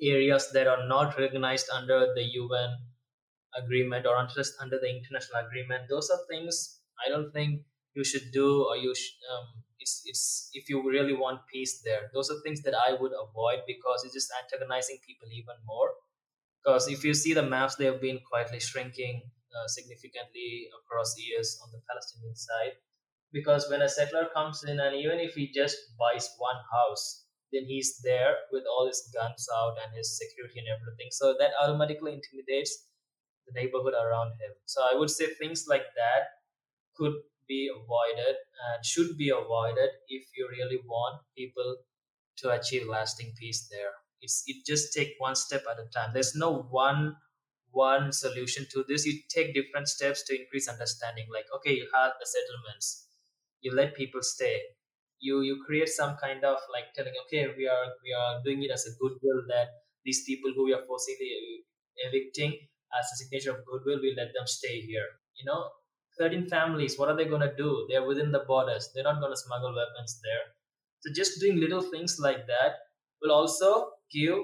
areas 0.02 0.50
that 0.54 0.68
are 0.68 0.88
not 0.88 1.18
recognized 1.18 1.70
under 1.74 2.14
the 2.16 2.24
un 2.24 2.78
agreement 3.56 4.06
or 4.06 4.28
just 4.36 4.54
under 4.60 4.80
the 4.80 4.90
international 4.90 5.46
agreement. 5.46 5.84
Those 5.90 6.10
are 6.10 6.20
things 6.30 6.80
i 7.06 7.10
don't 7.10 7.32
think 7.34 7.62
you 7.96 8.04
should 8.04 8.32
do 8.32 8.64
or 8.66 8.78
you 8.78 8.94
should 8.96 9.18
um, 9.34 9.46
it's 9.80 10.02
it's 10.06 10.50
if 10.54 10.70
you 10.70 10.78
really 10.90 11.14
want 11.14 11.42
peace 11.52 11.82
there. 11.84 12.10
Those 12.14 12.30
are 12.32 12.40
things 12.44 12.62
that 12.64 12.76
i 12.76 12.94
would 12.94 13.12
avoid 13.14 13.62
because 13.68 14.04
it's 14.04 14.14
just 14.14 14.32
antagonizing 14.42 14.98
people 15.06 15.28
even 15.32 15.56
more. 15.66 15.92
Because 16.64 16.88
if 16.88 17.04
you 17.04 17.14
see 17.14 17.34
the 17.34 17.44
maps 17.44 17.76
they 17.76 17.86
have 17.86 18.02
been 18.02 18.20
quietly 18.30 18.60
shrinking 18.60 19.22
uh, 19.58 19.68
significantly 19.68 20.70
across 20.80 21.16
years 21.18 21.60
on 21.64 21.72
the 21.72 21.82
palestinian 21.90 22.36
side. 22.36 22.74
Because 23.32 23.68
when 23.70 23.82
a 23.82 23.90
settler 23.90 24.30
comes 24.34 24.64
in 24.64 24.80
and 24.80 24.96
even 24.96 25.20
if 25.20 25.34
he 25.34 25.52
just 25.52 25.78
buys 25.98 26.30
one 26.38 26.62
house 26.72 27.26
then 27.52 27.66
he's 27.66 28.00
there 28.04 28.36
with 28.52 28.64
all 28.66 28.88
his 28.88 29.10
guns 29.14 29.48
out 29.56 29.78
and 29.84 29.96
his 29.96 30.18
security 30.18 30.58
and 30.60 30.68
everything. 30.70 31.10
So 31.12 31.36
that 31.40 31.52
automatically 31.62 32.14
intimidates 32.14 32.88
the 33.48 33.54
neighborhood 33.54 33.94
around 33.94 34.32
him. 34.42 34.54
So 34.66 34.82
i 34.84 34.96
would 34.96 35.10
say 35.10 35.28
things 35.36 35.66
like 35.68 35.86
that 35.96 36.24
could 36.96 37.14
be 37.48 37.70
avoided 37.70 38.36
and 38.68 38.86
should 38.86 39.18
be 39.18 39.30
avoided 39.30 39.90
if 40.08 40.24
you 40.38 40.48
really 40.50 40.80
want 40.86 41.22
people 41.38 41.78
to 42.38 42.52
achieve 42.52 42.88
lasting 42.88 43.34
peace 43.40 43.68
there. 43.72 43.92
It's 44.22 44.44
it 44.48 44.66
just 44.66 44.94
take 44.94 45.16
one 45.18 45.36
step 45.36 45.64
at 45.70 45.80
a 45.80 45.88
time. 45.90 46.12
There's 46.14 46.36
no 46.36 46.52
one 46.72 47.18
one 47.74 48.12
solution 48.12 48.66
to 48.72 48.84
this 48.88 49.06
you 49.06 49.14
take 49.36 49.54
different 49.54 49.88
steps 49.88 50.24
to 50.24 50.40
increase 50.40 50.70
understanding 50.70 51.28
like 51.34 51.46
okay 51.56 51.74
you 51.74 51.88
have 51.94 52.14
the 52.20 52.30
settlements 52.36 53.08
you 53.62 53.74
let 53.74 53.96
people 53.96 54.22
stay 54.22 54.56
you 55.20 55.42
you 55.42 55.56
create 55.66 55.90
some 55.90 56.16
kind 56.24 56.44
of 56.44 56.58
like 56.72 56.88
telling 56.96 57.14
okay 57.26 57.48
we 57.58 57.68
are 57.76 57.88
we 58.04 58.14
are 58.22 58.42
doing 58.46 58.64
it 58.64 58.72
as 58.72 58.86
a 58.86 58.96
goodwill 59.02 59.42
that 59.54 59.70
these 60.06 60.24
people 60.26 60.52
who 60.56 60.66
we 60.66 60.74
are 60.74 60.86
forcibly 60.88 61.32
evicting 62.08 62.54
as 63.00 63.06
a 63.14 63.16
signature 63.22 63.54
of 63.56 63.66
goodwill 63.66 64.00
we 64.02 64.14
let 64.16 64.34
them 64.38 64.48
stay 64.58 64.76
here 64.82 65.10
you 65.36 65.46
know 65.46 65.62
13 66.20 66.48
families, 66.48 66.98
what 66.98 67.10
are 67.10 67.16
they 67.16 67.26
going 67.26 67.42
to 67.42 67.56
do? 67.56 67.88
They're 67.90 68.06
within 68.06 68.32
the 68.32 68.44
borders. 68.48 68.90
They're 68.94 69.04
not 69.04 69.20
going 69.20 69.32
to 69.32 69.38
smuggle 69.38 69.76
weapons 69.76 70.20
there. 70.24 70.54
So 71.02 71.12
just 71.14 71.40
doing 71.40 71.60
little 71.60 71.82
things 71.82 72.18
like 72.20 72.46
that 72.48 72.76
will 73.22 73.32
also 73.32 73.90
give 74.12 74.38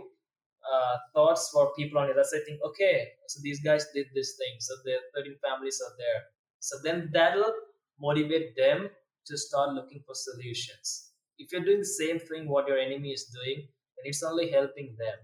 uh, 0.72 0.98
thoughts 1.14 1.50
for 1.54 1.74
people 1.78 2.00
on 2.00 2.08
the 2.08 2.14
other 2.14 2.24
side. 2.24 2.42
Think, 2.46 2.60
okay, 2.66 3.10
so 3.28 3.40
these 3.44 3.62
guys 3.62 3.86
did 3.94 4.08
this 4.14 4.38
thing. 4.38 4.58
So 4.60 4.74
their 4.86 5.00
13 5.16 5.36
families 5.44 5.82
are 5.86 5.96
there. 5.98 6.22
So 6.60 6.78
then 6.84 7.10
that'll 7.14 7.54
motivate 8.00 8.56
them 8.56 8.90
to 9.28 9.38
start 9.38 9.74
looking 9.74 10.02
for 10.06 10.16
solutions. 10.16 11.12
If 11.38 11.52
you're 11.52 11.64
doing 11.64 11.80
the 11.80 11.86
same 11.86 12.20
thing 12.20 12.50
what 12.50 12.68
your 12.68 12.78
enemy 12.78 13.12
is 13.12 13.26
doing, 13.26 13.68
then 13.96 14.04
it's 14.06 14.24
only 14.24 14.52
helping 14.52 14.96
them, 15.00 15.18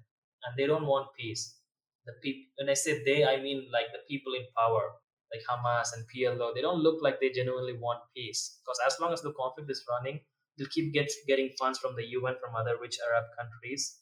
and 0.44 0.58
they 0.58 0.68
don't 0.68 0.86
want 0.86 1.08
peace. 1.18 1.60
The 2.06 2.14
people, 2.24 2.52
when 2.58 2.70
I 2.70 2.74
say 2.74 3.04
they, 3.04 3.26
I 3.26 3.42
mean 3.42 3.68
like 3.72 3.88
the 3.92 4.04
people 4.08 4.34
in 4.34 4.46
power 4.56 4.94
like 5.34 5.44
Hamas 5.50 5.90
and 5.96 6.06
PLO, 6.08 6.54
they 6.54 6.62
don't 6.62 6.82
look 6.82 7.02
like 7.02 7.20
they 7.20 7.32
genuinely 7.32 7.74
want 7.74 8.00
peace. 8.16 8.60
Because 8.62 8.80
as 8.86 9.00
long 9.00 9.12
as 9.12 9.22
the 9.22 9.34
conflict 9.34 9.70
is 9.70 9.84
running, 9.90 10.20
they'll 10.58 10.68
keep 10.68 10.94
get, 10.94 11.12
getting 11.28 11.50
funds 11.60 11.80
from 11.80 11.96
the 11.96 12.06
UN, 12.06 12.36
from 12.40 12.56
other 12.56 12.76
rich 12.80 12.98
Arab 13.10 13.26
countries, 13.38 14.02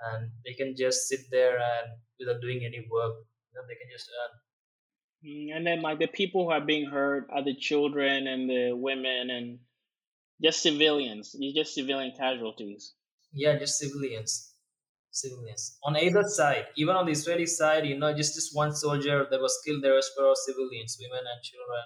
and 0.00 0.30
they 0.44 0.52
can 0.54 0.74
just 0.76 1.08
sit 1.08 1.20
there 1.30 1.56
and 1.56 1.98
without 2.18 2.40
doing 2.40 2.64
any 2.64 2.86
work, 2.90 3.14
you 3.50 3.54
know, 3.54 3.62
they 3.68 3.74
can 3.74 3.90
just 3.90 4.08
earn. 4.20 4.32
Mm, 5.24 5.56
and 5.56 5.66
then, 5.66 5.82
like 5.82 5.98
the 5.98 6.08
people 6.08 6.44
who 6.44 6.50
are 6.50 6.64
being 6.64 6.86
hurt 6.90 7.28
are 7.32 7.42
the 7.42 7.54
children 7.54 8.26
and 8.26 8.48
the 8.48 8.72
women 8.74 9.30
and 9.30 9.58
just 10.42 10.62
civilians. 10.62 11.34
You 11.38 11.54
just 11.54 11.74
civilian 11.74 12.12
casualties. 12.16 12.94
Yeah, 13.32 13.58
just 13.58 13.78
civilians 13.78 14.52
civilians 15.16 15.78
on 15.82 15.96
either 15.96 16.22
side 16.22 16.66
even 16.76 16.94
on 16.94 17.06
the 17.06 17.12
israeli 17.12 17.46
side 17.46 17.86
you 17.86 17.98
know 17.98 18.12
just 18.14 18.34
just 18.34 18.54
one 18.54 18.74
soldier 18.74 19.26
that 19.30 19.40
was 19.40 19.58
killed 19.64 19.82
there 19.82 19.94
was 19.94 20.10
for 20.16 20.34
civilians 20.34 20.98
women 21.00 21.24
and 21.32 21.42
children 21.42 21.84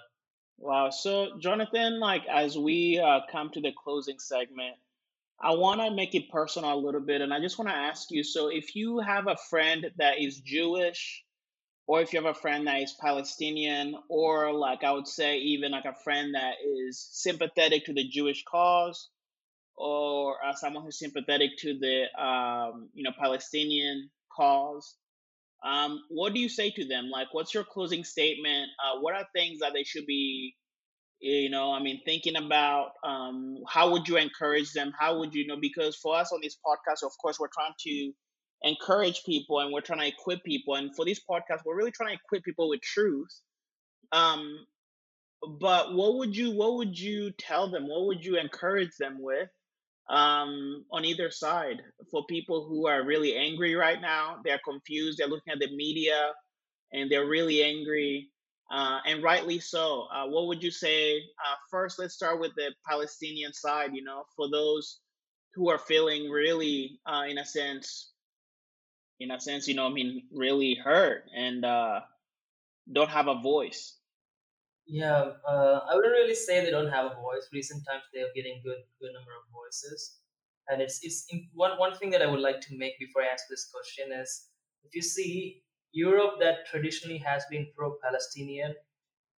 wow 0.57 0.89
so 0.89 1.37
jonathan 1.39 1.99
like 1.99 2.23
as 2.27 2.57
we 2.57 2.99
uh, 2.99 3.19
come 3.31 3.49
to 3.49 3.61
the 3.61 3.71
closing 3.83 4.19
segment 4.19 4.75
i 5.43 5.51
want 5.51 5.81
to 5.81 5.91
make 5.91 6.15
it 6.15 6.29
personal 6.31 6.73
a 6.73 6.79
little 6.79 7.01
bit 7.01 7.21
and 7.21 7.33
i 7.33 7.39
just 7.39 7.57
want 7.57 7.69
to 7.69 7.75
ask 7.75 8.11
you 8.11 8.23
so 8.23 8.49
if 8.49 8.75
you 8.75 8.99
have 8.99 9.27
a 9.27 9.37
friend 9.49 9.85
that 9.97 10.19
is 10.19 10.39
jewish 10.39 11.23
or 11.87 12.01
if 12.01 12.13
you 12.13 12.21
have 12.21 12.35
a 12.35 12.39
friend 12.39 12.67
that 12.67 12.81
is 12.81 12.95
palestinian 12.99 13.95
or 14.09 14.53
like 14.53 14.83
i 14.83 14.91
would 14.91 15.07
say 15.07 15.37
even 15.37 15.71
like 15.71 15.85
a 15.85 15.95
friend 16.03 16.35
that 16.35 16.55
is 16.65 17.07
sympathetic 17.11 17.85
to 17.85 17.93
the 17.93 18.07
jewish 18.07 18.43
cause 18.49 19.09
or 19.81 20.35
uh, 20.45 20.53
someone 20.53 20.83
who's 20.83 20.99
sympathetic 20.99 21.51
to 21.57 21.77
the 21.79 22.23
um, 22.23 22.89
you 22.93 23.03
know 23.03 23.11
Palestinian 23.19 24.09
cause, 24.35 24.95
um, 25.65 26.01
what 26.09 26.33
do 26.33 26.39
you 26.39 26.49
say 26.49 26.71
to 26.71 26.85
them? 26.85 27.09
Like, 27.09 27.33
what's 27.33 27.53
your 27.53 27.63
closing 27.63 28.03
statement? 28.03 28.69
Uh, 28.83 28.99
what 28.99 29.15
are 29.15 29.25
things 29.33 29.59
that 29.59 29.73
they 29.73 29.83
should 29.83 30.05
be, 30.05 30.55
you 31.21 31.49
know, 31.49 31.71
I 31.71 31.81
mean, 31.81 32.01
thinking 32.05 32.35
about? 32.35 32.91
Um, 33.03 33.57
how 33.67 33.91
would 33.91 34.07
you 34.07 34.17
encourage 34.17 34.73
them? 34.73 34.93
How 34.99 35.19
would 35.19 35.33
you 35.33 35.47
know? 35.47 35.57
Because 35.61 35.95
for 35.95 36.17
us 36.17 36.31
on 36.31 36.39
this 36.41 36.57
podcast, 36.65 37.05
of 37.05 37.11
course, 37.21 37.39
we're 37.39 37.49
trying 37.53 37.73
to 37.87 38.13
encourage 38.63 39.23
people 39.25 39.59
and 39.59 39.71
we're 39.73 39.81
trying 39.81 39.99
to 39.99 40.07
equip 40.07 40.43
people. 40.43 40.75
And 40.75 40.95
for 40.95 41.05
this 41.05 41.19
podcast, 41.29 41.59
we're 41.65 41.77
really 41.77 41.91
trying 41.91 42.15
to 42.15 42.21
equip 42.25 42.43
people 42.43 42.69
with 42.69 42.81
truth. 42.81 43.31
Um, 44.11 44.65
but 45.59 45.93
what 45.93 46.15
would 46.17 46.35
you 46.35 46.51
what 46.51 46.75
would 46.75 46.99
you 46.99 47.31
tell 47.31 47.71
them? 47.71 47.87
What 47.87 48.07
would 48.07 48.25
you 48.25 48.37
encourage 48.37 48.95
them 48.99 49.17
with? 49.19 49.49
um, 50.11 50.83
on 50.91 51.05
either 51.05 51.31
side 51.31 51.81
for 52.11 52.25
people 52.25 52.67
who 52.67 52.87
are 52.87 53.05
really 53.05 53.35
angry 53.35 53.75
right 53.75 54.01
now. 54.01 54.37
They're 54.43 54.59
confused. 54.63 55.17
They're 55.17 55.27
looking 55.27 55.53
at 55.53 55.59
the 55.59 55.73
media 55.75 56.33
and 56.91 57.09
they're 57.09 57.27
really 57.27 57.63
angry, 57.63 58.29
uh, 58.71 58.99
and 59.05 59.21
rightly 59.21 59.59
so. 59.59 60.07
Uh, 60.13 60.27
what 60.27 60.47
would 60.47 60.63
you 60.63 60.71
say? 60.71 61.17
Uh, 61.17 61.55
first, 61.69 61.99
let's 61.99 62.13
start 62.13 62.39
with 62.39 62.53
the 62.55 62.73
Palestinian 62.87 63.53
side. 63.53 63.91
You 63.93 64.03
know, 64.03 64.23
for 64.35 64.49
those 64.49 65.01
who 65.53 65.69
are 65.69 65.77
feeling 65.77 66.29
really, 66.29 66.99
uh, 67.05 67.23
in 67.29 67.37
a 67.37 67.45
sense, 67.45 68.13
in 69.19 69.31
a 69.31 69.39
sense, 69.39 69.67
you 69.67 69.75
know, 69.75 69.85
I 69.85 69.89
mean, 69.89 70.23
really 70.31 70.75
hurt 70.75 71.25
and 71.35 71.65
uh, 71.65 71.99
don't 72.93 73.09
have 73.09 73.27
a 73.27 73.35
voice. 73.41 73.97
Yeah, 74.87 75.31
uh, 75.47 75.81
I 75.89 75.95
wouldn't 75.95 76.13
really 76.13 76.35
say 76.35 76.63
they 76.63 76.71
don't 76.71 76.89
have 76.89 77.05
a 77.05 77.15
voice. 77.15 77.47
Recent 77.53 77.85
times 77.85 78.03
they 78.13 78.21
are 78.21 78.33
getting 78.35 78.61
good 78.63 78.79
good 78.99 79.13
number 79.13 79.31
of 79.31 79.43
voices, 79.53 80.17
and 80.69 80.81
it's 80.81 80.99
it's 81.03 81.27
one 81.53 81.77
one 81.77 81.95
thing 81.95 82.09
that 82.11 82.21
I 82.21 82.25
would 82.25 82.39
like 82.41 82.61
to 82.61 82.77
make 82.77 82.97
before 82.99 83.21
I 83.21 83.27
answer 83.27 83.45
this 83.49 83.69
question 83.71 84.11
is 84.11 84.47
if 84.83 84.95
you 84.95 85.01
see 85.01 85.63
Europe 85.93 86.39
that 86.39 86.65
traditionally 86.69 87.17
has 87.19 87.43
been 87.49 87.67
pro-Palestinian, 87.75 88.75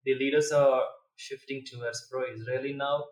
the 0.06 0.16
leaders 0.16 0.52
are 0.52 0.84
shifting 1.16 1.64
towards 1.66 2.08
pro-Israeli 2.12 2.74
now, 2.74 3.06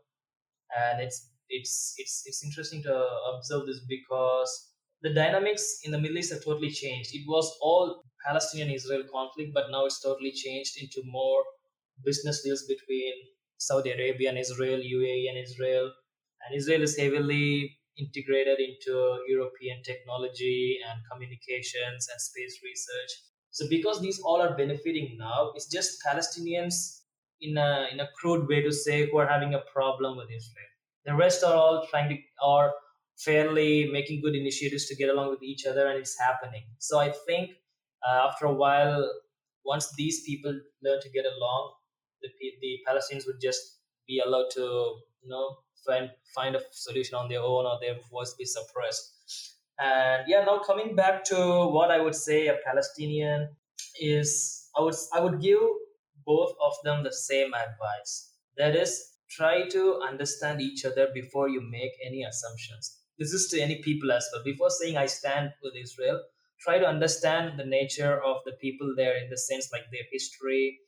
and 0.78 1.02
it's 1.02 1.30
it's 1.50 1.94
it's 1.98 2.24
it's 2.26 2.44
interesting 2.44 2.84
to 2.84 2.96
observe 3.36 3.66
this 3.66 3.82
because 3.88 4.52
the 5.02 5.14
dynamics 5.14 5.80
in 5.84 5.92
the 5.92 5.98
Middle 5.98 6.18
East 6.18 6.32
have 6.32 6.44
totally 6.44 6.70
changed. 6.70 7.10
It 7.14 7.26
was 7.28 7.58
all 7.62 8.04
Palestinian-Israel 8.26 9.04
conflict, 9.12 9.52
but 9.54 9.72
now 9.72 9.86
it's 9.86 10.02
totally 10.02 10.32
changed 10.32 10.78
into 10.80 11.02
more 11.06 11.44
business 12.06 12.44
deals 12.44 12.64
between 12.68 13.14
Saudi 13.58 13.92
Arabia 13.92 14.30
and 14.30 14.38
Israel, 14.38 14.80
UAE 14.80 15.30
and 15.30 15.38
Israel. 15.38 15.92
And 16.44 16.56
Israel 16.56 16.82
is 16.82 16.98
heavily 16.98 17.78
integrated 17.98 18.60
into 18.60 19.20
European 19.28 19.84
technology 19.84 20.80
and 20.88 21.02
communications 21.12 22.08
and 22.10 22.20
space 22.20 22.60
research. 22.64 23.12
So 23.52 23.68
because 23.70 24.02
these 24.02 24.20
all 24.22 24.42
are 24.42 24.56
benefiting 24.56 25.18
now, 25.18 25.52
it's 25.56 25.68
just 25.68 26.02
Palestinians 26.04 27.02
in 27.42 27.58
a 27.58 27.88
in 27.92 28.00
a 28.00 28.08
crude 28.20 28.48
way 28.48 28.62
to 28.62 28.72
say 28.72 29.10
who 29.10 29.18
are 29.18 29.28
having 29.28 29.54
a 29.54 29.60
problem 29.74 30.18
with 30.18 30.30
Israel. 30.32 30.72
The 31.06 31.16
rest 31.16 31.44
are 31.44 31.54
all 31.54 31.86
trying 31.90 32.10
to 32.10 32.18
are 32.42 32.74
fairly 33.18 33.90
making 33.92 34.22
good 34.22 34.36
initiatives 34.36 34.86
to 34.88 34.96
get 34.96 35.10
along 35.10 35.30
with 35.30 35.44
each 35.44 35.66
other, 35.66 35.88
and 35.88 35.98
it's 36.00 36.18
happening. 36.20 36.64
So 36.80 37.00
I 37.00 37.12
think 37.28 37.52
uh, 38.08 38.28
after 38.28 38.46
a 38.46 38.54
while, 38.54 39.12
once 39.66 39.94
these 39.96 40.24
people 40.24 40.60
learn 40.84 41.02
to 41.02 41.10
get 41.10 41.26
along, 41.26 41.74
the, 42.22 42.30
the 42.62 42.80
Palestinians 42.88 43.26
would 43.28 43.42
just 43.42 43.80
be 44.08 44.22
allowed 44.26 44.50
to 44.52 44.62
you 45.24 45.30
know 45.30 45.58
find 45.86 46.12
find 46.34 46.56
a 46.56 46.62
solution 46.72 47.16
on 47.16 47.30
their 47.30 47.42
own 47.42 47.66
or 47.66 47.80
their 47.82 47.96
voice 48.10 48.34
be 48.38 48.46
suppressed. 48.46 49.58
And 49.82 50.26
yeah, 50.28 50.44
now 50.46 50.60
coming 50.60 50.96
back 50.96 51.24
to 51.26 51.36
what 51.68 51.90
I 51.90 52.00
would 52.00 52.16
say 52.16 52.48
a 52.48 52.58
Palestinian 52.64 53.50
is, 54.00 54.70
I 54.78 54.82
would 54.82 54.96
I 55.14 55.20
would 55.20 55.42
give 55.42 55.60
both 56.26 56.54
of 56.64 56.74
them 56.84 57.04
the 57.04 57.12
same 57.12 57.52
advice. 57.54 58.32
That 58.58 58.76
is, 58.76 58.92
try 59.30 59.68
to 59.70 60.00
understand 60.08 60.62
each 60.62 60.86
other 60.86 61.08
before 61.14 61.50
you 61.50 61.62
make 61.62 61.94
any 62.06 62.24
assumptions. 62.24 63.00
This 63.18 63.34
is 63.34 63.48
to 63.50 63.60
any 63.60 63.82
people 63.82 64.12
as 64.12 64.30
well. 64.32 64.44
Before 64.44 64.70
saying 64.70 64.98
I 64.98 65.08
stand 65.08 65.52
with 65.64 65.74
Israel, 65.76 66.22
try 66.60 66.78
to 66.78 66.86
understand 66.86 67.58
the 67.58 67.66
nature 67.66 68.22
of 68.24 68.38
the 68.46 68.54
people 68.62 68.94
there 68.96 69.18
in 69.18 69.30
the 69.30 69.38
sense 69.38 69.70
like 69.72 69.86
their 69.92 70.06
history, 70.12 70.80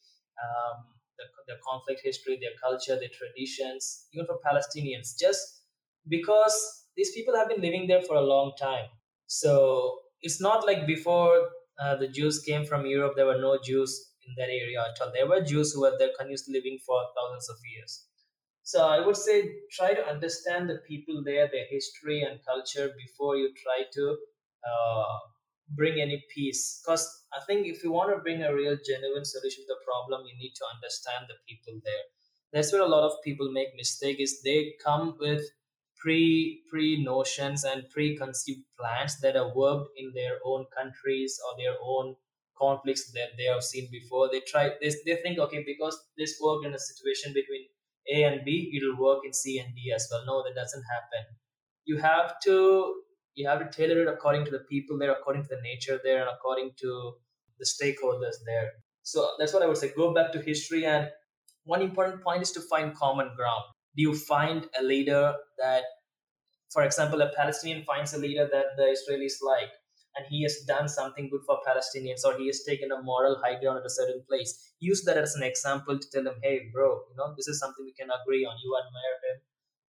um, 0.43 0.83
the, 1.17 1.25
the 1.47 1.59
conflict 1.67 2.01
history, 2.03 2.37
their 2.39 2.57
culture, 2.61 2.99
their 2.99 3.09
traditions, 3.17 4.07
even 4.13 4.27
for 4.27 4.39
Palestinians, 4.45 5.17
just 5.19 5.61
because 6.07 6.82
these 6.95 7.11
people 7.13 7.35
have 7.35 7.49
been 7.49 7.61
living 7.61 7.87
there 7.87 8.01
for 8.01 8.15
a 8.15 8.21
long 8.21 8.53
time. 8.59 8.87
So 9.27 9.99
it's 10.21 10.39
not 10.41 10.65
like 10.65 10.85
before 10.87 11.49
uh, 11.79 11.95
the 11.95 12.07
Jews 12.07 12.39
came 12.39 12.65
from 12.65 12.85
Europe, 12.85 13.13
there 13.15 13.25
were 13.25 13.41
no 13.41 13.57
Jews 13.63 14.11
in 14.27 14.33
that 14.37 14.49
area 14.49 14.81
at 14.81 15.01
all. 15.01 15.11
There 15.13 15.27
were 15.27 15.41
Jews 15.41 15.73
who 15.73 15.81
were 15.81 15.95
there 15.97 16.11
continuously 16.17 16.53
living 16.53 16.79
for 16.85 16.99
thousands 17.15 17.49
of 17.49 17.57
years. 17.75 18.05
So 18.63 18.87
I 18.87 19.05
would 19.05 19.17
say 19.17 19.51
try 19.71 19.93
to 19.93 20.07
understand 20.07 20.69
the 20.69 20.79
people 20.87 21.21
there, 21.23 21.49
their 21.51 21.65
history 21.69 22.21
and 22.21 22.39
culture 22.45 22.91
before 22.97 23.35
you 23.35 23.49
try 23.61 23.83
to 23.93 24.17
uh, 24.63 25.17
bring 25.75 25.99
any 25.99 26.23
peace. 26.33 26.81
Because 26.81 27.05
I 27.33 27.43
think 27.45 27.67
if 27.67 27.83
you 27.83 27.91
want 27.91 28.15
to 28.15 28.21
bring 28.21 28.41
a 28.41 28.55
real 28.55 28.77
genuine 28.85 29.25
solution 29.25 29.63
to 29.63 29.67
the 29.67 29.83
problem, 29.85 30.25
you 30.25 30.37
need 30.37 30.53
to 30.55 30.65
understand 30.73 31.25
the 31.27 31.35
people 31.47 31.81
there. 31.83 32.05
That's 32.53 32.71
where 32.71 32.81
a 32.81 32.87
lot 32.87 33.03
of 33.03 33.21
people 33.23 33.51
make 33.51 33.75
mistake 33.75 34.19
is 34.19 34.41
they 34.43 34.75
come 34.83 35.17
with 35.19 35.43
pre 36.04 36.62
pre 36.70 37.04
notions 37.04 37.64
and 37.64 37.89
preconceived 37.89 38.66
plans 38.80 39.20
that 39.22 39.36
are 39.38 39.56
worked 39.56 39.91
in 39.97 40.12
their 40.14 40.39
own 40.45 40.66
countries 40.78 41.39
or 41.45 41.56
their 41.58 41.76
own 41.82 42.16
conflicts 42.58 43.12
that 43.14 43.30
they 43.38 43.45
have 43.45 43.64
seen 43.64 43.88
before. 43.91 44.30
They 44.32 44.41
try 44.41 44.72
they, 44.82 44.91
they 45.06 45.16
think 45.24 45.39
okay 45.39 45.64
because 45.66 45.97
this 46.18 46.38
worked 46.43 46.66
in 46.66 46.74
a 46.74 46.80
situation 46.80 47.34
between 47.34 47.64
A 48.12 48.24
and 48.24 48.43
B, 48.45 48.74
it'll 48.76 49.01
work 49.01 49.22
in 49.26 49.34
C 49.34 49.60
and 49.60 49.74
D 49.76 49.91
as 49.95 50.08
well. 50.12 50.24
No, 50.26 50.43
that 50.43 50.56
doesn't 50.56 50.84
happen. 50.95 51.24
You 51.86 51.97
have 51.97 52.39
to 52.45 53.01
you 53.36 53.47
have 53.47 53.60
to 53.60 53.70
tailor 53.76 54.01
it 54.04 54.08
according 54.08 54.45
to 54.45 54.51
the 54.51 54.66
people 54.70 54.97
there, 54.97 55.12
according 55.12 55.43
to 55.43 55.49
the 55.56 55.62
nature 55.62 55.99
there, 56.04 56.22
and 56.22 56.30
according 56.30 56.72
to 56.82 57.14
the 57.60 57.66
stakeholders 57.66 58.36
there. 58.45 58.72
So 59.04 59.32
that's 59.39 59.54
what 59.54 59.64
I 59.64 59.68
would 59.68 59.78
say. 59.78 59.91
Go 59.95 60.14
back 60.14 60.32
to 60.34 60.41
history, 60.41 60.86
and 60.86 61.10
one 61.66 61.82
important 61.82 62.22
point 62.24 62.41
is 62.41 62.51
to 62.54 62.62
find 62.62 62.95
common 62.95 63.32
ground. 63.36 63.64
Do 63.95 64.01
you 64.01 64.15
find 64.15 64.67
a 64.79 64.83
leader 64.83 65.35
that, 65.59 65.83
for 66.71 66.83
example, 66.83 67.21
a 67.21 67.31
Palestinian 67.35 67.83
finds 67.83 68.13
a 68.13 68.17
leader 68.17 68.49
that 68.51 68.77
the 68.77 68.95
Israelis 68.95 69.37
like, 69.45 69.71
and 70.15 70.25
he 70.29 70.43
has 70.43 70.57
done 70.67 70.87
something 70.87 71.29
good 71.29 71.41
for 71.45 71.57
Palestinians, 71.67 72.23
or 72.25 72.37
he 72.37 72.47
has 72.47 72.63
taken 72.63 72.91
a 72.91 73.01
moral 73.01 73.37
high 73.43 73.59
ground 73.59 73.79
at 73.79 73.85
a 73.85 73.89
certain 73.89 74.23
place? 74.29 74.73
Use 74.79 75.03
that 75.03 75.17
as 75.17 75.35
an 75.35 75.43
example 75.43 75.97
to 75.97 76.07
tell 76.11 76.23
them, 76.23 76.35
hey, 76.43 76.69
bro, 76.73 77.01
you 77.09 77.15
know, 77.17 77.33
this 77.37 77.47
is 77.47 77.59
something 77.59 77.85
we 77.85 77.93
can 77.93 78.09
agree 78.09 78.45
on. 78.45 78.55
You 78.63 78.77
admire 78.77 79.17
him, 79.25 79.37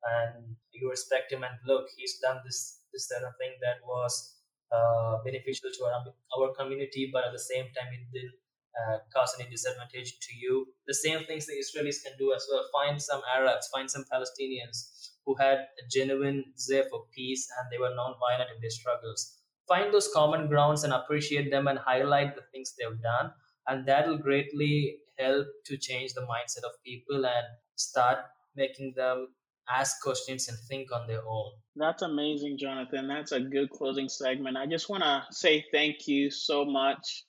and 0.05 0.57
you 0.73 0.91
respect 0.91 1.33
him, 1.33 1.43
and 1.43 1.55
look, 1.67 1.87
he's 1.97 2.19
done 2.19 2.41
this 2.45 2.79
this 2.93 3.09
kind 3.09 3.25
of 3.25 3.33
thing 3.41 3.55
that 3.63 3.81
was 3.89 4.37
uh, 4.71 5.17
beneficial 5.25 5.71
to 5.73 5.85
our, 5.85 6.05
our 6.37 6.53
community, 6.55 7.09
but 7.13 7.25
at 7.25 7.33
the 7.33 7.39
same 7.39 7.65
time, 7.73 7.89
it 7.93 8.05
didn't 8.13 8.37
uh, 8.81 8.99
cause 9.15 9.35
any 9.39 9.51
disadvantage 9.51 10.19
to 10.21 10.35
you. 10.37 10.67
The 10.87 10.95
same 10.95 11.25
things 11.25 11.47
the 11.47 11.55
Israelis 11.55 12.03
can 12.03 12.13
do 12.19 12.33
as 12.33 12.47
well. 12.51 12.65
Find 12.73 13.01
some 13.01 13.21
Arabs, 13.37 13.69
find 13.69 13.91
some 13.91 14.05
Palestinians 14.13 15.11
who 15.27 15.35
had 15.37 15.59
a 15.59 15.89
genuine 15.91 16.45
zeal 16.59 16.85
for 16.91 17.05
peace 17.15 17.49
and 17.59 17.69
they 17.71 17.79
were 17.79 17.95
non-violent 17.95 18.51
in 18.55 18.61
their 18.61 18.71
struggles. 18.71 19.39
Find 19.69 19.93
those 19.93 20.11
common 20.13 20.49
grounds 20.49 20.85
and 20.85 20.93
appreciate 20.93 21.51
them 21.51 21.69
and 21.69 21.79
highlight 21.79 22.35
the 22.35 22.43
things 22.53 22.75
they've 22.77 23.01
done, 23.01 23.31
and 23.69 23.87
that 23.87 24.09
will 24.09 24.19
greatly 24.19 24.99
help 25.19 25.47
to 25.67 25.77
change 25.77 26.15
the 26.15 26.23
mindset 26.23 26.65
of 26.65 26.73
people 26.85 27.25
and 27.25 27.47
start 27.77 28.19
making 28.57 28.93
them 28.97 29.29
ask 29.71 30.03
questions 30.03 30.49
and 30.49 30.59
think 30.69 30.91
on 30.93 31.07
their 31.07 31.23
own. 31.27 31.53
That's 31.77 32.03
amazing, 32.03 32.59
Jonathan. 32.59 33.07
That's 33.07 33.33
a 33.33 33.41
good 33.41 33.71
closing 33.71 34.09
segment. 34.09 34.57
I 34.57 34.67
just 34.67 34.89
want 34.89 35.05
to 35.05 35.25
say 35.31 35.65
thank 35.73 36.09
you 36.09 36.31
so 36.31 36.65
much 36.65 37.25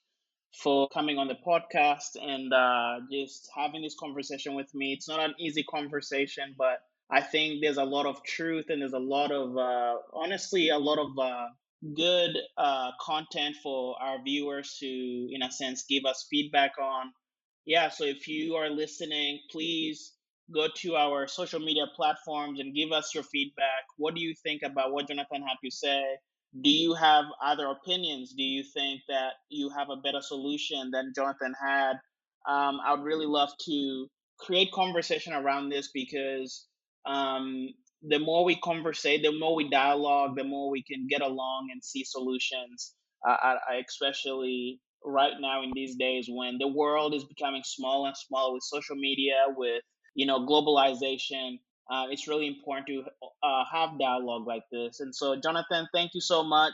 for 0.53 0.87
coming 0.89 1.17
on 1.17 1.27
the 1.27 1.35
podcast 1.35 2.15
and 2.21 2.53
uh, 2.53 2.99
just 3.11 3.49
having 3.55 3.81
this 3.81 3.95
conversation 3.99 4.55
with 4.55 4.73
me. 4.75 4.93
It's 4.93 5.07
not 5.07 5.19
an 5.19 5.33
easy 5.39 5.63
conversation, 5.63 6.55
but 6.57 6.79
I 7.09 7.21
think 7.21 7.61
there's 7.61 7.77
a 7.77 7.83
lot 7.83 8.05
of 8.05 8.23
truth 8.23 8.65
and 8.69 8.81
there's 8.81 8.93
a 8.93 8.99
lot 8.99 9.31
of, 9.31 9.57
uh, 9.57 9.95
honestly, 10.13 10.69
a 10.69 10.77
lot 10.77 10.99
of 10.99 11.17
uh, 11.19 11.47
good 11.95 12.37
uh, 12.57 12.91
content 13.01 13.55
for 13.61 13.95
our 14.01 14.21
viewers 14.23 14.77
to, 14.79 14.87
in 14.87 15.41
a 15.41 15.51
sense, 15.51 15.85
give 15.89 16.05
us 16.05 16.27
feedback 16.29 16.73
on. 16.81 17.11
Yeah, 17.65 17.89
so 17.89 18.03
if 18.05 18.27
you 18.27 18.55
are 18.55 18.69
listening, 18.69 19.39
please 19.51 20.13
go 20.53 20.67
to 20.77 20.95
our 20.95 21.27
social 21.27 21.59
media 21.59 21.85
platforms 21.95 22.59
and 22.59 22.75
give 22.75 22.91
us 22.91 23.13
your 23.15 23.23
feedback. 23.23 23.85
What 23.97 24.15
do 24.15 24.21
you 24.21 24.33
think 24.43 24.61
about 24.63 24.91
what 24.91 25.07
Jonathan 25.07 25.41
had 25.41 25.57
to 25.63 25.71
say? 25.71 26.03
Do 26.61 26.69
you 26.69 26.93
have 26.93 27.25
other 27.43 27.67
opinions? 27.67 28.33
Do 28.35 28.43
you 28.43 28.63
think 28.63 29.01
that 29.07 29.33
you 29.49 29.69
have 29.69 29.89
a 29.89 29.97
better 29.97 30.21
solution 30.21 30.91
than 30.91 31.13
Jonathan 31.15 31.53
had? 31.59 31.93
Um, 32.47 32.79
I 32.85 32.93
would 32.93 33.03
really 33.03 33.25
love 33.25 33.49
to 33.65 34.07
create 34.39 34.71
conversation 34.71 35.33
around 35.33 35.69
this 35.69 35.89
because 35.93 36.67
um, 37.05 37.69
the 38.03 38.19
more 38.19 38.45
we 38.45 38.55
conversate, 38.57 39.23
the 39.23 39.37
more 39.37 39.55
we 39.55 39.69
dialogue, 39.69 40.35
the 40.35 40.43
more 40.43 40.69
we 40.69 40.83
can 40.83 41.07
get 41.09 41.21
along 41.21 41.69
and 41.71 41.83
see 41.83 42.03
solutions. 42.03 42.93
Uh, 43.27 43.37
I, 43.41 43.57
I 43.69 43.75
especially 43.87 44.79
right 45.05 45.33
now 45.39 45.63
in 45.63 45.73
these 45.73 45.95
days 45.95 46.27
when 46.29 46.57
the 46.59 46.67
world 46.67 47.13
is 47.13 47.23
becoming 47.23 47.63
smaller 47.65 48.07
and 48.09 48.17
smaller 48.17 48.53
with 48.53 48.63
social 48.63 48.95
media, 48.95 49.45
with 49.55 49.81
you 50.15 50.25
know 50.25 50.45
globalization. 50.45 51.59
Uh, 51.89 52.07
it's 52.09 52.27
really 52.27 52.47
important 52.47 52.87
to 52.87 53.03
uh, 53.43 53.63
have 53.71 53.99
dialogue 53.99 54.47
like 54.47 54.63
this. 54.71 54.99
And 54.99 55.13
so, 55.13 55.35
Jonathan, 55.35 55.87
thank 55.93 56.11
you 56.13 56.21
so 56.21 56.43
much. 56.43 56.73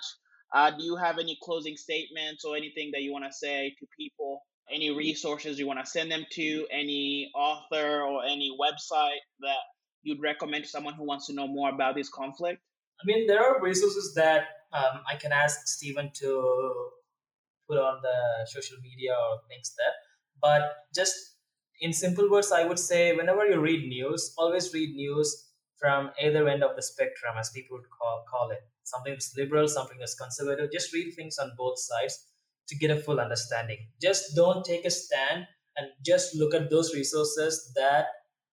Uh, 0.53 0.72
do 0.72 0.84
you 0.84 0.95
have 0.95 1.20
any 1.20 1.38
closing 1.43 1.78
statements 1.78 2.43
or 2.45 2.55
anything 2.55 2.91
that 2.93 3.01
you 3.01 3.12
want 3.12 3.26
to 3.26 3.34
say 3.34 3.76
to 3.80 3.88
people? 3.97 4.41
Any 4.74 4.91
resources 4.91 5.57
you 5.57 5.68
want 5.68 5.80
to 5.84 5.86
send 5.86 6.12
them 6.12 6.26
to? 6.32 6.68
Any 6.72 7.32
author 7.36 8.01
or 8.01 8.24
any 8.24 8.55
website 8.60 9.22
that 9.41 9.57
you'd 10.03 10.22
recommend 10.22 10.64
to 10.64 10.70
someone 10.70 10.93
who 10.93 11.05
wants 11.05 11.28
to 11.28 11.34
know 11.34 11.47
more 11.47 11.70
about 11.70 11.95
this 11.95 12.10
conflict? 12.10 12.62
I 13.01 13.05
mean, 13.05 13.28
there 13.28 13.43
are 13.43 13.62
resources 13.62 14.14
that 14.16 14.47
um, 14.74 15.01
I 15.10 15.16
can 15.16 15.32
ask 15.32 15.68
Stephen 15.68 16.12
to 16.16 16.89
put 17.68 17.78
on 17.78 18.01
the 18.01 18.45
social 18.47 18.78
media 18.82 19.12
or 19.14 19.39
things 19.47 19.74
there. 19.78 19.93
But 20.41 20.76
just 20.93 21.16
in 21.82 21.93
simple 21.93 22.30
words, 22.30 22.51
I 22.51 22.65
would 22.65 22.80
say 22.80 23.15
whenever 23.15 23.45
you 23.45 23.59
read 23.59 23.88
news, 23.88 24.34
always 24.38 24.73
read 24.73 24.95
news 24.95 25.47
from 25.80 26.11
either 26.21 26.47
end 26.47 26.63
of 26.63 26.75
the 26.75 26.82
spectrum, 26.82 27.36
as 27.39 27.49
people 27.51 27.77
would 27.77 27.89
call, 27.89 28.25
call 28.30 28.51
it. 28.51 28.59
Something 28.84 29.13
that's 29.13 29.36
liberal, 29.38 29.67
something 29.67 29.97
that's 29.99 30.15
conservative. 30.15 30.71
Just 30.71 30.93
read 30.93 31.13
things 31.13 31.38
on 31.38 31.51
both 31.57 31.80
sides 31.80 32.25
to 32.67 32.75
get 32.75 32.91
a 32.91 32.97
full 32.99 33.19
understanding. 33.19 33.88
Just 34.01 34.36
don't 34.36 34.65
take 34.65 34.86
a 34.86 34.89
stand 34.91 35.47
and 35.77 35.88
just 36.05 36.36
look 36.36 36.53
at 36.53 36.69
those 36.69 36.93
resources 36.93 37.71
that 37.75 38.07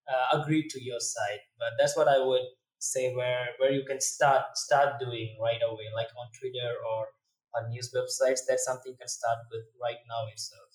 uh, 0.09 0.41
agree 0.41 0.69
to 0.69 0.83
your 0.83 1.01
side. 1.01 1.41
But 1.59 1.73
that's 1.79 1.97
what 1.97 2.09
I 2.09 2.19
would 2.19 2.45
say 2.79 3.15
where 3.15 3.49
where 3.59 3.73
you 3.73 3.85
can 3.85 4.01
start 4.01 4.57
start 4.57 5.01
doing 5.01 5.37
right 5.43 5.61
away, 5.67 5.87
like 5.95 6.09
on 6.19 6.29
Twitter 6.39 6.75
or 6.93 7.09
on 7.57 7.71
news 7.71 7.93
websites. 7.95 8.41
That's 8.47 8.65
something 8.65 8.93
you 8.93 8.99
can 8.99 9.09
start 9.09 9.39
with 9.51 9.65
right 9.83 9.99
now 10.09 10.27
itself. 10.31 10.66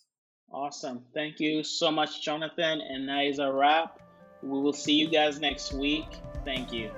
Awesome. 0.53 1.05
Thank 1.13 1.39
you 1.39 1.63
so 1.63 1.91
much, 1.91 2.23
Jonathan. 2.23 2.81
And 2.81 3.07
that 3.09 3.25
is 3.25 3.39
a 3.39 3.51
wrap. 3.51 3.99
We 4.41 4.59
will 4.59 4.73
see 4.73 4.93
you 4.93 5.09
guys 5.09 5.39
next 5.39 5.73
week. 5.73 6.23
Thank 6.45 6.71
you. 6.71 6.91